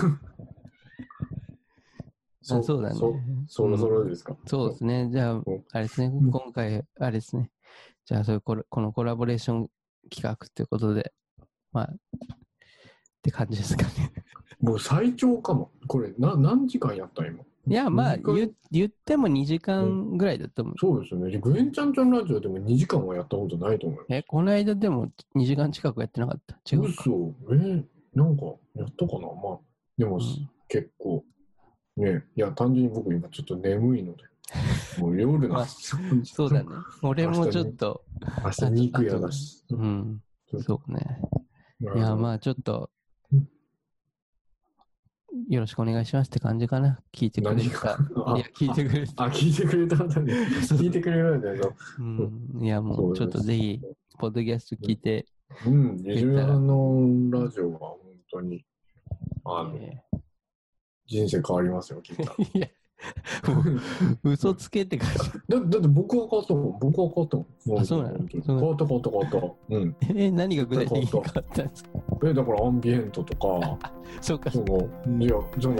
[0.08, 0.20] ん
[2.50, 2.94] あそうだね。
[2.94, 3.14] そ
[3.46, 4.34] そろそろですか。
[4.46, 5.08] そうですね。
[5.12, 6.08] じゃあん、あれですね。
[6.08, 7.50] ん今回、あれですね。
[8.06, 9.68] じゃあ、そういうこれこのコラボレーション
[10.10, 11.12] 企画ということで、
[11.72, 11.96] まあ、っ
[13.22, 14.12] て感じですかね。
[14.60, 15.70] もう最長かも。
[15.86, 17.44] これ、な何時間やった今？
[17.68, 20.74] いや、 まあ、言言っても2時間ぐらいだと思う。
[20.78, 21.38] そうですよね。
[21.38, 24.06] グエンちゃんちゃんラジオでも2時間はやったことないと思うよ。
[24.08, 26.56] え、この間でも2時間近くやってなかった？
[26.70, 26.88] 違うか。
[26.88, 27.84] 嘘えー
[28.14, 29.26] なんかやったかな？
[29.28, 29.58] まあ、
[29.96, 30.22] でも、うん
[30.70, 31.24] 結構、
[31.96, 34.24] ね、いや、単純に僕今ちょっと眠いので、
[35.00, 36.02] もう夜なんですよ。
[36.24, 36.68] そうだね。
[37.02, 38.04] 俺もちょっと、
[38.44, 39.64] 明日肉屋だし。
[39.70, 40.22] うん、
[40.60, 41.20] そうね。
[41.80, 42.97] いいや、まあ、ちょっとうん、
[45.48, 46.98] よろしくお願いしますって感じかな。
[47.12, 47.96] 聞いてくれ何た。
[47.96, 48.36] が？
[48.36, 49.24] いや、聞いてくれた。
[49.24, 50.32] あ、聞いてくれた方ね。
[50.32, 51.74] 聞いてくれるんだけど。
[51.98, 53.80] うん、いや、もそうう、ちょっとぜひ、
[54.18, 55.26] ポッドキャスト聞いて、
[55.66, 57.98] うん、二重派のラジオは本
[58.30, 58.64] 当に、
[59.44, 60.02] あの、え
[61.06, 62.68] 人生変わりますよ、聞いたいや、
[64.24, 65.18] 嘘つけって感じ。
[65.48, 66.78] だだって僕は変わったもん。
[66.80, 67.80] 僕は変わったもん。
[67.80, 68.18] あそうなの？
[68.18, 68.66] 本当にそうなの？
[68.66, 69.74] 変わった変わった変わった。
[69.76, 69.96] うん。
[70.16, 71.90] え、何が具体的に変わったんですか？
[72.24, 73.78] え、だからアンビエントとか、
[74.20, 74.88] そうか、その、
[75.20, 75.76] いや、その、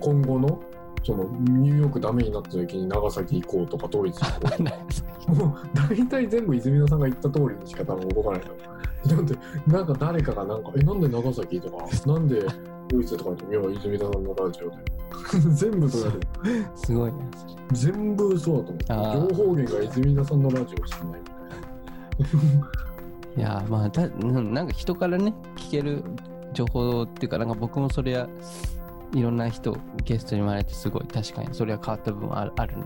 [0.00, 0.60] 今後の
[1.02, 8.40] そのニューヨークダメになった時に長崎行こうとかドイツ行こうとか もう大体全部泉田さんが言った通りにしか多分動かない
[9.08, 9.34] のなんで
[9.66, 12.44] なんか誰かがなんか「えなんで長崎?」とか「なんで
[12.88, 14.76] ドイツ?」とか言って「いや泉田さんのラジオで」
[15.54, 16.12] 全部それ
[16.74, 17.54] すごいな、それ。
[17.72, 19.26] 全部そうだと思あー。
[19.26, 21.20] う情報源が泉田さんのラジオしかない。
[23.36, 26.02] いやーまあたうんなんか人からね聞ける
[26.52, 28.28] 情報っていうかなんか僕もそれは
[29.14, 32.82] いろんな人ゲストに生まれてすごい確かにそれは変わった部分はあるあるね、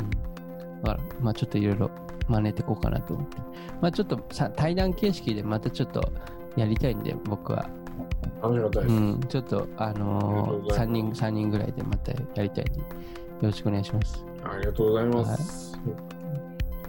[0.00, 1.90] うん、だからまあちょっといろいろ
[2.28, 3.36] 真似ていこうかなと思って。
[3.80, 6.12] まあちょっとさ対談形式でまたちょっと
[6.56, 7.68] やりたいんで僕は、
[8.42, 10.80] ありがたいです、うん、ちょっとあのー、ございます。
[10.80, 12.84] 3人三人ぐらいでまたやりたいんでよ
[13.42, 14.24] ろしくお願いします。
[14.44, 15.78] ありがとうございます、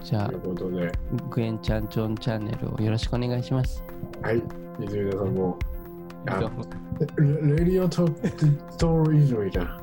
[0.04, 0.92] じゃあということで。
[1.30, 3.84] グエンちゃんちょんチャンネルをよろしくお願いします。
[4.22, 4.42] はい。
[4.80, 5.58] 泉田さんも。
[6.28, 6.64] あ どうも。
[7.18, 8.06] レレディオト
[8.78, 9.82] トール泉だ。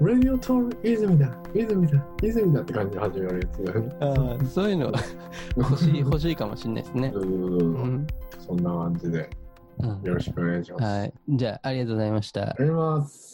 [0.00, 1.38] レディオトール泉だ。
[1.54, 2.06] 泉だ。
[2.22, 3.96] 泉だって感じで始まるやつ。
[4.00, 4.92] ああそういうの。
[5.56, 7.12] 欲しい欲しいかもしれないですね。
[7.14, 7.20] う。
[7.20, 8.06] うんん。
[8.38, 9.18] そんな感じで。
[9.18, 9.43] うん
[10.02, 10.84] よろしくお願いします。
[10.84, 11.14] はい。
[11.28, 12.56] じゃあ、ありがとうございましたあ。
[12.58, 13.33] りがとうございます。